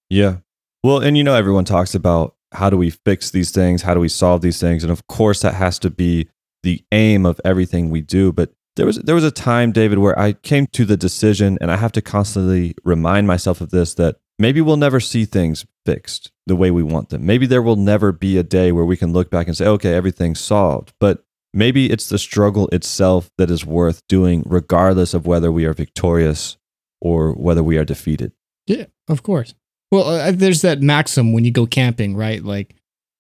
Yeah. 0.10 0.38
Well, 0.84 1.00
and 1.00 1.18
you 1.18 1.24
know, 1.24 1.36
everyone 1.36 1.66
talks 1.66 1.96
about 1.96 2.36
how 2.54 2.70
do 2.70 2.78
we 2.78 2.90
fix 2.90 3.32
these 3.32 3.52
things? 3.52 3.82
How 3.82 3.94
do 3.94 4.00
we 4.00 4.10
solve 4.10 4.42
these 4.42 4.60
things? 4.60 4.84
And 4.84 4.92
of 4.92 5.08
course, 5.08 5.42
that 5.42 5.54
has 5.56 5.80
to 5.80 5.90
be 5.90 6.30
the 6.64 6.84
aim 6.92 7.26
of 7.26 7.40
everything 7.46 7.90
we 7.90 8.02
do. 8.02 8.32
But 8.32 8.52
there 8.76 8.86
was 8.86 8.98
there 8.98 9.16
was 9.16 9.24
a 9.24 9.32
time, 9.32 9.72
David, 9.72 10.00
where 10.00 10.18
I 10.18 10.34
came 10.34 10.68
to 10.68 10.86
the 10.86 10.98
decision, 10.98 11.58
and 11.62 11.72
I 11.72 11.78
have 11.78 11.92
to 11.94 12.02
constantly 12.02 12.76
remind 12.84 13.28
myself 13.28 13.62
of 13.62 13.70
this 13.72 13.94
that 13.96 14.18
maybe 14.40 14.62
we'll 14.62 14.78
never 14.78 15.00
see 15.00 15.26
things 15.26 15.66
fixed 15.86 16.32
the 16.48 16.56
way 16.56 16.72
we 16.72 16.82
want 16.82 17.10
them. 17.10 17.26
Maybe 17.26 17.46
there 17.46 17.62
will 17.62 17.76
never 17.76 18.12
be 18.12 18.38
a 18.38 18.44
day 18.44 18.72
where 18.72 18.86
we 18.86 18.98
can 18.98 19.14
look 19.14 19.30
back 19.30 19.48
and 19.48 19.56
say, 19.56 19.68
okay, 19.68 19.94
everything's 19.94 20.40
solved. 20.40 20.94
But 21.00 21.24
maybe 21.54 21.92
it's 21.92 22.10
the 22.10 22.18
struggle 22.18 22.68
itself 22.70 23.30
that 23.38 23.52
is 23.52 23.66
worth 23.66 24.02
doing, 24.08 24.44
regardless 24.46 25.14
of 25.14 25.28
whether 25.28 25.52
we 25.52 25.66
are 25.66 25.74
victorious 25.74 26.58
or 27.02 27.34
whether 27.34 27.64
we 27.64 27.78
are 27.78 27.86
defeated. 27.86 28.32
Yeah, 28.66 28.86
of 29.08 29.22
course. 29.22 29.54
Well, 29.92 30.08
uh, 30.08 30.32
there's 30.32 30.62
that 30.62 30.82
maxim 30.82 31.34
when 31.34 31.46
you 31.46 31.52
go 31.52 31.66
camping, 31.66 32.16
right? 32.16 32.44
Like, 32.44 32.76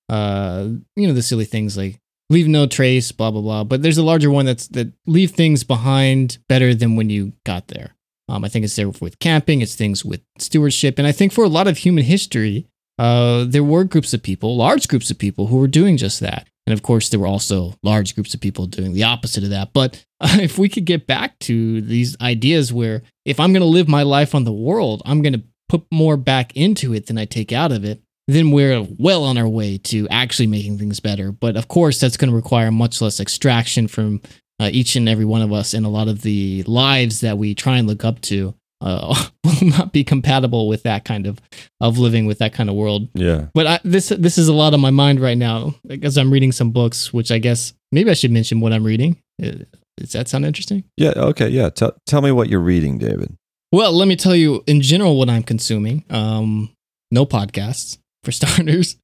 uh, 0.07 0.67
you 0.95 1.07
know, 1.07 1.13
the 1.13 1.21
silly 1.21 1.45
things 1.45 1.77
like 1.77 1.99
leave 2.29 2.47
no 2.47 2.67
trace, 2.67 3.11
blah 3.11 3.31
blah 3.31 3.41
blah. 3.41 3.63
But 3.63 3.81
there's 3.81 3.97
a 3.97 4.03
larger 4.03 4.29
one 4.29 4.45
that's 4.45 4.67
that 4.69 4.93
leave 5.07 5.31
things 5.31 5.63
behind 5.63 6.37
better 6.47 6.75
than 6.75 6.95
when 6.95 7.09
you 7.09 7.33
got 7.45 7.67
there. 7.67 7.95
Um, 8.29 8.45
I 8.45 8.49
think 8.49 8.63
it's 8.63 8.75
there 8.75 8.89
with 8.89 9.19
camping, 9.19 9.61
it's 9.61 9.75
things 9.75 10.05
with 10.05 10.21
stewardship, 10.37 10.99
and 10.99 11.07
I 11.07 11.11
think 11.11 11.33
for 11.33 11.43
a 11.43 11.49
lot 11.49 11.67
of 11.67 11.77
human 11.77 12.03
history, 12.03 12.67
uh, 12.99 13.45
there 13.47 13.63
were 13.63 13.85
groups 13.85 14.13
of 14.13 14.21
people, 14.21 14.55
large 14.55 14.87
groups 14.87 15.09
of 15.09 15.17
people, 15.17 15.47
who 15.47 15.57
were 15.57 15.67
doing 15.67 15.97
just 15.97 16.19
that. 16.19 16.47
And 16.67 16.73
of 16.73 16.83
course, 16.83 17.09
there 17.09 17.19
were 17.19 17.27
also 17.27 17.73
large 17.81 18.13
groups 18.13 18.35
of 18.35 18.41
people 18.41 18.67
doing 18.67 18.93
the 18.93 19.03
opposite 19.03 19.43
of 19.43 19.49
that. 19.49 19.73
But 19.73 20.05
uh, 20.19 20.37
if 20.41 20.59
we 20.59 20.69
could 20.69 20.85
get 20.85 21.07
back 21.07 21.39
to 21.39 21.81
these 21.81 22.15
ideas 22.21 22.71
where 22.71 23.01
if 23.25 23.39
I'm 23.39 23.53
going 23.53 23.61
to 23.61 23.65
live 23.65 23.87
my 23.87 24.03
life 24.03 24.35
on 24.35 24.43
the 24.43 24.53
world, 24.53 25.01
I'm 25.05 25.21
going 25.21 25.33
to 25.33 25.43
put 25.67 25.85
more 25.91 26.17
back 26.17 26.55
into 26.55 26.93
it 26.93 27.07
than 27.07 27.17
I 27.17 27.25
take 27.25 27.51
out 27.51 27.71
of 27.71 27.85
it, 27.85 28.01
then 28.27 28.51
we're 28.51 28.85
well 28.99 29.23
on 29.23 29.37
our 29.37 29.47
way 29.47 29.77
to 29.77 30.07
actually 30.09 30.47
making 30.47 30.77
things 30.77 30.99
better. 30.99 31.31
But 31.31 31.55
of 31.55 31.67
course, 31.67 31.99
that's 31.99 32.17
going 32.17 32.29
to 32.29 32.35
require 32.35 32.69
much 32.69 33.01
less 33.01 33.19
extraction 33.19 33.87
from 33.87 34.21
uh, 34.59 34.69
each 34.71 34.95
and 34.95 35.07
every 35.07 35.25
one 35.25 35.41
of 35.41 35.53
us, 35.53 35.73
and 35.73 35.85
a 35.85 35.89
lot 35.89 36.07
of 36.07 36.21
the 36.21 36.63
lives 36.63 37.21
that 37.21 37.37
we 37.37 37.55
try 37.55 37.77
and 37.77 37.87
look 37.87 38.03
up 38.03 38.21
to 38.21 38.53
uh, 38.81 39.27
will 39.43 39.69
not 39.69 39.91
be 39.91 40.03
compatible 40.03 40.67
with 40.67 40.83
that 40.83 41.05
kind 41.05 41.27
of 41.27 41.39
of 41.81 41.97
living 41.97 42.25
with 42.25 42.39
that 42.39 42.53
kind 42.53 42.69
of 42.69 42.75
world. 42.75 43.07
Yeah. 43.13 43.47
But 43.53 43.67
I, 43.67 43.79
this 43.83 44.09
this 44.09 44.37
is 44.37 44.47
a 44.47 44.53
lot 44.53 44.73
on 44.73 44.79
my 44.79 44.91
mind 44.91 45.19
right 45.19 45.37
now 45.37 45.75
because 45.85 46.17
I'm 46.17 46.31
reading 46.31 46.51
some 46.51 46.71
books, 46.71 47.13
which 47.13 47.31
I 47.31 47.39
guess 47.39 47.73
maybe 47.91 48.09
I 48.09 48.13
should 48.13 48.31
mention 48.31 48.59
what 48.59 48.73
I'm 48.73 48.83
reading. 48.83 49.17
Uh, 49.41 49.63
does 49.97 50.13
that 50.13 50.29
sound 50.29 50.45
interesting? 50.45 50.85
Yeah. 50.97 51.13
Okay. 51.15 51.49
Yeah. 51.49 51.69
Tell 51.69 51.95
tell 52.05 52.21
me 52.21 52.31
what 52.31 52.49
you're 52.49 52.59
reading, 52.59 52.97
David. 52.97 53.35
Well, 53.71 53.91
let 53.91 54.07
me 54.07 54.15
tell 54.15 54.35
you 54.35 54.63
in 54.65 54.81
general 54.81 55.17
what 55.17 55.29
I'm 55.29 55.43
consuming. 55.43 56.03
Um, 56.09 56.71
no 57.11 57.25
podcasts 57.25 57.97
for 58.23 58.31
starters. 58.31 58.95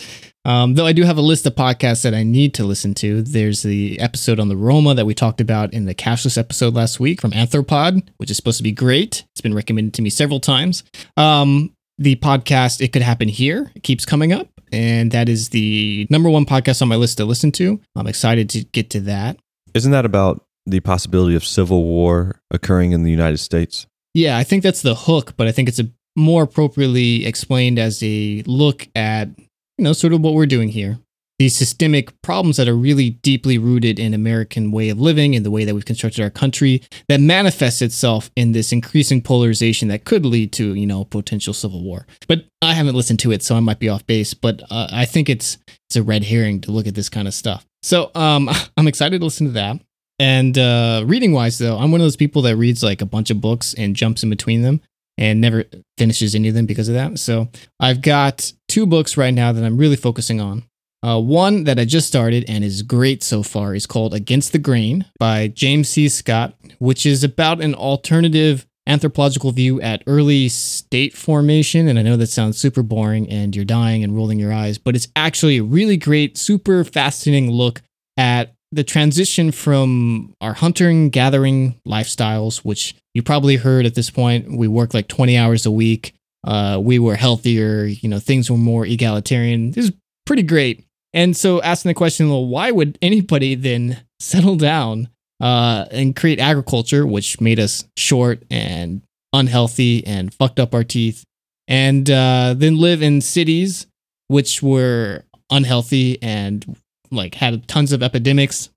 Um, 0.45 0.75
though 0.75 0.85
I 0.85 0.93
do 0.93 1.03
have 1.03 1.17
a 1.17 1.21
list 1.21 1.45
of 1.47 1.55
podcasts 1.55 2.03
that 2.03 2.13
I 2.13 2.23
need 2.23 2.53
to 2.53 2.63
listen 2.63 2.93
to. 2.95 3.23
There's 3.23 3.63
the 3.63 3.99
episode 3.99 4.39
on 4.39 4.47
the 4.47 4.55
Roma 4.55 4.93
that 4.93 5.05
we 5.05 5.15
talked 5.15 5.41
about 5.41 5.73
in 5.73 5.85
the 5.85 5.95
cashless 5.95 6.37
episode 6.37 6.75
last 6.75 6.99
week 6.99 7.19
from 7.19 7.31
Anthropod, 7.31 8.07
which 8.17 8.29
is 8.29 8.37
supposed 8.37 8.57
to 8.57 8.63
be 8.63 8.71
great. 8.71 9.25
It's 9.31 9.41
been 9.41 9.55
recommended 9.55 9.95
to 9.95 10.01
me 10.01 10.09
several 10.11 10.39
times. 10.39 10.83
Um, 11.17 11.73
the 11.97 12.15
podcast 12.17 12.81
It 12.81 12.93
Could 12.93 13.01
Happen 13.01 13.27
Here 13.27 13.71
it 13.73 13.83
keeps 13.83 14.05
coming 14.05 14.33
up, 14.33 14.47
and 14.71 15.11
that 15.11 15.29
is 15.29 15.49
the 15.49 16.05
number 16.09 16.29
one 16.29 16.45
podcast 16.45 16.81
on 16.81 16.89
my 16.89 16.95
list 16.95 17.17
to 17.17 17.25
listen 17.25 17.51
to. 17.53 17.81
I'm 17.95 18.07
excited 18.07 18.49
to 18.51 18.63
get 18.65 18.89
to 18.91 18.99
that. 19.01 19.37
Isn't 19.73 19.91
that 19.91 20.05
about 20.05 20.45
the 20.65 20.79
possibility 20.79 21.35
of 21.35 21.45
civil 21.45 21.83
war 21.83 22.39
occurring 22.51 22.91
in 22.91 23.03
the 23.03 23.11
United 23.11 23.37
States? 23.37 23.87
Yeah, 24.13 24.37
I 24.37 24.43
think 24.43 24.63
that's 24.63 24.81
the 24.81 24.95
hook, 24.95 25.33
but 25.37 25.47
I 25.47 25.51
think 25.51 25.69
it's 25.69 25.79
a 25.79 25.89
more 26.15 26.43
appropriately 26.43 27.25
explained 27.25 27.77
as 27.77 28.01
a 28.01 28.43
look 28.45 28.87
at, 28.95 29.29
you 29.77 29.83
know, 29.83 29.93
sort 29.93 30.13
of 30.13 30.21
what 30.21 30.33
we're 30.33 30.45
doing 30.45 30.69
here. 30.69 30.99
These 31.37 31.57
systemic 31.57 32.21
problems 32.21 32.55
that 32.55 32.69
are 32.69 32.75
really 32.75 33.09
deeply 33.09 33.57
rooted 33.57 33.99
in 33.99 34.13
American 34.13 34.71
way 34.71 34.87
of 34.87 35.01
living, 35.01 35.33
in 35.33 35.43
the 35.43 35.51
way 35.51 35.65
that 35.65 35.75
we've 35.75 35.83
constructed 35.83 36.23
our 36.23 36.29
country, 36.29 36.81
that 37.09 37.19
manifests 37.19 37.81
itself 37.81 38.31
in 38.37 38.53
this 38.53 38.71
increasing 38.71 39.21
polarization 39.21 39.89
that 39.89 40.05
could 40.05 40.25
lead 40.25 40.53
to, 40.53 40.73
you 40.75 40.87
know, 40.87 41.03
potential 41.03 41.53
civil 41.53 41.83
war. 41.83 42.07
But 42.29 42.45
I 42.61 42.73
haven't 42.73 42.95
listened 42.95 43.19
to 43.19 43.33
it, 43.33 43.43
so 43.43 43.55
I 43.55 43.59
might 43.59 43.79
be 43.79 43.89
off 43.89 44.07
base. 44.07 44.33
But 44.33 44.61
uh, 44.71 44.87
I 44.91 45.03
think 45.03 45.27
it's 45.27 45.57
it's 45.89 45.97
a 45.97 46.03
red 46.03 46.23
herring 46.23 46.61
to 46.61 46.71
look 46.71 46.87
at 46.87 46.95
this 46.95 47.09
kind 47.09 47.27
of 47.27 47.33
stuff. 47.33 47.65
So 47.83 48.11
um, 48.15 48.49
I'm 48.77 48.87
excited 48.87 49.19
to 49.19 49.25
listen 49.25 49.47
to 49.47 49.53
that. 49.53 49.81
And 50.17 50.57
uh, 50.57 51.03
reading 51.05 51.33
wise, 51.33 51.57
though, 51.57 51.77
I'm 51.77 51.91
one 51.91 51.99
of 51.99 52.05
those 52.05 52.15
people 52.15 52.43
that 52.43 52.55
reads 52.55 52.81
like 52.81 53.01
a 53.01 53.05
bunch 53.05 53.29
of 53.29 53.41
books 53.41 53.73
and 53.73 53.93
jumps 53.93 54.23
in 54.23 54.29
between 54.29 54.61
them 54.61 54.79
and 55.17 55.41
never 55.41 55.65
finishes 55.97 56.35
any 56.35 56.49
of 56.49 56.53
them 56.55 56.65
because 56.65 56.89
of 56.89 56.95
that. 56.95 57.19
So 57.19 57.49
I've 57.79 58.01
got 58.01 58.51
two 58.67 58.85
books 58.85 59.17
right 59.17 59.33
now 59.33 59.51
that 59.51 59.63
I'm 59.63 59.77
really 59.77 59.95
focusing 59.95 60.41
on. 60.41 60.63
Uh, 61.03 61.19
one 61.19 61.65
that 61.65 61.77
I 61.77 61.85
just 61.85 62.07
started 62.07 62.45
and 62.47 62.63
is 62.63 62.81
great 62.81 63.21
so 63.21 63.43
far 63.43 63.75
is 63.75 63.85
called 63.85 64.13
Against 64.13 64.53
the 64.53 64.57
Grain 64.57 65.05
by 65.19 65.47
James 65.47 65.89
C. 65.89 66.09
Scott, 66.09 66.55
which 66.79 67.05
is 67.05 67.23
about 67.23 67.61
an 67.61 67.75
alternative 67.75 68.65
anthropological 68.87 69.51
view 69.51 69.79
at 69.81 70.03
early 70.07 70.49
state 70.49 71.15
formation. 71.15 71.87
And 71.87 71.99
I 71.99 72.01
know 72.01 72.17
that 72.17 72.27
sounds 72.27 72.57
super 72.57 72.81
boring 72.81 73.29
and 73.29 73.55
you're 73.55 73.65
dying 73.65 74.03
and 74.03 74.15
rolling 74.15 74.39
your 74.39 74.53
eyes, 74.53 74.77
but 74.79 74.95
it's 74.95 75.07
actually 75.15 75.57
a 75.57 75.63
really 75.63 75.97
great, 75.97 76.37
super 76.37 76.83
fascinating 76.83 77.51
look 77.51 77.81
at 78.17 78.54
the 78.75 78.83
transition 78.83 79.51
from 79.51 80.33
our 80.41 80.53
hunting 80.53 81.09
gathering 81.09 81.79
lifestyles, 81.87 82.57
which 82.57 82.95
you 83.13 83.23
probably 83.23 83.55
heard 83.55 83.85
at 83.85 83.95
this 83.95 84.09
point, 84.09 84.57
we 84.57 84.67
work 84.67 84.93
like 84.93 85.07
20 85.07 85.37
hours 85.37 85.65
a 85.65 85.71
week. 85.71 86.13
Uh, 86.43 86.79
we 86.81 86.99
were 86.99 87.15
healthier, 87.15 87.85
you 87.85 88.07
know, 88.07 88.19
things 88.19 88.51
were 88.51 88.57
more 88.57 88.85
egalitarian. 88.85 89.71
This 89.71 89.85
is 89.85 89.91
pretty 90.25 90.43
great. 90.43 90.85
And 91.13 91.35
so 91.35 91.61
asking 91.61 91.89
the 91.89 91.95
question, 91.95 92.29
well, 92.29 92.45
why 92.45 92.71
would 92.71 92.99
anybody 93.01 93.55
then 93.55 94.03
settle 94.19 94.55
down 94.55 95.09
uh, 95.41 95.85
and 95.91 96.15
create 96.15 96.39
agriculture, 96.39 97.05
which 97.05 97.41
made 97.41 97.59
us 97.59 97.85
short 97.97 98.43
and 98.51 99.01
unhealthy 99.33 100.05
and 100.05 100.33
fucked 100.33 100.59
up 100.59 100.73
our 100.73 100.83
teeth, 100.83 101.23
and 101.67 102.09
uh, 102.09 102.53
then 102.55 102.77
live 102.77 103.01
in 103.01 103.21
cities 103.21 103.87
which 104.27 104.61
were 104.61 105.23
unhealthy 105.49 106.21
and 106.21 106.77
like 107.11 107.35
had 107.35 107.67
tons 107.67 107.91
of 107.91 108.03
epidemics, 108.03 108.69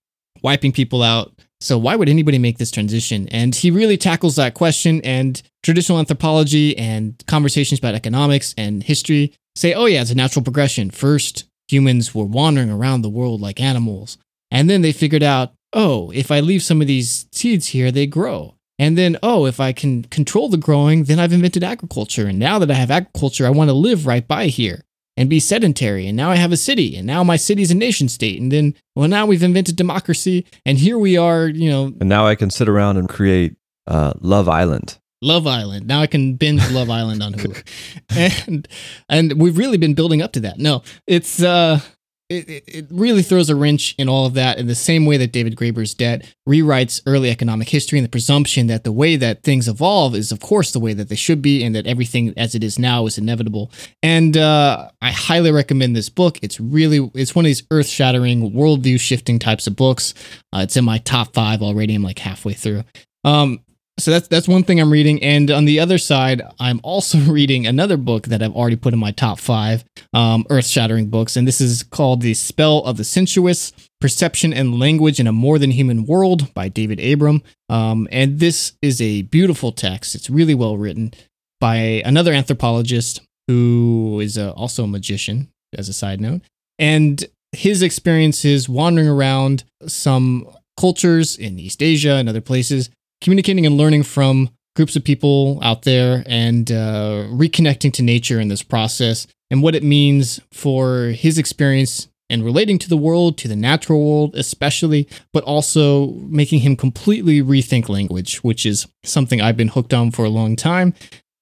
wiping 0.43 0.73
people 0.73 1.03
out. 1.03 1.33
So 1.61 1.77
why 1.77 1.97
would 1.97 2.09
anybody 2.09 2.39
make 2.39 2.59
this 2.59 2.71
transition? 2.71 3.29
And 3.29 3.55
he 3.55 3.71
really 3.71 3.97
tackles 3.97 4.37
that 4.37 4.55
question. 4.55 5.01
And 5.03 5.43
traditional 5.63 5.99
anthropology 5.99 6.77
and 6.79 7.23
conversations 7.27 7.81
about 7.81 7.95
economics 7.95 8.55
and 8.57 8.83
history 8.83 9.35
say, 9.57 9.75
oh 9.75 9.87
yeah, 9.87 10.03
it's 10.03 10.11
a 10.11 10.15
natural 10.15 10.45
progression. 10.45 10.91
First, 10.91 11.45
humans 11.69 12.15
were 12.15 12.25
wandering 12.25 12.71
around 12.71 13.03
the 13.03 13.11
world 13.11 13.41
like 13.41 13.61
animals, 13.61 14.19
and 14.51 14.71
then 14.71 14.83
they 14.83 14.93
figured 14.93 15.23
out, 15.23 15.53
oh, 15.73 16.11
if 16.13 16.31
I 16.31 16.41
leave 16.41 16.63
some 16.63 16.81
of 16.81 16.87
these 16.87 17.27
seeds 17.33 17.69
here, 17.69 17.91
they 17.91 18.07
grow. 18.07 18.55
And 18.79 18.97
then, 18.97 19.19
oh, 19.23 19.45
if 19.45 19.59
I 19.59 19.73
can 19.73 20.05
control 20.05 20.49
the 20.49 20.57
growing, 20.57 21.05
then 21.05 21.19
I've 21.19 21.33
invented 21.33 21.65
agriculture. 21.65 22.27
And 22.29 22.39
now 22.39 22.61
that 22.61 22.71
I 22.71 22.75
have 22.75 22.93
agriculture, 22.93 23.45
I 23.47 23.51
want 23.51 23.69
to 23.69 23.75
live 23.75 24.07
right 24.07 24.27
by 24.27 24.47
here 24.47 24.85
and 25.19 25.29
be 25.29 25.41
sedentary. 25.41 26.07
And 26.07 26.17
now 26.17 26.31
I 26.31 26.37
have 26.37 26.53
a 26.53 26.57
city, 26.57 26.97
and 26.97 27.05
now 27.05 27.25
my 27.25 27.35
city's 27.35 27.73
a 27.73 27.75
nation 27.75 28.09
state. 28.09 28.41
And 28.41 28.53
then, 28.53 28.75
well, 28.95 29.09
now 29.09 29.27
we've 29.27 29.43
invented 29.43 29.75
democracy, 29.75 30.47
and 30.65 30.79
here 30.79 30.97
we 30.97 31.17
are, 31.17 31.49
you 31.49 31.69
know. 31.69 31.93
And 31.99 32.09
now 32.09 32.25
I 32.25 32.37
can 32.37 32.51
sit 32.51 32.69
around 32.69 32.99
and 32.99 33.09
create 33.09 33.57
uh, 33.89 34.13
Love 34.21 34.49
Island. 34.49 34.99
Love 35.21 35.49
Island. 35.49 35.89
Now 35.89 36.01
I 36.01 36.07
can 36.07 36.35
binge 36.35 36.71
Love 36.71 36.89
Island 36.89 37.25
on 37.25 37.33
Hulu, 37.35 37.67
and 38.47 38.69
and 39.09 39.43
we've 39.43 39.59
really 39.59 39.77
been 39.77 39.95
building 39.95 40.23
up 40.23 40.33
to 40.35 40.41
that. 40.41 40.59
No, 40.59 40.85
it's 41.09 41.43
uh, 41.43 41.81
it, 42.29 42.65
it 42.67 42.87
really 42.91 43.23
throws 43.23 43.49
a 43.49 43.57
wrench 43.57 43.95
in 43.97 44.09
all 44.09 44.27
of 44.27 44.35
that 44.35 44.59
in 44.59 44.67
the 44.67 44.75
same 44.75 45.07
way 45.07 45.17
that 45.17 45.33
David 45.33 45.57
Graeber's 45.57 45.95
debt 45.95 46.35
rewrites 46.47 47.01
early 47.07 47.31
economic 47.31 47.71
history 47.71 47.99
and 47.99 48.05
the 48.05 48.11
presumption 48.11 48.67
that 48.67 48.85
the 48.85 48.93
way 48.93 49.17
that 49.17 49.43
things 49.43 49.67
evolve 49.67 50.15
is, 50.15 50.31
of 50.31 50.41
course, 50.41 50.71
the 50.73 50.81
way 50.81 50.93
that 50.93 51.09
they 51.09 51.17
should 51.17 51.41
be 51.41 51.65
and 51.65 51.75
that 51.75 51.87
everything 51.87 52.35
as 52.37 52.55
it 52.55 52.63
is 52.63 52.79
now 52.79 53.07
is 53.07 53.17
inevitable. 53.17 53.71
And 54.03 54.37
uh, 54.37 54.91
I 55.01 55.11
highly 55.11 55.51
recommend 55.51 55.97
this 55.97 56.11
book. 56.11 56.39
It's 56.43 56.61
really, 56.61 57.11
it's 57.15 57.35
one 57.35 57.47
of 57.47 57.49
these 57.49 57.63
earth 57.71 57.89
shattering, 57.89 58.53
worldview 58.53 59.01
shifting 59.01 59.39
types 59.39 59.67
of 59.67 59.75
books. 59.75 60.13
Uh, 60.53 60.59
it's 60.59 60.77
in 60.77 60.85
my 60.85 60.99
top 60.99 61.33
five 61.33 61.63
already. 61.63 61.95
I'm 61.95 62.03
like 62.03 62.19
halfway 62.19 62.53
through. 62.53 62.85
Um, 63.25 63.61
so 63.99 64.11
that's 64.11 64.29
that's 64.29 64.49
one 64.49 64.63
thing 64.63 64.81
I'm 64.81 64.93
reading, 64.93 65.23
and 65.23 65.51
on 65.51 65.65
the 65.65 65.81
other 65.81 65.99
side, 65.99 66.43
I'm 66.59 66.81
also 66.83 67.19
reading 67.31 67.67
another 67.67 67.97
book 67.97 68.27
that 68.27 68.43
I've 68.43 68.55
already 68.55 68.77
put 68.77 68.93
in 68.93 68.99
my 68.99 69.11
top 69.11 69.39
five 69.39 69.85
um, 70.15 70.47
earth-shattering 70.51 71.09
books, 71.09 71.37
and 71.37 71.47
this 71.47 71.61
is 71.61 71.83
called 71.83 72.23
"The 72.23 72.35
Spell 72.35 72.79
of 72.79 72.97
the 72.97 73.05
Sensuous: 73.05 73.73
Perception 74.01 74.53
and 74.53 74.79
Language 74.79 75.19
in 75.19 75.27
a 75.27 75.33
More 75.33 75.59
Than 75.59 75.73
Human 75.73 76.07
World" 76.07 76.55
by 76.55 76.69
David 76.69 77.01
Abram. 77.01 77.43
Um, 77.69 78.09
and 78.11 78.39
this 78.39 78.73
is 78.81 79.01
a 79.01 79.23
beautiful 79.23 79.73
text. 79.73 80.15
It's 80.15 80.31
really 80.31 80.55
well 80.55 80.77
written 80.77 81.13
by 81.61 81.77
another 82.05 82.33
anthropologist 82.33 83.21
who 83.49 84.21
is 84.23 84.37
a, 84.37 84.53
also 84.53 84.85
a 84.85 84.89
magician, 84.89 85.49
as 85.77 85.89
a 85.89 85.93
side 85.93 86.21
note, 86.21 86.43
and 86.79 87.25
his 87.53 87.83
experiences 87.83 88.69
wandering 88.69 89.09
around 89.09 89.65
some 89.87 90.49
cultures 90.79 91.37
in 91.37 91.59
East 91.59 91.83
Asia 91.83 92.13
and 92.13 92.29
other 92.29 92.41
places 92.41 92.91
communicating 93.21 93.67
and 93.67 93.77
learning 93.77 94.03
from 94.03 94.51
groups 94.77 94.97
of 94.97 95.05
people 95.05 95.59
out 95.63 95.83
there 95.83 96.23
and 96.27 96.71
uh, 96.71 97.25
reconnecting 97.31 97.93
to 97.93 98.03
nature 98.03 98.39
in 98.39 98.49
this 98.49 98.63
process 98.63 99.27
and 99.51 99.63
what 99.63 99.75
it 99.75 99.83
means 99.83 100.41
for 100.53 101.07
his 101.07 101.39
experience 101.39 102.09
and 102.31 102.45
relating 102.45 102.79
to 102.79 102.89
the 102.89 102.97
world, 102.97 103.39
to 103.39 103.49
the 103.49 103.57
natural 103.57 104.05
world 104.05 104.35
especially, 104.37 105.09
but 105.33 105.43
also 105.45 106.09
making 106.29 106.61
him 106.61 106.77
completely 106.77 107.43
rethink 107.43 107.89
language, 107.89 108.39
which 108.39 108.67
is 108.67 108.87
something 109.05 109.41
I've 109.41 109.57
been 109.57 109.69
hooked 109.69 109.95
on 109.95 110.11
for 110.11 110.25
a 110.25 110.31
long 110.31 110.55
time. 110.55 110.95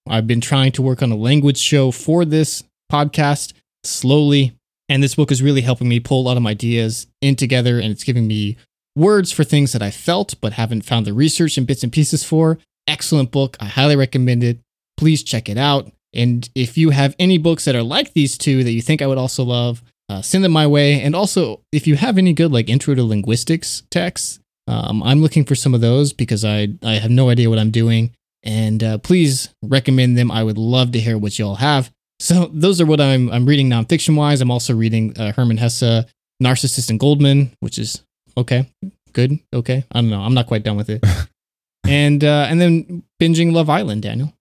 I've 0.09 0.27
been 0.27 0.41
trying 0.41 0.73
to 0.73 0.83
work 0.83 1.03
on 1.03 1.11
a 1.11 1.17
language 1.17 1.59
show 1.59 1.91
for 1.91 2.25
this 2.25 2.63
podcast 2.91 3.53
slowly, 3.83 4.57
and 4.89 5.03
this 5.03 5.17
book 5.17 5.33
is 5.33 5.43
really 5.43 5.63
helping 5.63 5.89
me 5.89 5.99
pull 5.99 6.21
a 6.21 6.27
lot 6.27 6.37
of 6.37 6.47
ideas 6.47 7.09
in 7.21 7.35
together, 7.35 7.81
and 7.81 7.91
it's 7.91 8.05
giving 8.05 8.27
me 8.29 8.57
words 8.97 9.31
for 9.31 9.45
things 9.45 9.73
that 9.73 9.83
I 9.83 9.91
felt 9.91 10.35
but 10.41 10.55
haven't 10.55 10.83
found 10.83 11.07
the 11.07 11.13
research 11.13 11.57
and 11.57 11.67
bits 11.67 11.83
and 11.83 11.93
pieces 11.93 12.25
for. 12.25 12.59
Excellent 12.89 13.31
book. 13.31 13.57
I 13.61 13.67
highly 13.67 13.95
recommend 13.95 14.43
it. 14.43 14.59
Please 14.97 15.23
check 15.23 15.49
it 15.49 15.59
out. 15.59 15.93
And 16.15 16.49
if 16.55 16.79
you 16.79 16.91
have 16.91 17.15
any 17.19 17.37
books 17.37 17.67
that 17.67 17.77
are 17.77 17.83
like 17.83 18.15
these 18.15 18.39
two 18.39 18.65
that 18.65 18.73
you 18.73 18.81
think 18.81 19.03
I 19.03 19.07
would 19.07 19.19
also 19.19 19.45
love, 19.45 19.83
uh, 20.09 20.23
send 20.23 20.45
them 20.45 20.53
my 20.53 20.67
way. 20.67 21.03
And 21.03 21.15
also, 21.15 21.61
if 21.73 21.87
you 21.87 21.97
have 21.97 22.17
any 22.17 22.33
good 22.33 22.53
like 22.53 22.69
intro 22.69 22.95
to 22.95 23.05
linguistics 23.05 23.83
texts, 23.91 24.41
um, 24.67 25.03
I'm 25.03 25.21
looking 25.21 25.45
for 25.45 25.55
some 25.55 25.75
of 25.75 25.81
those 25.81 26.13
because 26.13 26.45
I 26.45 26.69
I 26.83 26.95
have 26.95 27.11
no 27.11 27.29
idea 27.29 27.51
what 27.51 27.59
I'm 27.59 27.71
doing. 27.71 28.13
And 28.43 28.83
uh, 28.83 28.99
please 28.99 29.51
recommend 29.63 30.17
them. 30.17 30.31
I 30.31 30.43
would 30.43 30.59
love 30.59 30.93
to 30.93 31.01
hear 31.01 31.19
what 31.19 31.39
y'all 31.39 31.57
have. 31.57 31.91
So 32.21 32.51
those 32.53 32.81
are 32.81 32.87
what 32.87 33.01
I'm 33.01 33.31
I'm 33.31 33.47
reading 33.47 33.69
nonfiction 33.69 34.17
wise. 34.17 34.41
I'm 34.41 34.51
also 34.51 34.75
reading 34.75 35.19
uh, 35.19 35.33
Hermann 35.33 35.59
Hesse, 35.59 36.05
Narcissus 36.41 36.89
and 36.89 37.01
Goldmund, 37.01 37.51
which 37.61 37.79
is 37.79 38.03
okay, 38.37 38.71
good, 39.13 39.39
okay. 39.53 39.85
I 39.93 40.01
don't 40.01 40.11
know. 40.11 40.21
I'm 40.21 40.35
not 40.35 40.47
quite 40.47 40.63
done 40.63 40.77
with 40.77 40.91
it. 40.91 41.05
and 41.87 42.23
uh, 42.23 42.47
and 42.49 42.61
then 42.61 43.03
binging 43.21 43.53
Love 43.53 43.71
Island, 43.71 44.03
Daniel. 44.03 44.33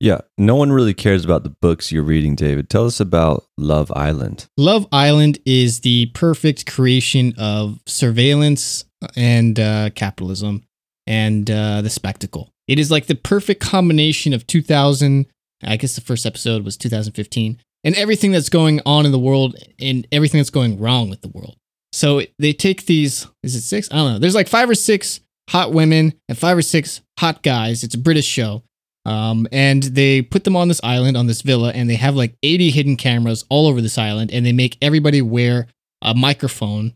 Yeah, 0.00 0.20
no 0.36 0.56
one 0.56 0.72
really 0.72 0.92
cares 0.92 1.24
about 1.24 1.44
the 1.44 1.50
books 1.50 1.90
you're 1.90 2.02
reading, 2.02 2.34
David. 2.34 2.68
Tell 2.68 2.84
us 2.84 3.00
about 3.00 3.46
Love 3.56 3.92
Island. 3.94 4.46
Love 4.56 4.86
Island 4.92 5.38
is 5.46 5.80
the 5.80 6.06
perfect 6.14 6.66
creation 6.66 7.32
of 7.38 7.78
surveillance 7.86 8.84
and 9.16 9.58
uh, 9.58 9.90
capitalism 9.94 10.64
and 11.06 11.50
uh, 11.50 11.80
the 11.80 11.90
spectacle. 11.90 12.52
It 12.66 12.78
is 12.78 12.90
like 12.90 13.06
the 13.06 13.14
perfect 13.14 13.60
combination 13.60 14.32
of 14.32 14.46
2000. 14.46 15.26
I 15.62 15.76
guess 15.76 15.94
the 15.94 16.00
first 16.00 16.26
episode 16.26 16.64
was 16.64 16.76
2015, 16.76 17.58
and 17.84 17.94
everything 17.94 18.32
that's 18.32 18.48
going 18.48 18.80
on 18.84 19.06
in 19.06 19.12
the 19.12 19.18
world 19.18 19.56
and 19.80 20.06
everything 20.12 20.38
that's 20.38 20.50
going 20.50 20.78
wrong 20.78 21.08
with 21.08 21.22
the 21.22 21.28
world. 21.28 21.56
So 21.94 22.22
they 22.40 22.52
take 22.52 22.86
these, 22.86 23.28
is 23.44 23.54
it 23.54 23.60
six? 23.60 23.88
I 23.92 23.94
don't 23.94 24.14
know. 24.14 24.18
There's 24.18 24.34
like 24.34 24.48
five 24.48 24.68
or 24.68 24.74
six 24.74 25.20
hot 25.48 25.72
women 25.72 26.12
and 26.28 26.36
five 26.36 26.58
or 26.58 26.62
six 26.62 27.00
hot 27.20 27.44
guys. 27.44 27.84
It's 27.84 27.94
a 27.94 27.98
British 27.98 28.26
show. 28.26 28.64
Um, 29.06 29.46
and 29.52 29.80
they 29.84 30.20
put 30.20 30.42
them 30.42 30.56
on 30.56 30.66
this 30.66 30.80
island, 30.82 31.16
on 31.16 31.28
this 31.28 31.42
villa, 31.42 31.70
and 31.72 31.88
they 31.88 31.94
have 31.94 32.16
like 32.16 32.34
80 32.42 32.70
hidden 32.70 32.96
cameras 32.96 33.44
all 33.48 33.68
over 33.68 33.80
this 33.80 33.96
island, 33.96 34.32
and 34.32 34.44
they 34.44 34.50
make 34.50 34.76
everybody 34.82 35.22
wear 35.22 35.68
a 36.02 36.16
microphone. 36.16 36.94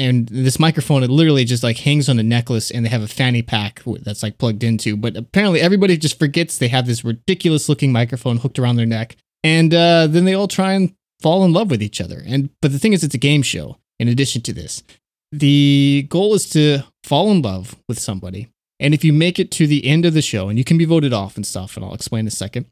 And 0.00 0.26
this 0.28 0.58
microphone, 0.58 1.04
it 1.04 1.10
literally 1.10 1.44
just 1.44 1.62
like 1.62 1.78
hangs 1.78 2.08
on 2.08 2.18
a 2.18 2.24
necklace, 2.24 2.72
and 2.72 2.84
they 2.84 2.90
have 2.90 3.02
a 3.02 3.08
fanny 3.08 3.42
pack 3.42 3.82
that's 4.00 4.24
like 4.24 4.38
plugged 4.38 4.64
into. 4.64 4.96
But 4.96 5.16
apparently, 5.16 5.60
everybody 5.60 5.96
just 5.96 6.18
forgets 6.18 6.58
they 6.58 6.66
have 6.66 6.86
this 6.86 7.04
ridiculous 7.04 7.68
looking 7.68 7.92
microphone 7.92 8.38
hooked 8.38 8.58
around 8.58 8.74
their 8.74 8.86
neck. 8.86 9.14
And 9.44 9.72
uh, 9.72 10.08
then 10.08 10.24
they 10.24 10.34
all 10.34 10.48
try 10.48 10.72
and 10.72 10.96
fall 11.20 11.44
in 11.44 11.52
love 11.52 11.70
with 11.70 11.82
each 11.82 12.00
other. 12.00 12.20
And 12.26 12.50
but 12.60 12.72
the 12.72 12.80
thing 12.80 12.92
is, 12.92 13.04
it's 13.04 13.14
a 13.14 13.18
game 13.18 13.42
show 13.42 13.76
in 14.02 14.08
addition 14.08 14.42
to 14.42 14.52
this. 14.52 14.82
The 15.30 16.06
goal 16.10 16.34
is 16.34 16.50
to 16.50 16.82
fall 17.04 17.30
in 17.30 17.40
love 17.40 17.76
with 17.88 17.98
somebody. 17.98 18.48
And 18.80 18.92
if 18.92 19.04
you 19.04 19.12
make 19.12 19.38
it 19.38 19.52
to 19.52 19.66
the 19.68 19.86
end 19.86 20.04
of 20.04 20.12
the 20.12 20.20
show, 20.20 20.48
and 20.48 20.58
you 20.58 20.64
can 20.64 20.76
be 20.76 20.84
voted 20.84 21.12
off 21.12 21.36
and 21.36 21.46
stuff, 21.46 21.76
and 21.76 21.86
I'll 21.86 21.94
explain 21.94 22.20
in 22.20 22.26
a 22.26 22.32
second, 22.32 22.66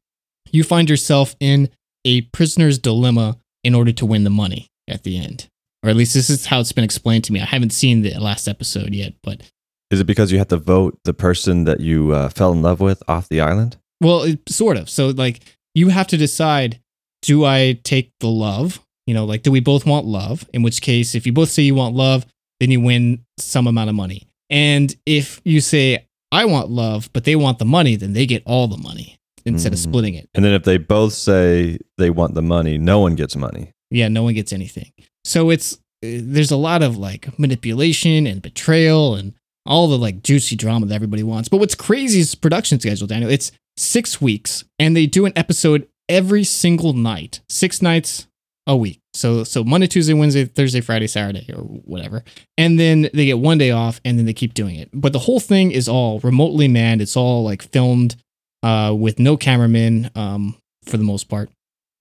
you 0.51 0.65
find 0.65 0.91
yourself 0.91 1.37
in 1.39 1.71
a 2.05 2.23
prisoner's 2.23 2.79
dilemma 2.79 3.39
in 3.63 3.77
order 3.77 3.93
to 3.93 4.05
win 4.05 4.25
the 4.25 4.31
money 4.31 4.67
at 4.89 5.05
the 5.05 5.19
end. 5.19 5.47
Or 5.85 5.91
at 5.91 5.97
least 5.97 6.15
this 6.15 6.29
is 6.29 6.47
how 6.47 6.59
it's 6.59 6.73
been 6.73 6.85
explained 6.85 7.25
to 7.25 7.33
me. 7.33 7.41
I 7.41 7.47
haven't 7.47 7.71
seen 7.71 8.03
the 8.03 8.19
last 8.19 8.49
episode 8.49 8.93
yet, 8.93 9.15
but. 9.23 9.49
Is 9.93 10.01
it 10.01 10.05
because 10.05 10.33
you 10.33 10.39
have 10.39 10.49
to 10.49 10.57
vote 10.57 10.99
the 11.05 11.15
person 11.15 11.65
that 11.65 11.79
you 11.79 12.11
uh, 12.13 12.29
fell 12.29 12.53
in 12.53 12.61
love 12.61 12.81
with 12.81 13.03
off 13.07 13.29
the 13.29 13.41
island? 13.41 13.77
Well, 14.01 14.25
it, 14.25 14.41
sort 14.49 14.77
of. 14.77 14.91
So, 14.91 15.09
like, 15.09 15.41
you 15.75 15.91
have 15.91 16.09
to 16.09 16.17
decide 16.17 16.81
do 17.23 17.45
I 17.45 17.79
take 17.85 18.11
the 18.19 18.29
love 18.29 18.81
you 19.11 19.15
know, 19.15 19.25
like, 19.25 19.43
do 19.43 19.51
we 19.51 19.59
both 19.59 19.85
want 19.85 20.07
love? 20.07 20.49
In 20.55 20.63
which 20.63 20.81
case, 20.81 21.17
if 21.17 21.27
you 21.27 21.33
both 21.33 21.49
say 21.49 21.65
you 21.65 21.75
want 21.75 21.97
love, 21.97 22.25
then 22.61 22.71
you 22.71 22.81
win 22.81 23.25
some 23.39 23.67
amount 23.67 23.91
of 23.91 23.97
money. 23.97 24.29
And 24.49 24.95
if 25.05 25.41
you 25.45 25.61
say, 25.61 26.07
I 26.31 26.45
want 26.45 26.71
love, 26.71 27.11
but 27.13 27.25
they 27.25 27.35
want 27.35 27.59
the 27.59 27.65
money, 27.65 27.97
then 27.97 28.13
they 28.13 28.25
get 28.25 28.45
all 28.47 28.69
the 28.69 28.77
money 28.77 29.19
instead 29.45 29.73
mm. 29.73 29.75
of 29.75 29.81
splitting 29.81 30.15
it. 30.15 30.29
And 30.33 30.45
then 30.45 30.53
if 30.53 30.63
they 30.63 30.77
both 30.77 31.13
say 31.13 31.79
they 31.99 32.09
want 32.09 32.35
the 32.35 32.43
money, 32.43 32.79
no 32.79 33.01
one 33.01 33.17
gets 33.17 33.35
money. 33.35 33.73
Yeah, 33.91 34.07
no 34.07 34.23
one 34.23 34.35
gets 34.35 34.53
anything. 34.53 34.93
So 35.25 35.51
it's, 35.51 35.81
there's 36.03 36.53
a 36.53 36.57
lot 36.57 36.85
of 36.85 36.97
like 36.97 37.37
manipulation 37.37 38.29
and 38.29 38.41
betrayal 38.41 39.17
and 39.17 39.35
all 39.67 39.89
the 39.89 39.99
like 39.99 40.23
juicy 40.23 40.55
drama 40.55 40.87
that 40.87 40.95
everybody 40.95 41.25
wants. 41.25 41.49
But 41.49 41.57
what's 41.57 41.75
crazy 41.75 42.21
is 42.21 42.37
production 42.37 42.79
schedule, 42.79 43.09
Daniel. 43.09 43.29
It's 43.29 43.51
six 43.77 44.21
weeks 44.21 44.63
and 44.79 44.97
they 44.97 45.07
do 45.07 45.27
an 45.27 45.33
episode 45.35 45.89
every 46.09 46.45
single 46.45 46.93
night, 46.93 47.41
six 47.49 47.83
nights 47.83 48.29
a 48.67 48.77
week. 48.77 49.00
So 49.13 49.45
so 49.45 49.65
Monday, 49.65 49.87
Tuesday, 49.87 50.15
Wednesday, 50.15 50.45
Thursday, 50.45 50.81
Friday, 50.81 51.07
Saturday, 51.07 51.53
or 51.53 51.63
whatever. 51.63 52.23
And 52.57 52.79
then 52.79 53.09
they 53.13 53.27
get 53.27 53.39
one 53.39 53.59
day 53.59 53.71
off 53.71 54.01
and 54.05 54.19
then 54.19 54.27
they 54.27 54.33
keep 54.33 54.55
doing 54.55 54.77
it. 54.77 54.89
But 54.93 55.13
the 55.13 55.19
whole 55.21 55.41
thing 55.41 55.73
is 55.73 55.89
all 55.89 56.21
remotely 56.21 56.69
manned. 56.69 57.03
It's 57.03 57.17
all 57.17 57.43
like 57.43 57.63
filmed 57.63 58.17
uh, 58.63 58.95
with 58.97 59.19
no 59.19 59.37
cameramen 59.37 60.11
um, 60.15 60.57
for 60.85 60.97
the 60.97 61.05
most 61.05 61.29
part. 61.29 61.51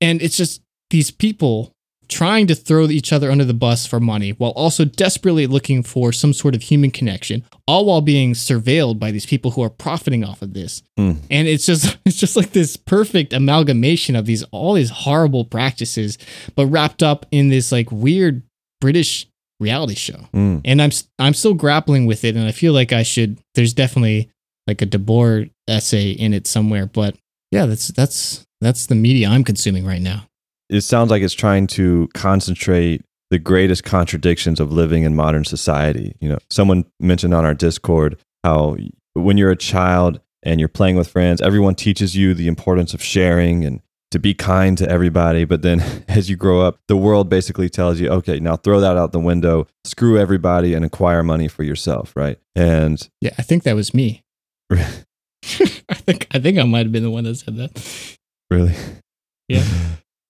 And 0.02 0.22
it's 0.22 0.38
just 0.38 0.62
these 0.90 1.12
people 1.12 1.74
trying 2.10 2.48
to 2.48 2.56
throw 2.56 2.88
each 2.88 3.14
other 3.14 3.32
under 3.32 3.46
the 3.46 3.54
bus 3.54 3.86
for 3.86 4.00
money 4.00 4.32
while 4.32 4.52
also 4.52 4.84
desperately 4.84 5.48
looking 5.48 5.84
for 5.84 6.12
some 6.12 6.34
sort 6.34 6.56
of 6.56 6.64
human 6.64 6.92
connection, 6.92 7.46
all 7.68 7.86
while 7.86 8.02
being 8.02 8.34
surveilled 8.34 9.00
by 9.00 9.12
these 9.12 9.26
people 9.26 9.52
who 9.52 9.62
are 9.62 9.70
profiting 9.70 10.24
off 10.24 10.42
of 10.42 10.54
this. 10.54 10.82
Hmm. 10.98 11.14
And 11.30 11.48
it's 11.48 11.66
just 11.66 11.98
it's 12.06 12.18
just 12.18 12.36
like 12.36 12.52
this 12.52 12.76
perfect 12.76 13.32
amalgamation 13.32 14.16
of 14.16 14.26
these 14.26 14.44
all 14.52 14.74
these 14.74 14.90
horrible 14.90 15.46
practices, 15.46 16.18
but 16.56 16.66
wrapped 16.66 17.04
up 17.04 17.26
in 17.32 17.50
this 17.50 17.72
like 17.72 17.92
weird 17.92 18.44
British 18.82 19.28
reality 19.60 19.96
show. 19.96 20.28
Mm. 20.34 20.62
And 20.66 20.82
I'm 20.82 20.92
I'm 21.20 21.34
still 21.34 21.54
grappling 21.54 22.06
with 22.06 22.24
it, 22.24 22.36
and 22.36 22.48
I 22.48 22.52
feel 22.52 22.74
like 22.74 22.92
I 22.92 23.04
should. 23.04 23.40
There's 23.56 23.74
definitely 23.74 24.30
like 24.68 24.82
a 24.82 24.86
Debord 24.86 25.52
essay 25.68 26.12
in 26.12 26.34
it 26.34 26.48
somewhere, 26.48 26.86
but 26.86 27.16
yeah, 27.52 27.66
that's 27.66 27.90
that's 27.90 28.46
that's 28.62 28.88
the 28.88 28.96
media 28.96 29.30
I'm 29.30 29.44
consuming 29.44 29.86
right 29.86 30.02
now. 30.02 30.29
It 30.70 30.82
sounds 30.82 31.10
like 31.12 31.24
it's 31.24 31.34
trying 31.34 31.68
to 31.68 32.10
concentrate 32.14 33.04
the 33.32 33.40
greatest 33.40 33.84
contradictions 33.84 34.60
of 34.60 34.72
living 34.72 35.04
in 35.04 35.16
modern 35.16 35.46
society. 35.46 36.16
You 36.20 36.30
know, 36.30 36.40
someone 36.50 36.86
mentioned 37.00 37.34
on 37.34 37.46
our 37.46 37.54
Discord 37.54 38.18
how 38.44 38.78
when 39.14 39.38
you're 39.38 39.52
a 39.52 39.56
child 39.56 40.20
and 40.44 40.60
you're 40.60 40.70
playing 40.70 40.96
with 40.96 41.08
friends, 41.08 41.42
everyone 41.42 41.76
teaches 41.76 42.16
you 42.16 42.34
the 42.34 42.48
importance 42.48 42.94
of 42.94 43.04
sharing 43.04 43.66
and 43.66 43.82
to 44.12 44.20
be 44.20 44.34
kind 44.34 44.78
to 44.78 44.90
everybody. 44.90 45.46
But 45.46 45.62
then 45.62 45.82
as 46.08 46.30
you 46.30 46.36
grow 46.36 46.62
up, 46.62 46.80
the 46.88 46.98
world 46.98 47.30
basically 47.30 47.70
tells 47.70 48.00
you, 48.00 48.10
okay, 48.10 48.40
now 48.40 48.56
throw 48.56 48.80
that 48.80 48.98
out 48.98 49.12
the 49.12 49.20
window, 49.20 49.68
screw 49.84 50.18
everybody 50.18 50.74
and 50.74 50.84
acquire 50.84 51.24
money 51.24 51.48
for 51.48 51.64
yourself, 51.64 52.16
right? 52.16 52.40
And 52.56 53.08
Yeah, 53.22 53.34
I 53.38 53.44
think 53.44 53.64
that 53.64 53.76
was 53.76 53.94
me. 53.94 54.24
I 54.72 55.96
think 55.96 56.28
I 56.32 56.40
think 56.40 56.60
I 56.60 56.64
might 56.64 56.86
have 56.86 56.92
been 56.92 57.04
the 57.04 57.10
one 57.12 57.24
that 57.24 57.36
said 57.36 57.58
that. 57.58 58.18
really? 58.50 58.76
Yeah. 59.48 59.64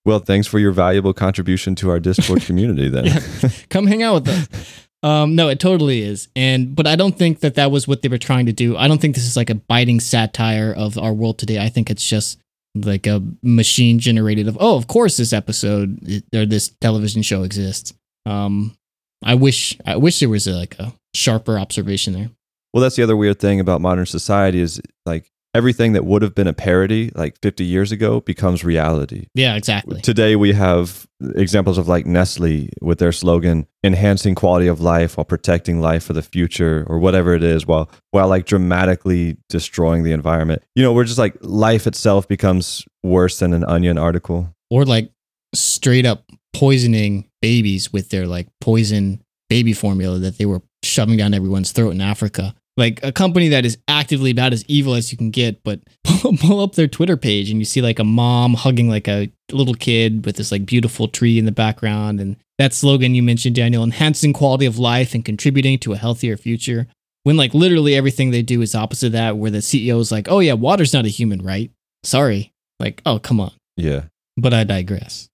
Well, 0.10 0.18
thanks 0.18 0.47
for 0.47 0.57
your 0.57 0.72
valuable 0.72 1.14
contribution 1.14 1.76
to 1.76 1.91
our 1.91 1.99
Discord 1.99 2.41
community 2.47 2.89
then. 2.89 3.05
Yeah. 3.05 3.49
Come 3.70 3.86
hang 3.86 4.01
out 4.01 4.16
with 4.16 4.30
us. 4.30 4.88
Um, 5.03 5.36
no, 5.36 5.49
it 5.49 5.60
totally 5.60 6.01
is, 6.01 6.30
and 6.36 6.76
but 6.76 6.88
I 6.88 6.95
don't 6.95 7.16
think 7.16 7.41
that 7.41 7.53
that 7.55 7.70
was 7.70 7.88
what 7.88 8.01
they 8.01 8.10
were 8.10 8.18
trying 8.18 8.47
to 8.47 8.51
do. 8.51 8.76
I 8.76 8.88
don't 8.88 8.99
think 8.99 9.14
this 9.14 9.28
is 9.28 9.38
like 9.38 9.51
a 9.51 9.55
biting 9.55 9.99
satire 9.99 10.74
of 10.76 10.97
our 10.97 11.14
world 11.14 11.38
today. 11.38 11.60
I 11.60 11.70
think 11.70 11.91
it's 11.91 12.03
just 12.03 12.39
like 12.74 13.05
a 13.05 13.22
machine 13.43 13.99
generated 13.99 14.47
of 14.47 14.57
oh, 14.60 14.76
of 14.76 14.88
course 14.88 15.18
this 15.18 15.32
episode 15.32 16.24
or 16.34 16.47
this 16.47 16.70
television 16.82 17.22
show 17.22 17.43
exists. 17.43 17.93
Um, 18.26 18.76
I 19.24 19.36
wish 19.36 19.78
I 19.86 19.97
wish 19.97 20.20
there 20.20 20.28
was 20.28 20.47
a, 20.47 20.53
like 20.53 20.78
a 20.80 20.91
sharper 21.14 21.60
observation 21.60 22.14
there. 22.14 22.32
Well, 22.74 22.82
that's 22.82 22.95
the 22.95 23.03
other 23.03 23.16
weird 23.16 23.39
thing 23.39 23.60
about 23.60 23.80
modern 23.80 24.07
society 24.07 24.60
is 24.60 24.82
like 25.05 25.32
everything 25.54 25.93
that 25.93 26.06
would 26.06 26.22
have 26.22 26.36
been 26.36 26.47
a 26.47 26.54
parody 26.54 27.12
like 27.16 27.38
50 27.41 27.64
years 27.64 27.91
ago 27.91 28.22
becomes 28.22 28.64
reality. 28.64 29.28
Yeah, 29.34 29.56
exactly. 29.56 30.02
Today 30.02 30.36
we 30.36 30.54
have 30.54 31.08
examples 31.36 31.78
of 31.78 31.88
like 31.88 32.06
Nestle 32.06 32.70
with 32.82 33.00
their 33.00 33.12
slogan 33.12 33.68
enhancing 33.84 34.36
quality 34.36 34.68
of 34.68 34.80
life 34.80 35.18
while 35.18 35.26
protecting 35.26 35.82
life 35.82 36.04
for 36.04 36.14
the 36.14 36.22
future 36.22 36.86
or 36.88 37.00
whatever 37.00 37.34
it 37.34 37.43
is 37.43 37.66
while 37.66 37.89
while 38.12 38.28
like 38.28 38.45
dramatically 38.45 39.38
destroying 39.50 40.04
the 40.04 40.12
environment. 40.12 40.64
You 40.76 40.84
know, 40.84 40.93
we're 40.93 41.06
just 41.06 41.20
like 41.20 41.36
life 41.41 41.88
itself 41.88 42.28
becomes 42.28 42.86
worse 43.04 43.39
than 43.39 43.54
an 43.54 43.64
onion 43.66 43.97
article. 43.97 44.54
Or 44.70 44.86
like 44.86 45.12
straight 45.56 46.06
up 46.06 46.26
poisoning 46.54 47.30
babies 47.41 47.91
with 47.91 48.10
their 48.10 48.28
like 48.28 48.47
poison 48.62 49.24
baby 49.50 49.74
formula 49.74 50.20
that 50.20 50.38
they 50.38 50.45
were 50.45 50.62
shoving 50.84 51.18
down 51.18 51.34
everyone's 51.34 51.72
throat 51.72 51.91
in 51.91 52.02
Africa. 52.02 52.56
Like 52.80 53.02
a 53.04 53.12
company 53.12 53.50
that 53.50 53.66
is 53.66 53.78
actively 53.90 54.32
about 54.32 54.54
as 54.54 54.64
evil 54.70 54.94
as 54.94 55.12
you 55.12 55.18
can 55.18 55.32
get, 55.32 55.62
but 55.64 55.82
pull, 56.40 56.62
up 56.62 56.76
their 56.76 56.88
Twitter 56.88 57.18
page 57.18 57.50
and 57.50 57.60
you 57.60 57.66
see 57.66 57.82
like 57.82 58.00
a 58.00 58.06
mom 58.06 58.54
hugging 58.54 58.88
like 58.88 59.10
a 59.10 59.30
little 59.52 59.74
kid 59.74 60.26
with 60.26 60.38
this 60.38 60.50
like 60.50 60.66
beautiful 60.66 61.10
tree 61.10 61.38
in 61.38 61.44
the 61.44 61.52
background. 61.52 62.22
And 62.22 62.38
that 62.58 62.74
slogan 62.74 63.16
you 63.16 63.22
mentioned, 63.22 63.56
Daniel, 63.56 63.84
enhancing 63.84 64.32
quality 64.32 64.66
of 64.66 64.80
life 64.80 65.14
and 65.14 65.26
contributing 65.26 65.78
to 65.80 65.92
a 65.92 65.98
healthier 65.98 66.38
future. 66.38 66.88
When 67.24 67.36
like 67.36 67.54
literally 67.54 67.96
everything 67.96 68.32
they 68.32 68.44
do 68.44 68.62
is 68.62 68.74
opposite 68.74 69.08
of 69.08 69.12
that, 69.12 69.36
where 69.36 69.52
the 69.52 69.58
CEO 69.58 70.00
is 70.00 70.10
like, 70.10 70.30
oh 70.30 70.40
yeah, 70.40 70.54
water's 70.54 70.94
not 70.94 71.06
a 71.06 71.10
human, 71.10 71.44
right? 71.44 71.70
Sorry. 72.06 72.54
Like, 72.80 73.02
oh, 73.06 73.20
come 73.20 73.42
on. 73.42 73.52
Yeah. 73.76 74.04
But 74.38 74.54
I 74.54 74.64
digress. 74.64 75.28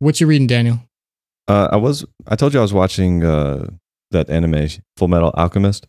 What 0.00 0.20
you 0.20 0.26
reading, 0.26 0.46
Daniel? 0.46 0.80
Uh, 1.48 1.68
I 1.72 1.76
was 1.76 2.04
I 2.28 2.36
told 2.36 2.52
you 2.52 2.60
I 2.60 2.62
was 2.62 2.74
watching 2.74 3.24
uh, 3.24 3.70
that 4.10 4.28
anime 4.28 4.68
Full 4.98 5.08
Metal 5.08 5.32
Alchemist, 5.34 5.86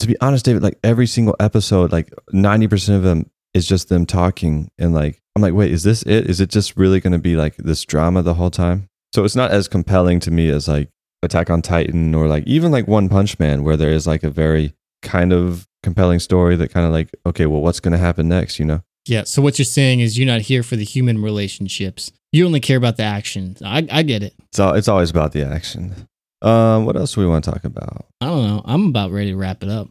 to 0.00 0.06
be 0.06 0.16
honest, 0.20 0.44
David, 0.44 0.62
like 0.62 0.78
every 0.84 1.06
single 1.06 1.36
episode, 1.40 1.92
like 1.92 2.12
ninety 2.32 2.68
percent 2.68 2.98
of 2.98 3.02
them 3.02 3.30
is 3.54 3.66
just 3.66 3.88
them 3.88 4.06
talking, 4.06 4.70
and 4.78 4.94
like 4.94 5.22
I'm 5.34 5.42
like, 5.42 5.54
wait, 5.54 5.70
is 5.70 5.82
this 5.82 6.02
it? 6.02 6.28
Is 6.28 6.40
it 6.40 6.50
just 6.50 6.76
really 6.76 7.00
going 7.00 7.12
to 7.12 7.18
be 7.18 7.36
like 7.36 7.56
this 7.56 7.84
drama 7.84 8.22
the 8.22 8.34
whole 8.34 8.50
time? 8.50 8.88
So 9.14 9.24
it's 9.24 9.36
not 9.36 9.50
as 9.50 9.68
compelling 9.68 10.20
to 10.20 10.30
me 10.30 10.48
as 10.50 10.68
like 10.68 10.90
Attack 11.22 11.50
on 11.50 11.62
Titan 11.62 12.14
or 12.14 12.28
like 12.28 12.44
even 12.46 12.70
like 12.70 12.86
One 12.86 13.08
Punch 13.08 13.38
Man, 13.38 13.64
where 13.64 13.76
there 13.76 13.90
is 13.90 14.06
like 14.06 14.22
a 14.22 14.30
very 14.30 14.74
kind 15.02 15.32
of 15.32 15.66
compelling 15.82 16.20
story 16.20 16.56
that 16.56 16.72
kind 16.72 16.86
of 16.86 16.92
like, 16.92 17.14
okay, 17.24 17.46
well, 17.46 17.60
what's 17.60 17.80
going 17.80 17.92
to 17.92 17.98
happen 17.98 18.28
next? 18.28 18.58
You 18.58 18.64
know? 18.64 18.82
Yeah. 19.06 19.24
So 19.24 19.40
what 19.40 19.58
you're 19.58 19.64
saying 19.64 20.00
is 20.00 20.18
you're 20.18 20.26
not 20.26 20.42
here 20.42 20.62
for 20.62 20.76
the 20.76 20.84
human 20.84 21.22
relationships. 21.22 22.12
You 22.32 22.44
only 22.44 22.60
care 22.60 22.76
about 22.76 22.96
the 22.96 23.04
action. 23.04 23.56
I, 23.64 23.86
I 23.90 24.02
get 24.02 24.22
it. 24.22 24.34
All, 24.58 24.74
it's 24.74 24.88
always 24.88 25.10
about 25.10 25.32
the 25.32 25.46
action. 25.46 26.08
Um, 26.42 26.84
what 26.84 26.96
else 26.96 27.14
do 27.14 27.20
we 27.20 27.26
want 27.26 27.44
to 27.44 27.50
talk 27.50 27.64
about? 27.64 28.06
I 28.20 28.26
don't 28.26 28.46
know. 28.46 28.62
I'm 28.64 28.86
about 28.88 29.10
ready 29.10 29.30
to 29.30 29.36
wrap 29.36 29.62
it 29.62 29.68
up. 29.68 29.88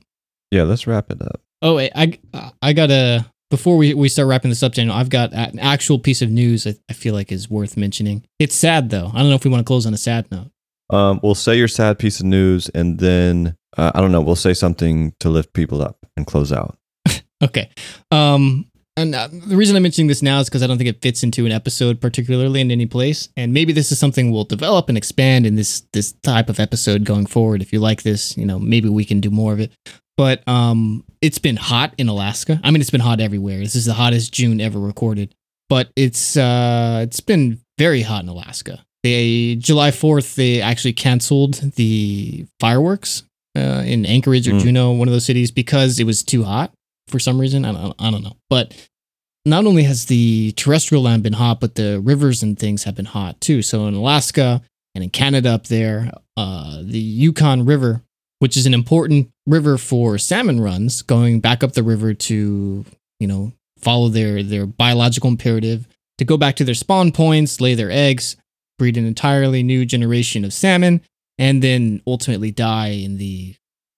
Yeah, 0.52 0.64
let's 0.64 0.88
wrap 0.88 1.12
it 1.12 1.22
up. 1.22 1.42
Oh, 1.62 1.76
wait, 1.76 1.92
I 1.96 2.20
I 2.62 2.74
got 2.74 2.92
a 2.92 3.26
before 3.50 3.78
we, 3.78 3.94
we 3.94 4.10
start 4.10 4.28
wrapping 4.28 4.50
this 4.50 4.64
up, 4.64 4.74
Daniel. 4.74 4.96
I've 4.96 5.10
got 5.10 5.32
an 5.34 5.60
actual 5.60 6.00
piece 6.00 6.22
of 6.22 6.30
news 6.30 6.66
I, 6.68 6.76
I 6.90 6.94
feel 6.94 7.14
like 7.14 7.32
is 7.32 7.50
worth 7.50 7.78
mentioning. 7.78 8.26
It's 8.40 8.56
sad 8.56 8.90
though. 8.90 9.12
I 9.14 9.20
don't 9.20 9.30
know 9.30 9.36
if 9.36 9.46
we 9.46 9.52
want 9.52 9.62
to 9.62 9.66
close 9.66 9.86
on 9.86 9.94
a 9.94 9.98
sad 9.98 10.30
note. 10.32 10.52
Um, 10.90 11.20
we'll 11.24 11.36
say 11.36 11.58
your 11.58 11.68
sad 11.68 11.98
piece 11.98 12.20
of 12.20 12.26
news, 12.26 12.70
and 12.70 13.00
then 13.00 13.56
uh, 13.78 13.92
I 13.96 14.02
don't 14.02 14.12
know. 14.12 14.22
We'll 14.22 14.36
say 14.36 14.54
something 14.54 15.14
to 15.20 15.30
lift 15.30 15.54
people 15.54 15.82
up 15.82 16.06
and 16.18 16.26
close 16.26 16.52
out. 16.52 16.78
Okay. 17.44 17.70
Um, 18.12 18.66
and 18.98 19.14
uh, 19.14 19.28
the 19.28 19.58
reason 19.58 19.76
I'm 19.76 19.84
mentioning 19.84 20.08
this 20.08 20.22
now 20.22 20.40
is 20.40 20.48
because 20.48 20.64
I 20.64 20.68
don't 20.68 20.78
think 20.78 20.90
it 20.90 21.02
fits 21.02 21.22
into 21.22 21.46
an 21.46 21.52
episode 21.52 22.00
particularly 22.00 22.62
in 22.62 22.72
any 22.72 22.86
place. 22.86 23.28
And 23.36 23.54
maybe 23.54 23.74
this 23.74 23.92
is 23.92 24.00
something 24.00 24.32
we'll 24.32 24.46
develop 24.46 24.88
and 24.88 24.98
expand 24.98 25.46
in 25.46 25.56
this 25.56 25.82
this 25.92 26.14
type 26.24 26.50
of 26.50 26.60
episode 26.60 27.04
going 27.04 27.26
forward. 27.26 27.62
If 27.62 27.74
you 27.74 27.80
like 27.80 28.04
this, 28.04 28.38
you 28.38 28.46
know, 28.46 28.58
maybe 28.58 28.88
we 28.88 29.04
can 29.04 29.20
do 29.20 29.30
more 29.30 29.52
of 29.52 29.60
it. 29.60 29.72
But 30.18 30.48
um, 30.48 31.04
it's 31.22 31.40
been 31.40 31.58
hot 31.58 31.94
in 31.98 32.08
Alaska. 32.08 32.62
I 32.64 32.72
mean, 32.72 32.80
it's 32.80 32.90
been 32.90 33.02
hot 33.02 33.20
everywhere. 33.20 33.60
This 33.60 33.76
is 33.76 33.84
the 33.86 33.94
hottest 33.94 34.34
June 34.34 34.62
ever 34.62 34.80
recorded. 34.80 35.36
But 35.68 35.90
it's 35.98 36.38
uh, 36.38 37.02
it's 37.04 37.20
been 37.20 37.60
very 37.78 38.02
hot 38.02 38.24
in 38.24 38.30
Alaska. 38.30 38.86
They 39.04 39.56
July 39.56 39.92
4th, 39.92 40.36
they 40.36 40.62
actually 40.62 40.94
canceled 40.94 41.56
the 41.76 42.46
fireworks 42.60 43.24
uh, 43.58 43.84
in 43.86 44.06
Anchorage 44.06 44.48
or 44.48 44.54
Mm. 44.54 44.62
Juneau, 44.62 44.92
one 44.94 45.08
of 45.08 45.12
those 45.14 45.26
cities, 45.26 45.52
because 45.52 46.00
it 46.00 46.06
was 46.06 46.24
too 46.24 46.44
hot 46.44 46.74
for 47.08 47.20
some 47.20 47.40
reason. 47.40 47.66
I 47.66 47.72
don't, 47.72 47.96
I 48.00 48.12
don't 48.12 48.24
know. 48.24 48.38
But 48.50 48.74
not 49.46 49.66
only 49.66 49.84
has 49.84 50.06
the 50.06 50.54
terrestrial 50.54 51.04
land 51.04 51.24
been 51.24 51.34
hot, 51.34 51.60
but 51.60 51.76
the 51.76 52.00
rivers 52.00 52.42
and 52.42 52.58
things 52.58 52.84
have 52.84 52.96
been 52.96 53.06
hot 53.06 53.40
too. 53.40 53.62
So 53.62 53.86
in 53.88 53.94
Alaska 53.94 54.62
and 54.96 55.04
in 55.04 55.12
Canada 55.12 55.52
up 55.52 55.68
there, 55.68 56.12
uh, 56.36 56.82
the 56.84 57.00
Yukon 57.00 57.66
River, 57.66 58.02
which 58.40 58.58
is 58.58 58.66
an 58.66 58.74
important 58.74 59.30
river 59.46 59.78
for 59.78 60.18
salmon 60.18 60.60
runs, 60.60 61.02
going 61.02 61.40
back 61.40 61.64
up 61.64 61.74
the 61.74 61.84
river 61.84 62.14
to, 62.14 62.86
you 63.20 63.28
know, 63.28 63.54
follow 63.78 64.10
their, 64.10 64.42
their 64.42 64.66
biological 64.66 65.30
imperative 65.30 65.88
to 66.18 66.26
go 66.26 66.38
back 66.38 66.56
to 66.56 66.64
their 66.64 66.74
spawn 66.74 67.12
points, 67.12 67.62
lay 67.62 67.76
their 67.76 67.92
eggs, 67.92 68.36
breed 68.80 68.98
an 68.98 69.06
entirely 69.06 69.64
new 69.64 69.86
generation 69.86 70.44
of 70.44 70.54
salmon, 70.54 71.02
and 71.38 71.62
then 71.62 72.02
ultimately 72.08 72.52
die 72.52 72.90
in 72.90 73.18
the 73.18 73.56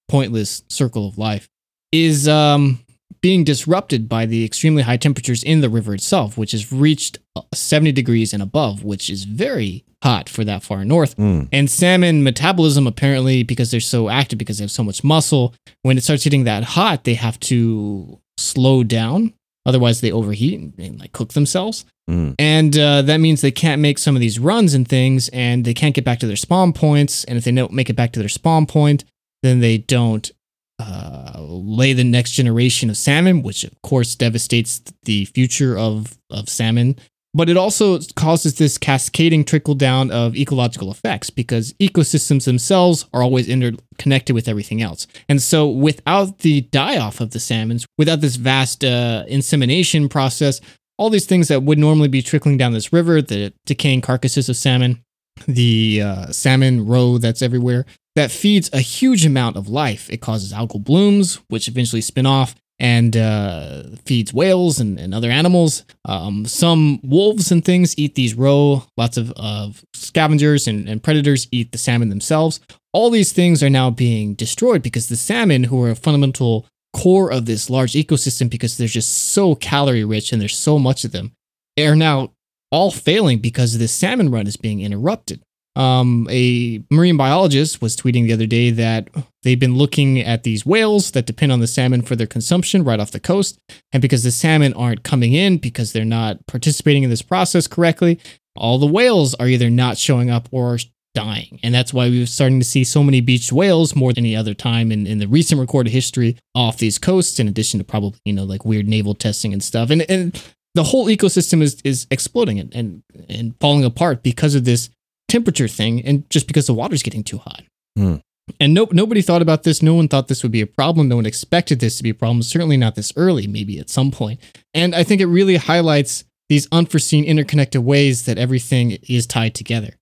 pointless 0.10 0.64
circle 0.68 1.08
of 1.08 1.18
life, 1.18 1.48
is 1.92 2.28
um, 2.28 2.80
being 3.22 3.44
disrupted 3.44 4.08
by 4.08 4.26
the 4.26 4.46
extremely 4.46 4.84
high 4.84 4.98
temperatures 4.98 5.44
in 5.44 5.62
the 5.62 5.70
river 5.70 5.94
itself, 5.94 6.38
which 6.38 6.52
has 6.52 6.72
reached 6.72 7.20
uh, 7.36 7.42
70 7.54 7.92
degrees 7.92 8.34
and 8.34 8.44
above, 8.44 8.84
which 8.84 9.10
is 9.10 9.24
very 9.24 9.84
hot 10.04 10.30
for 10.30 10.44
that 10.44 10.64
far 10.64 10.86
north. 10.86 11.16
Mm. 11.18 11.50
And 11.52 11.70
salmon 11.70 12.24
metabolism, 12.24 12.88
apparently, 12.88 13.44
because 13.44 13.72
they're 13.72 13.80
so 13.80 14.10
active, 14.10 14.38
because 14.38 14.58
they 14.58 14.64
have 14.64 14.72
so 14.72 14.84
much 14.84 15.04
muscle, 15.04 15.54
when 15.82 15.98
it 15.98 16.04
starts 16.04 16.24
getting 16.24 16.44
that 16.44 16.64
hot, 16.64 17.04
they 17.04 17.16
have 17.16 17.40
to 17.42 18.20
slow 18.38 18.84
down. 18.84 19.34
Otherwise, 19.66 20.00
they 20.00 20.12
overheat 20.12 20.60
and, 20.60 20.74
and 20.80 21.00
like 21.00 21.12
cook 21.12 21.34
themselves. 21.34 21.86
Mm. 22.10 22.36
And 22.40 22.78
uh, 22.78 23.02
that 23.02 23.18
means 23.18 23.42
they 23.42 23.52
can't 23.52 23.82
make 23.82 23.98
some 23.98 24.16
of 24.16 24.22
these 24.22 24.40
runs 24.40 24.74
and 24.74 24.88
things, 24.88 25.30
and 25.30 25.66
they 25.66 25.74
can't 25.74 25.96
get 25.96 26.06
back 26.06 26.20
to 26.20 26.28
their 26.28 26.38
spawn 26.38 26.72
points. 26.72 27.24
And 27.26 27.38
if 27.38 27.44
they 27.44 27.52
don't 27.52 27.74
make 27.74 27.90
it 27.90 27.96
back 27.96 28.14
to 28.14 28.20
their 28.20 28.30
spawn 28.30 28.66
point, 28.66 29.04
then 29.44 29.60
they 29.60 29.78
don't 29.78 30.32
uh, 30.80 31.37
lay 31.58 31.94
the 31.94 32.04
next 32.04 32.32
generation 32.32 32.90
of 32.90 32.98
salmon, 32.98 33.42
which 33.42 33.64
of 33.64 33.82
course 33.82 34.16
devastates 34.16 34.82
the 35.04 35.26
future 35.26 35.78
of, 35.78 36.18
of 36.30 36.50
salmon. 36.50 36.96
But 37.34 37.50
it 37.50 37.58
also 37.58 38.00
causes 38.16 38.56
this 38.56 38.78
cascading 38.78 39.46
trickle 39.46 39.76
down 39.76 40.10
of 40.10 40.36
ecological 40.36 40.90
effects 40.90 41.30
because 41.30 41.74
ecosystems 41.74 42.46
themselves 42.46 43.06
are 43.14 43.22
always 43.22 43.48
interconnected 43.48 44.34
with 44.34 44.48
everything 44.48 44.82
else. 44.82 45.06
And 45.30 45.42
so, 45.42 45.68
without 45.70 46.40
the 46.40 46.62
die 46.62 46.98
off 46.98 47.20
of 47.20 47.32
the 47.32 47.40
salmons, 47.40 47.86
without 47.98 48.22
this 48.22 48.38
vast 48.38 48.84
uh, 48.84 49.26
insemination 49.28 50.10
process, 50.10 50.62
all 50.98 51.12
these 51.12 51.28
things 51.28 51.48
that 51.50 51.64
would 51.64 51.78
normally 51.78 52.08
be 52.08 52.24
trickling 52.24 52.58
down 52.58 52.74
this 52.74 52.92
river, 52.92 53.22
the 53.22 53.54
decaying 53.66 54.02
carcasses 54.02 54.50
of 54.50 54.56
salmon, 54.56 55.04
the 55.48 56.02
uh, 56.02 56.32
salmon 56.32 56.88
roe 56.88 57.18
that's 57.18 57.44
everywhere, 57.44 57.86
that 58.18 58.32
feeds 58.32 58.70
a 58.74 58.80
huge 58.80 59.26
amount 59.26 59.56
of 59.56 59.70
life. 59.70 60.10
It 60.10 60.22
causes 60.22 60.52
algal 60.52 60.84
blooms, 60.84 61.36
which 61.50 61.68
eventually 61.68 62.02
spin 62.02 62.26
off 62.26 62.56
and 62.80 63.18
uh, 63.18 63.84
feeds 64.06 64.34
whales 64.34 64.80
and, 64.80 65.00
and 65.00 65.14
other 65.14 65.32
animals. 65.32 65.84
Um, 66.06 66.46
some 66.46 67.00
wolves 67.04 67.52
and 67.52 67.64
things 67.64 67.98
eat 67.98 68.16
these 68.16 68.36
roe. 68.36 68.84
Lots 68.98 69.18
of, 69.18 69.32
of 69.36 69.84
scavengers 69.94 70.68
and, 70.68 70.88
and 70.88 71.02
predators 71.02 71.48
eat 71.52 71.72
the 71.72 71.78
salmon 71.78 72.10
themselves. 72.10 72.60
All 72.94 73.10
these 73.10 73.32
things 73.32 73.64
are 73.64 73.70
now 73.70 73.90
being 73.90 74.34
destroyed 74.34 74.82
because 74.82 75.10
the 75.10 75.16
salmon, 75.16 75.66
who 75.66 75.84
are 75.84 75.92
a 75.92 75.96
fundamental 75.96 76.66
core 76.96 77.32
of 77.32 77.46
this 77.46 77.70
large 77.70 77.94
ecosystem, 77.94 78.50
because 78.50 78.78
they're 78.78 78.88
just 78.88 79.30
so 79.30 79.56
calorie 79.56 80.04
rich 80.04 80.32
and 80.32 80.42
there's 80.42 80.58
so 80.58 80.80
much 80.80 81.04
of 81.04 81.12
them, 81.12 81.34
are 81.80 81.96
now 81.96 82.32
all 82.72 82.92
failing 82.92 83.40
because 83.40 83.78
the 83.78 83.88
salmon 83.88 84.30
run 84.30 84.48
is 84.48 84.58
being 84.58 84.82
interrupted. 84.82 85.42
Um, 85.78 86.28
a 86.32 86.84
marine 86.90 87.18
biologist 87.18 87.84
was 87.84 87.96
tweeting 87.96 88.24
the 88.24 88.34
other 88.34 88.48
day 88.48 88.72
that 88.72 89.10
they've 89.44 89.60
been 89.60 89.76
looking 89.76 90.20
at 90.20 90.42
these 90.42 90.66
whales 90.66 91.12
that 91.12 91.28
depend 91.28 91.52
on 91.52 91.60
the 91.60 91.68
salmon 91.68 92.02
for 92.02 92.16
their 92.16 92.26
consumption 92.26 92.84
right 92.84 93.00
off 93.00 93.12
the 93.12 93.20
coast. 93.20 93.60
And 93.92 94.02
because 94.02 94.24
the 94.24 94.32
salmon 94.32 94.74
aren't 94.74 95.04
coming 95.04 95.34
in 95.34 95.60
because 95.60 95.94
they're 95.94 96.04
not 96.04 96.46
participating 96.48 97.04
in 97.04 97.12
this 97.12 97.22
process 97.22 97.68
correctly, 97.68 98.20
all 98.56 98.80
the 98.80 98.88
whales 98.88 99.36
are 99.36 99.48
either 99.48 99.70
not 99.70 100.00
showing 100.00 100.32
up 100.32 100.50
or 100.52 100.80
dying. 101.14 101.60
And 101.62 101.76
that's 101.76 101.94
why 101.94 102.10
we're 102.10 102.26
starting 102.26 102.60
to 102.60 102.66
see 102.66 102.84
so 102.84 103.04
many 103.04 103.22
beached 103.22 103.52
whales 103.52 103.96
more 103.96 104.14
than 104.14 104.26
any 104.26 104.36
other 104.36 104.56
time 104.56 104.92
in, 104.92 105.06
in 105.06 105.20
the 105.20 105.28
recent 105.28 105.62
recorded 105.62 105.92
history 105.92 106.38
off 106.56 106.80
these 106.80 106.98
coasts, 106.98 107.40
in 107.40 107.48
addition 107.48 107.78
to 107.80 107.84
probably, 107.84 108.20
you 108.26 108.34
know, 108.34 108.46
like 108.46 108.66
weird 108.66 108.88
naval 108.88 109.14
testing 109.14 109.54
and 109.54 109.64
stuff. 109.64 109.92
And, 109.92 110.10
and 110.10 110.44
the 110.74 110.86
whole 110.86 111.06
ecosystem 111.06 111.62
is, 111.62 111.80
is 111.84 112.08
exploding 112.10 112.60
and, 112.60 112.74
and, 112.74 113.04
and 113.30 113.56
falling 113.60 113.86
apart 113.86 114.24
because 114.24 114.56
of 114.56 114.66
this 114.66 114.90
temperature 115.28 115.68
thing 115.68 116.04
and 116.06 116.30
just 116.30 116.48
because 116.48 116.68
the 116.68 116.74
water's 116.74 117.04
getting 117.04 117.24
too 117.24 117.38
hot. 117.38 117.64
Hmm. 117.98 118.16
And 118.62 118.74
no, 118.74 118.88
nobody 118.92 119.22
thought 119.22 119.42
about 119.42 119.64
this. 119.64 119.82
No 119.82 119.94
one 119.94 120.08
thought 120.08 120.30
this 120.30 120.42
would 120.42 120.54
be 120.54 120.62
a 120.62 120.68
problem. 120.68 121.10
No 121.10 121.18
one 121.18 121.26
expected 121.26 121.80
this 121.82 121.98
to 121.98 122.04
be 122.04 122.12
a 122.12 122.16
problem. 122.16 122.42
Certainly 122.42 122.78
not 122.78 122.96
this 122.96 123.12
early, 123.18 123.46
maybe 123.46 123.78
at 123.78 123.90
some 123.90 124.10
point. 124.10 124.40
And 124.74 124.96
I 124.96 125.04
think 125.04 125.20
it 125.20 125.26
really 125.26 125.58
highlights 125.58 126.24
these 126.48 126.66
unforeseen 126.72 127.26
interconnected 127.26 127.84
ways 127.84 128.24
that 128.26 128.38
everything 128.38 128.92
is 129.10 129.28
tied 129.28 129.54
together. 129.54 129.96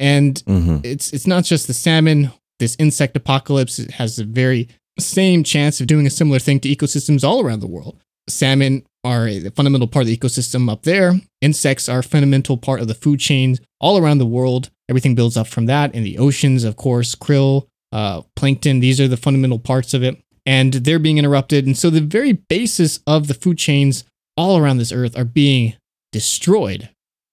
And 0.00 0.42
Mm-hmm. 0.46 0.78
it's 0.82 1.12
it's 1.12 1.28
not 1.28 1.44
just 1.44 1.68
the 1.68 1.74
salmon. 1.74 2.32
This 2.58 2.74
insect 2.80 3.16
apocalypse 3.16 3.76
has 3.76 4.16
the 4.16 4.24
very 4.24 4.68
same 4.98 5.44
chance 5.44 5.80
of 5.80 5.86
doing 5.86 6.06
a 6.06 6.10
similar 6.10 6.40
thing 6.40 6.58
to 6.60 6.68
ecosystems 6.68 7.22
all 7.22 7.40
around 7.40 7.60
the 7.60 7.68
world. 7.68 8.00
Salmon 8.28 8.84
are 9.04 9.28
a 9.28 9.48
fundamental 9.50 9.86
part 9.88 10.02
of 10.04 10.06
the 10.08 10.16
ecosystem 10.16 10.70
up 10.70 10.82
there. 10.82 11.14
Insects 11.40 11.88
are 11.88 12.00
a 12.00 12.04
fundamental 12.04 12.56
part 12.56 12.80
of 12.80 12.88
the 12.88 12.94
food 12.94 13.20
chains 13.20 13.60
all 13.80 13.96
around 13.96 14.18
the 14.18 14.26
world. 14.26 14.70
Everything 14.88 15.14
builds 15.14 15.36
up 15.36 15.46
from 15.46 15.66
that. 15.66 15.94
In 15.94 16.02
the 16.04 16.18
oceans, 16.18 16.64
of 16.64 16.76
course, 16.76 17.14
krill, 17.14 17.66
uh, 17.92 18.22
plankton, 18.36 18.80
these 18.80 19.00
are 19.00 19.08
the 19.08 19.16
fundamental 19.16 19.58
parts 19.58 19.94
of 19.94 20.02
it. 20.02 20.20
And 20.44 20.72
they're 20.74 20.98
being 20.98 21.18
interrupted. 21.18 21.66
And 21.66 21.76
so 21.78 21.88
the 21.88 22.00
very 22.00 22.32
basis 22.32 22.98
of 23.06 23.28
the 23.28 23.34
food 23.34 23.58
chains 23.58 24.04
all 24.36 24.58
around 24.58 24.78
this 24.78 24.90
earth 24.92 25.16
are 25.16 25.24
being 25.24 25.74
destroyed 26.10 26.88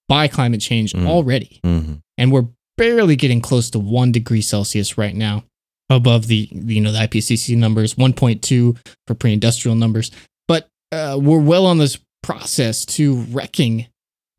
by 0.08 0.26
climate 0.28 0.60
change 0.60 0.92
Mm. 0.92 1.06
already 1.06 1.60
Mm-hmm. 1.64 1.94
and 2.18 2.32
we're 2.32 2.48
barely 2.76 3.14
getting 3.16 3.40
close 3.40 3.70
to 3.70 3.78
one 3.78 4.10
degree 4.10 4.40
Celsius 4.40 4.96
right 4.98 5.14
now, 5.14 5.44
above 5.90 6.26
the 6.28 6.48
you 6.50 6.80
know 6.80 6.92
the 6.92 6.98
IPCC 6.98 7.56
numbers, 7.56 7.94
1.2 7.94 8.76
for 9.06 9.14
pre-industrial 9.14 9.74
numbers. 9.76 10.10
But 10.48 10.68
uh, 10.92 11.18
we're 11.20 11.40
well 11.40 11.66
on 11.66 11.78
this 11.78 11.98
process 12.22 12.84
to 12.86 13.16
wrecking 13.30 13.86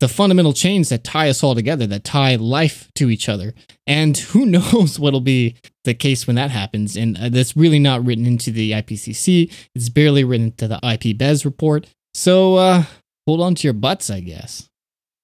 the 0.02 0.08
fundamental 0.08 0.52
chains 0.52 0.88
that 0.88 1.04
tie 1.04 1.28
us 1.28 1.44
all 1.44 1.54
together, 1.54 1.86
that 1.86 2.02
tie 2.02 2.34
life 2.34 2.90
to 2.96 3.08
each 3.08 3.28
other. 3.28 3.54
And 3.86 4.18
who 4.18 4.44
knows 4.56 4.98
what'll 4.98 5.20
be 5.20 5.54
the 5.84 5.94
case 5.94 6.26
when 6.26 6.34
that 6.34 6.50
happens? 6.50 6.96
And 6.96 7.16
uh, 7.16 7.28
that's 7.28 7.56
really 7.56 7.78
not 7.78 8.04
written 8.04 8.26
into 8.26 8.50
the 8.50 8.72
IPCC. 8.72 9.52
It's 9.76 9.88
barely 9.88 10.24
written 10.24 10.46
into 10.46 10.66
the 10.66 10.80
IPBES 10.82 11.44
report. 11.44 11.86
So 12.14 12.56
uh, 12.56 12.82
hold 13.28 13.40
on 13.40 13.54
to 13.54 13.66
your 13.66 13.74
butts, 13.74 14.10
I 14.10 14.18
guess. 14.18 14.68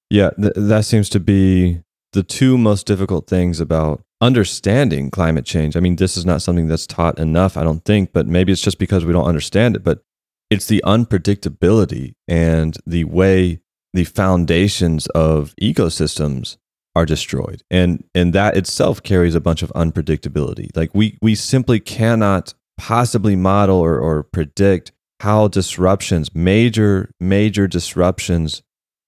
Yeah, 0.09 0.29
th- 0.41 0.53
that 0.55 0.85
seems 0.85 1.09
to 1.09 1.19
be 1.19 1.81
the 2.13 2.23
two 2.23 2.57
most 2.57 2.87
difficult 2.87 3.27
things 3.27 3.59
about 3.59 4.01
understanding 4.21 5.11
climate 5.11 5.45
change. 5.45 5.75
I 5.75 5.81
mean, 5.81 5.97
this 5.97 6.15
is 6.15 6.25
not 6.25 6.41
something 6.41 6.67
that's 6.67 6.87
taught 6.87 7.19
enough, 7.19 7.57
I 7.57 7.63
don't 7.63 7.83
think, 7.83 8.13
but 8.13 8.27
maybe 8.27 8.53
it's 8.53 8.61
just 8.61 8.79
because 8.79 9.03
we 9.03 9.11
don't 9.11 9.27
understand 9.27 9.75
it. 9.75 9.83
But 9.83 10.03
it's 10.49 10.67
the 10.67 10.81
unpredictability 10.85 12.13
and 12.29 12.77
the 12.87 13.03
way 13.03 13.59
the 13.93 14.03
foundations 14.03 15.07
of 15.07 15.53
ecosystems 15.61 16.57
are 16.95 17.05
destroyed. 17.05 17.63
And 17.69 18.03
and 18.13 18.33
that 18.33 18.57
itself 18.57 19.03
carries 19.03 19.35
a 19.35 19.41
bunch 19.41 19.61
of 19.61 19.71
unpredictability. 19.75 20.75
Like 20.75 20.91
we 20.93 21.17
we 21.21 21.35
simply 21.35 21.79
cannot 21.79 22.53
possibly 22.77 23.35
model 23.35 23.77
or, 23.77 23.99
or 23.99 24.23
predict 24.23 24.91
how 25.19 25.49
disruptions, 25.49 26.33
major, 26.33 27.11
major 27.19 27.67
disruptions 27.67 28.61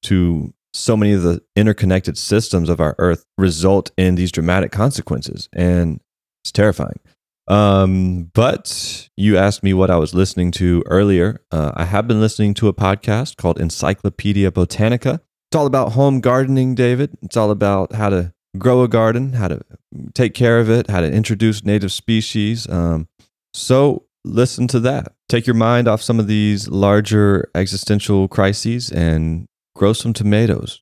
to 0.04 0.54
so 0.74 0.98
many 0.98 1.14
of 1.14 1.24
the 1.24 1.42
interconnected 1.56 2.18
systems 2.18 2.70
of 2.70 2.80
our 2.80 2.96
earth 2.98 3.26
result 3.38 3.92
in 3.98 4.16
these 4.16 4.32
dramatic 4.32 4.72
consequences 4.72 5.50
and 5.54 6.00
it's 6.44 6.52
terrifying 6.52 7.00
um, 7.48 8.32
but 8.34 9.10
you 9.18 9.38
asked 9.38 9.64
me 9.64 9.74
what 9.74 9.90
i 9.90 9.98
was 9.98 10.14
listening 10.14 10.52
to 10.52 10.84
earlier. 10.86 11.42
Uh, 11.52 11.72
i 11.76 11.86
have 11.86 12.08
been 12.08 12.20
listening 12.22 12.54
to 12.56 12.68
a 12.68 12.74
podcast 12.74 13.38
called 13.38 13.60
encyclopedia 13.60 14.52
botanica. 14.52 15.20
It's 15.50 15.56
all 15.56 15.66
about 15.66 15.94
home 15.94 16.22
gardening 16.22 16.76
david. 16.76 17.18
It's 17.22 17.38
all 17.38 17.52
about 17.52 17.94
how 17.94 18.10
to 18.10 18.34
grow 18.58 18.84
a 18.84 18.88
garden 18.88 19.34
how 19.34 19.48
to 19.48 19.62
take 20.14 20.34
care 20.34 20.60
of 20.60 20.70
it 20.70 20.90
how 20.90 21.02
to 21.02 21.12
introduce 21.12 21.64
native 21.64 21.92
species. 21.92 22.68
Um, 22.70 23.08
so 23.54 24.06
listen 24.24 24.68
to 24.68 24.80
that. 24.82 25.14
Take 25.30 25.48
your 25.48 25.56
mind 25.56 25.88
off 25.88 26.02
some 26.02 26.20
of 26.20 26.28
these 26.28 26.68
larger 26.68 27.50
existential 27.56 28.28
crises 28.28 28.92
and 28.92 29.48
grow 29.76 29.94
some 29.94 30.14
tomatoes. 30.14 30.82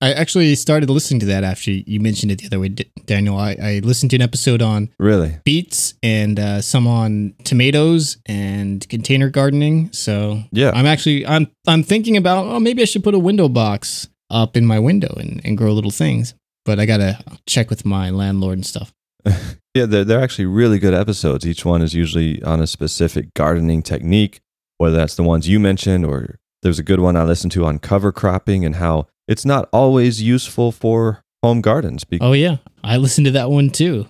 I 0.00 0.12
actually 0.12 0.54
started 0.56 0.90
listening 0.90 1.20
to 1.20 1.26
that 1.26 1.42
after 1.42 1.70
you 1.70 2.00
mentioned 2.00 2.30
it 2.30 2.38
the 2.40 2.46
other 2.46 2.60
way, 2.60 2.68
Daniel. 3.06 3.38
I, 3.38 3.56
I 3.60 3.80
listened 3.82 4.10
to 4.10 4.16
an 4.16 4.22
episode 4.22 4.60
on 4.60 4.90
Really? 4.98 5.38
beets 5.44 5.94
and 6.02 6.38
uh, 6.38 6.60
some 6.60 6.86
on 6.86 7.34
tomatoes 7.44 8.18
and 8.26 8.86
container 8.90 9.30
gardening. 9.30 9.90
So 9.92 10.42
Yeah. 10.52 10.70
I'm 10.74 10.84
actually 10.86 11.26
I'm 11.26 11.48
I'm 11.66 11.82
thinking 11.82 12.16
about 12.16 12.46
oh 12.46 12.60
maybe 12.60 12.82
I 12.82 12.84
should 12.84 13.04
put 13.04 13.14
a 13.14 13.18
window 13.18 13.48
box 13.48 14.08
up 14.28 14.56
in 14.56 14.66
my 14.66 14.78
window 14.78 15.14
and, 15.18 15.40
and 15.44 15.56
grow 15.56 15.72
little 15.72 15.90
things. 15.90 16.34
But 16.66 16.78
I 16.78 16.84
gotta 16.84 17.18
check 17.46 17.70
with 17.70 17.86
my 17.86 18.10
landlord 18.10 18.58
and 18.58 18.66
stuff. 18.66 18.92
Yeah, 19.74 19.84
they're, 19.84 20.04
they're 20.04 20.22
actually 20.22 20.46
really 20.46 20.78
good 20.78 20.94
episodes. 20.94 21.46
Each 21.46 21.62
one 21.66 21.82
is 21.82 21.92
usually 21.92 22.42
on 22.42 22.62
a 22.62 22.66
specific 22.66 23.34
gardening 23.34 23.82
technique, 23.82 24.40
whether 24.78 24.96
that's 24.96 25.16
the 25.16 25.22
ones 25.22 25.46
you 25.50 25.60
mentioned 25.60 26.06
or 26.06 26.38
there's 26.62 26.78
a 26.78 26.82
good 26.82 26.98
one 26.98 27.14
I 27.14 27.24
listened 27.24 27.52
to 27.52 27.66
on 27.66 27.78
cover 27.78 28.10
cropping 28.10 28.64
and 28.64 28.76
how 28.76 29.06
it's 29.28 29.44
not 29.44 29.68
always 29.72 30.22
useful 30.22 30.72
for 30.72 31.22
home 31.42 31.60
gardens. 31.60 32.04
Be- 32.04 32.18
Oh 32.20 32.32
yeah, 32.32 32.56
I 32.82 32.96
listened 32.96 33.24
to 33.26 33.30
that 33.32 33.50
one 33.50 33.70
too. 33.70 34.06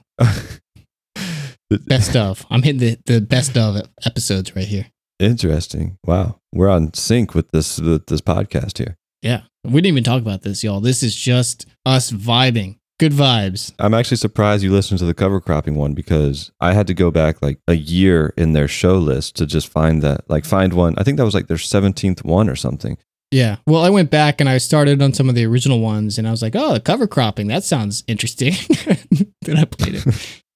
Best 1.87 2.17
of. 2.17 2.47
I'm 2.51 2.62
hitting 2.62 2.81
the, 2.81 2.99
the 3.07 3.21
best 3.21 3.57
of 3.57 3.77
episodes 4.05 4.55
right 4.55 4.67
here. 4.67 4.87
Interesting. 5.19 5.99
Wow. 6.05 6.41
We're 6.53 6.69
on 6.69 6.93
sync 6.95 7.35
with 7.35 7.51
this 7.51 7.81
with 7.81 8.07
this 8.07 8.21
podcast 8.21 8.79
here. 8.79 8.97
Yeah. 9.23 9.43
We 9.64 9.73
didn't 9.81 9.87
even 9.87 10.05
talk 10.05 10.21
about 10.23 10.43
this, 10.43 10.62
y'all. 10.62 10.81
This 10.81 11.03
is 11.03 11.14
just 11.17 11.67
us 11.85 12.12
vibing. 12.12 12.77
Good 12.99 13.12
vibes. 13.12 13.75
I'm 13.79 13.93
actually 13.95 14.17
surprised 14.19 14.62
you 14.62 14.73
listened 14.73 15.01
to 15.01 15.05
the 15.05 15.12
cover 15.14 15.41
cropping 15.41 15.75
one 15.75 15.93
because 15.93 16.51
I 16.61 16.73
had 16.73 16.87
to 16.87 16.95
go 16.95 17.11
back 17.11 17.43
like 17.43 17.59
a 17.69 17.75
year 17.75 18.33
in 18.39 18.53
their 18.53 18.69
show 18.69 18.97
list 18.97 19.37
to 19.37 19.47
just 19.47 19.69
find 19.69 20.03
that, 20.03 20.29
like 20.31 20.45
find 20.47 20.73
one. 20.73 20.95
I 20.97 21.03
think 21.03 21.19
that 21.19 21.25
was 21.25 21.35
like 21.35 21.47
their 21.47 21.57
17th 21.59 22.25
one 22.25 22.49
or 22.49 22.57
something. 22.57 22.97
Yeah. 23.31 23.57
Well, 23.66 23.83
I 23.83 23.91
went 23.91 24.11
back 24.11 24.41
and 24.41 24.49
I 24.49 24.59
started 24.59 25.03
on 25.03 25.12
some 25.12 25.29
of 25.29 25.35
the 25.35 25.45
original 25.45 25.81
ones 25.81 26.18
and 26.18 26.29
I 26.29 26.31
was 26.31 26.43
like, 26.43 26.55
oh, 26.55 26.79
cover 26.81 27.07
cropping. 27.07 27.49
That 27.49 27.64
sounds 27.64 28.05
interesting. 28.07 28.55
then 29.43 29.57
I 29.57 29.64
played 29.64 29.97
it. 29.97 30.43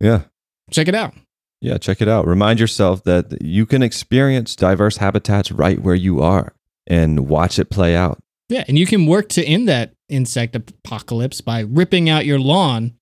Yeah. 0.00 0.22
Check 0.70 0.86
it 0.86 0.94
out. 0.94 1.14
Yeah. 1.60 1.76
Check 1.76 2.00
it 2.00 2.06
out. 2.06 2.24
Remind 2.24 2.60
yourself 2.60 3.02
that 3.02 3.42
you 3.42 3.66
can 3.66 3.82
experience 3.82 4.54
diverse 4.54 4.98
habitats 4.98 5.50
right 5.50 5.80
where 5.80 5.96
you 5.96 6.22
are 6.22 6.52
and 6.86 7.28
watch 7.28 7.58
it 7.58 7.68
play 7.68 7.96
out. 7.96 8.20
Yeah. 8.48 8.62
And 8.68 8.78
you 8.78 8.86
can 8.86 9.06
work 9.06 9.28
to 9.30 9.44
end 9.44 9.68
that 9.68 9.94
insect 10.08 10.54
apocalypse 10.54 11.40
by 11.40 11.60
ripping 11.60 12.08
out 12.08 12.26
your 12.26 12.38
lawn. 12.38 12.94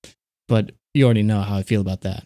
But 0.47 0.71
you 0.95 1.05
already 1.05 1.21
know 1.21 1.41
how 1.41 1.57
I 1.57 1.61
feel 1.61 1.81
about 1.81 2.01
that. 2.01 2.25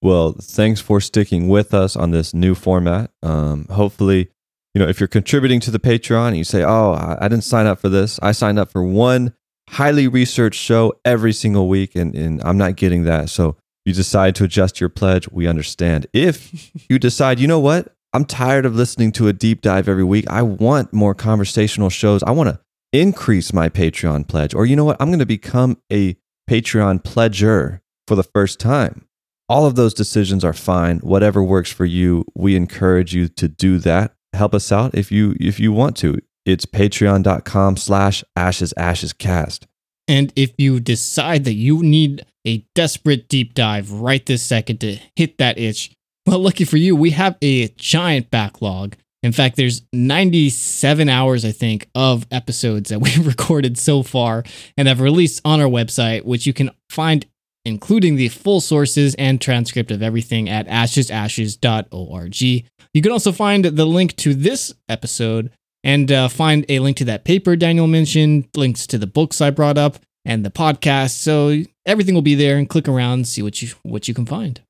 Well, 0.00 0.34
thanks 0.40 0.80
for 0.80 0.98
sticking 1.00 1.48
with 1.48 1.74
us 1.74 1.94
on 1.94 2.10
this 2.10 2.32
new 2.32 2.54
format. 2.54 3.10
Um, 3.22 3.66
hopefully, 3.66 4.30
you 4.76 4.82
know, 4.82 4.88
if 4.90 5.00
you're 5.00 5.08
contributing 5.08 5.58
to 5.60 5.70
the 5.70 5.78
Patreon 5.78 6.28
and 6.28 6.36
you 6.36 6.44
say, 6.44 6.62
oh, 6.62 6.92
I, 6.92 7.28
didn't 7.28 7.44
sign 7.44 7.66
up 7.66 7.80
for 7.80 7.88
this, 7.88 8.20
I 8.20 8.32
signed 8.32 8.58
up 8.58 8.70
for 8.70 8.84
one 8.84 9.32
highly 9.70 10.06
researched 10.06 10.60
show 10.60 10.92
every 11.02 11.32
single 11.32 11.66
week, 11.66 11.94
and, 11.94 12.14
and 12.14 12.42
I'm 12.44 12.58
not 12.58 12.76
getting 12.76 13.04
that. 13.04 13.30
So 13.30 13.56
you 13.86 13.94
decide 13.94 14.34
to 14.34 14.44
adjust 14.44 14.78
your 14.78 14.90
pledge, 14.90 15.30
we 15.30 15.46
understand. 15.46 16.08
If 16.12 16.70
you 16.90 16.98
decide, 16.98 17.40
you 17.40 17.46
know 17.46 17.58
what, 17.58 17.94
I'm 18.12 18.26
tired 18.26 18.66
of 18.66 18.76
listening 18.76 19.12
to 19.12 19.28
a 19.28 19.32
deep 19.32 19.62
dive 19.62 19.88
every 19.88 20.04
week, 20.04 20.28
I 20.28 20.42
want 20.42 20.92
more 20.92 21.14
conversational 21.14 21.88
shows, 21.88 22.22
I 22.24 22.32
want 22.32 22.50
to 22.50 22.60
increase 22.92 23.54
my 23.54 23.70
Patreon 23.70 24.28
pledge, 24.28 24.54
or 24.54 24.66
you 24.66 24.76
know 24.76 24.84
what, 24.84 24.98
I'm 25.00 25.08
going 25.08 25.20
to 25.20 25.24
become 25.24 25.80
a 25.90 26.18
Patreon 26.50 27.02
pledger 27.02 27.80
for 28.06 28.14
the 28.14 28.24
first 28.24 28.60
time. 28.60 29.06
All 29.48 29.64
of 29.64 29.74
those 29.74 29.94
decisions 29.94 30.44
are 30.44 30.52
fine. 30.52 30.98
Whatever 30.98 31.42
works 31.42 31.72
for 31.72 31.86
you, 31.86 32.26
we 32.34 32.56
encourage 32.56 33.14
you 33.14 33.28
to 33.28 33.48
do 33.48 33.78
that. 33.78 34.15
Help 34.36 34.54
us 34.54 34.70
out 34.70 34.94
if 34.94 35.10
you 35.10 35.34
if 35.40 35.58
you 35.58 35.72
want 35.72 35.96
to. 35.98 36.18
It's 36.44 36.64
patreon.com 36.64 37.76
slash 37.76 38.22
ashes 38.36 38.72
ashes 38.76 39.12
cast. 39.12 39.66
And 40.08 40.32
if 40.36 40.52
you 40.58 40.78
decide 40.78 41.44
that 41.44 41.54
you 41.54 41.82
need 41.82 42.24
a 42.46 42.64
desperate 42.74 43.28
deep 43.28 43.54
dive 43.54 43.90
right 43.90 44.24
this 44.24 44.42
second 44.42 44.78
to 44.80 44.98
hit 45.16 45.38
that 45.38 45.58
itch, 45.58 45.90
well, 46.26 46.38
lucky 46.38 46.64
for 46.64 46.76
you, 46.76 46.94
we 46.94 47.10
have 47.10 47.36
a 47.42 47.68
giant 47.70 48.30
backlog. 48.30 48.94
In 49.22 49.32
fact, 49.32 49.56
there's 49.56 49.82
97 49.92 51.08
hours, 51.08 51.44
I 51.44 51.50
think, 51.50 51.88
of 51.94 52.26
episodes 52.30 52.90
that 52.90 52.98
we've 53.00 53.26
recorded 53.26 53.76
so 53.78 54.04
far 54.04 54.44
and 54.76 54.86
have 54.86 55.00
released 55.00 55.40
on 55.44 55.60
our 55.60 55.68
website, 55.68 56.24
which 56.24 56.46
you 56.46 56.52
can 56.52 56.70
find 56.88 57.26
including 57.66 58.14
the 58.14 58.28
full 58.28 58.60
sources 58.60 59.14
and 59.16 59.40
transcript 59.40 59.90
of 59.90 60.00
everything 60.00 60.48
at 60.48 60.68
ashesashes.org. 60.68 62.40
You 62.40 63.02
can 63.02 63.12
also 63.12 63.32
find 63.32 63.64
the 63.64 63.84
link 63.84 64.14
to 64.16 64.32
this 64.32 64.72
episode 64.88 65.50
and 65.82 66.10
uh, 66.10 66.28
find 66.28 66.64
a 66.68 66.78
link 66.78 66.96
to 66.98 67.04
that 67.06 67.24
paper 67.24 67.56
Daniel 67.56 67.88
mentioned, 67.88 68.48
links 68.56 68.86
to 68.86 68.98
the 68.98 69.06
books 69.06 69.40
I 69.40 69.50
brought 69.50 69.78
up, 69.78 69.98
and 70.24 70.44
the 70.44 70.50
podcast. 70.50 71.10
So 71.10 71.62
everything 71.84 72.14
will 72.14 72.22
be 72.22 72.36
there, 72.36 72.56
and 72.56 72.68
click 72.68 72.88
around, 72.88 73.26
see 73.26 73.42
what 73.42 73.60
you 73.60 73.68
what 73.82 74.06
you 74.06 74.14
can 74.14 74.26
find. 74.26 74.60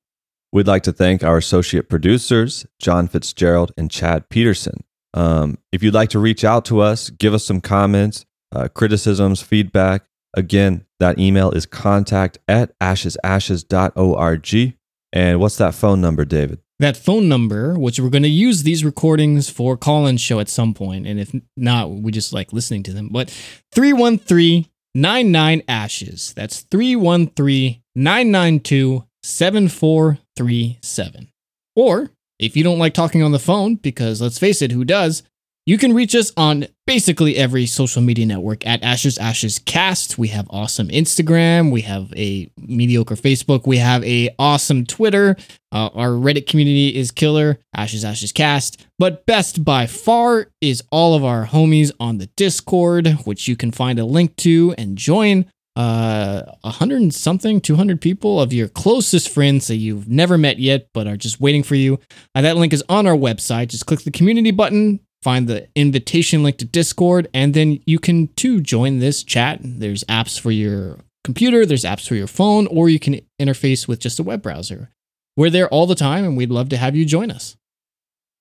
We'd 0.51 0.67
like 0.67 0.83
to 0.83 0.93
thank 0.93 1.23
our 1.23 1.37
associate 1.37 1.89
producers, 1.89 2.65
John 2.79 3.07
Fitzgerald 3.07 3.73
and 3.77 3.91
Chad 3.91 4.29
Peterson. 4.29 4.83
Um, 5.13 5.59
if 5.71 5.83
you'd 5.83 5.93
like 5.93 6.09
to 6.09 6.19
reach 6.19 6.43
out 6.43 6.65
to 6.65 6.79
us, 6.79 7.09
give 7.11 7.33
us 7.33 7.45
some 7.45 7.61
comments, 7.61 8.25
uh, 8.55 8.69
criticisms, 8.69 9.41
feedback. 9.41 10.05
Again, 10.35 10.86
that 10.99 11.19
email 11.19 11.51
is 11.51 11.65
contact 11.65 12.37
at 12.47 12.77
ashesashes.org. 12.79 14.73
And 15.13 15.39
what's 15.39 15.57
that 15.57 15.73
phone 15.73 16.01
number, 16.01 16.25
David? 16.25 16.59
That 16.79 16.97
phone 16.97 17.27
number, 17.27 17.73
which 17.73 17.99
we're 17.99 18.09
going 18.09 18.23
to 18.23 18.29
use 18.29 18.63
these 18.63 18.85
recordings 18.85 19.49
for 19.49 19.77
call 19.77 20.05
in 20.05 20.17
show 20.17 20.39
at 20.39 20.49
some 20.49 20.75
point, 20.75 21.07
and 21.07 21.19
if 21.19 21.33
not, 21.55 21.89
we 21.89 22.11
just 22.11 22.33
like 22.33 22.53
listening 22.53 22.83
to 22.83 22.93
them. 22.93 23.09
But 23.11 23.31
313 23.73 24.67
99 24.97 25.61
Ashes. 25.67 26.33
That's 26.35 26.61
313 26.61 27.81
992 27.95 29.05
7437. 29.23 31.31
Or 31.75 32.09
if 32.39 32.57
you 32.57 32.63
don't 32.63 32.79
like 32.79 32.95
talking 32.95 33.21
on 33.21 33.31
the 33.31 33.39
phone, 33.39 33.75
because 33.75 34.21
let's 34.21 34.39
face 34.39 34.61
it, 34.61 34.71
who 34.71 34.85
does? 34.85 35.23
You 35.67 35.77
can 35.77 35.93
reach 35.93 36.15
us 36.15 36.31
on 36.37 36.67
basically 36.85 37.35
every 37.35 37.65
social 37.65 38.01
media 38.01 38.25
network 38.25 38.65
at 38.65 38.81
Ashes 38.83 39.17
Ashes 39.17 39.59
Cast. 39.59 40.17
We 40.17 40.29
have 40.29 40.47
awesome 40.49 40.87
Instagram. 40.87 41.73
We 41.73 41.81
have 41.81 42.13
a 42.15 42.49
mediocre 42.57 43.15
Facebook. 43.15 43.67
We 43.67 43.75
have 43.79 44.01
a 44.05 44.29
awesome 44.39 44.85
Twitter. 44.85 45.35
Uh, 45.73 45.89
our 45.93 46.11
Reddit 46.11 46.47
community 46.47 46.95
is 46.95 47.11
killer. 47.11 47.59
Ashes 47.75 48.05
Ashes 48.05 48.31
Cast. 48.31 48.87
But 48.97 49.25
best 49.25 49.65
by 49.65 49.87
far 49.87 50.47
is 50.61 50.81
all 50.89 51.15
of 51.15 51.25
our 51.25 51.45
homies 51.45 51.91
on 51.99 52.17
the 52.19 52.27
Discord, 52.37 53.09
which 53.25 53.49
you 53.49 53.57
can 53.57 53.71
find 53.71 53.99
a 53.99 54.05
link 54.05 54.37
to 54.37 54.73
and 54.77 54.97
join. 54.97 55.51
Uh, 55.75 56.43
a 56.63 56.71
hundred 56.71 57.01
and 57.01 57.13
something, 57.13 57.59
two 57.59 57.75
hundred 57.75 57.99
people 57.99 58.39
of 58.41 58.53
your 58.53 58.69
closest 58.69 59.29
friends 59.29 59.67
that 59.67 59.75
you've 59.75 60.07
never 60.07 60.37
met 60.37 60.59
yet, 60.59 60.87
but 60.93 61.07
are 61.07 61.17
just 61.17 61.41
waiting 61.41 61.61
for 61.61 61.75
you. 61.75 61.99
Uh, 62.33 62.41
that 62.41 62.55
link 62.55 62.71
is 62.71 62.83
on 62.87 63.05
our 63.05 63.17
website. 63.17 63.67
Just 63.67 63.85
click 63.85 63.99
the 63.99 64.09
community 64.09 64.49
button, 64.49 65.01
find 65.27 65.49
the 65.49 65.67
invitation 65.75 66.41
link 66.41 66.55
to 66.57 66.63
Discord, 66.63 67.27
and 67.33 67.53
then 67.53 67.81
you 67.85 67.99
can 67.99 68.29
too 68.35 68.61
join 68.61 68.99
this 68.99 69.23
chat. 69.23 69.59
There's 69.61 70.05
apps 70.05 70.39
for 70.39 70.51
your 70.51 70.99
computer, 71.25 71.65
there's 71.65 71.83
apps 71.83 72.07
for 72.07 72.15
your 72.15 72.27
phone, 72.27 72.65
or 72.67 72.87
you 72.87 72.97
can 72.97 73.19
interface 73.37 73.89
with 73.89 73.99
just 73.99 74.19
a 74.19 74.23
web 74.23 74.41
browser. 74.41 74.89
We're 75.35 75.49
there 75.49 75.67
all 75.67 75.85
the 75.85 75.95
time, 75.95 76.23
and 76.23 76.37
we'd 76.37 76.49
love 76.49 76.69
to 76.69 76.77
have 76.77 76.95
you 76.95 77.03
join 77.03 77.29
us. 77.29 77.57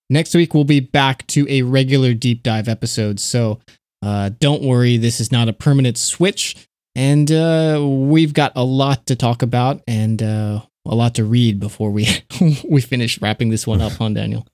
Next 0.08 0.32
week, 0.32 0.54
we'll 0.54 0.62
be 0.62 0.78
back 0.78 1.26
to 1.26 1.44
a 1.50 1.62
regular 1.62 2.14
deep 2.14 2.44
dive 2.44 2.68
episode, 2.68 3.18
so 3.18 3.58
uh, 4.00 4.30
don't 4.38 4.62
worry, 4.62 4.96
this 4.96 5.18
is 5.18 5.32
not 5.32 5.48
a 5.48 5.52
permanent 5.52 5.98
switch. 5.98 6.68
And 6.94 7.32
uh, 7.32 7.84
we've 7.84 8.32
got 8.32 8.52
a 8.54 8.62
lot 8.62 9.06
to 9.06 9.16
talk 9.16 9.42
about 9.42 9.82
and 9.88 10.22
uh, 10.22 10.60
a 10.86 10.94
lot 10.94 11.16
to 11.16 11.24
read 11.24 11.58
before 11.58 11.90
we 11.90 12.06
we 12.70 12.80
finish 12.80 13.20
wrapping 13.20 13.48
this 13.48 13.66
one 13.66 13.80
up, 13.80 13.94
huh, 13.94 14.10
Daniel? 14.10 14.46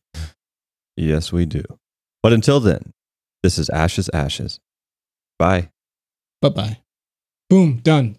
Yes, 0.97 1.30
we 1.30 1.45
do. 1.45 1.62
But 2.22 2.32
until 2.32 2.60
then, 2.60 2.92
this 3.42 3.58
is 3.58 3.68
Ashes 3.70 4.08
Ashes. 4.14 4.60
Bye. 5.38 5.70
Bye 6.40 6.50
bye. 6.50 6.78
Boom, 7.50 7.78
done. 7.82 8.16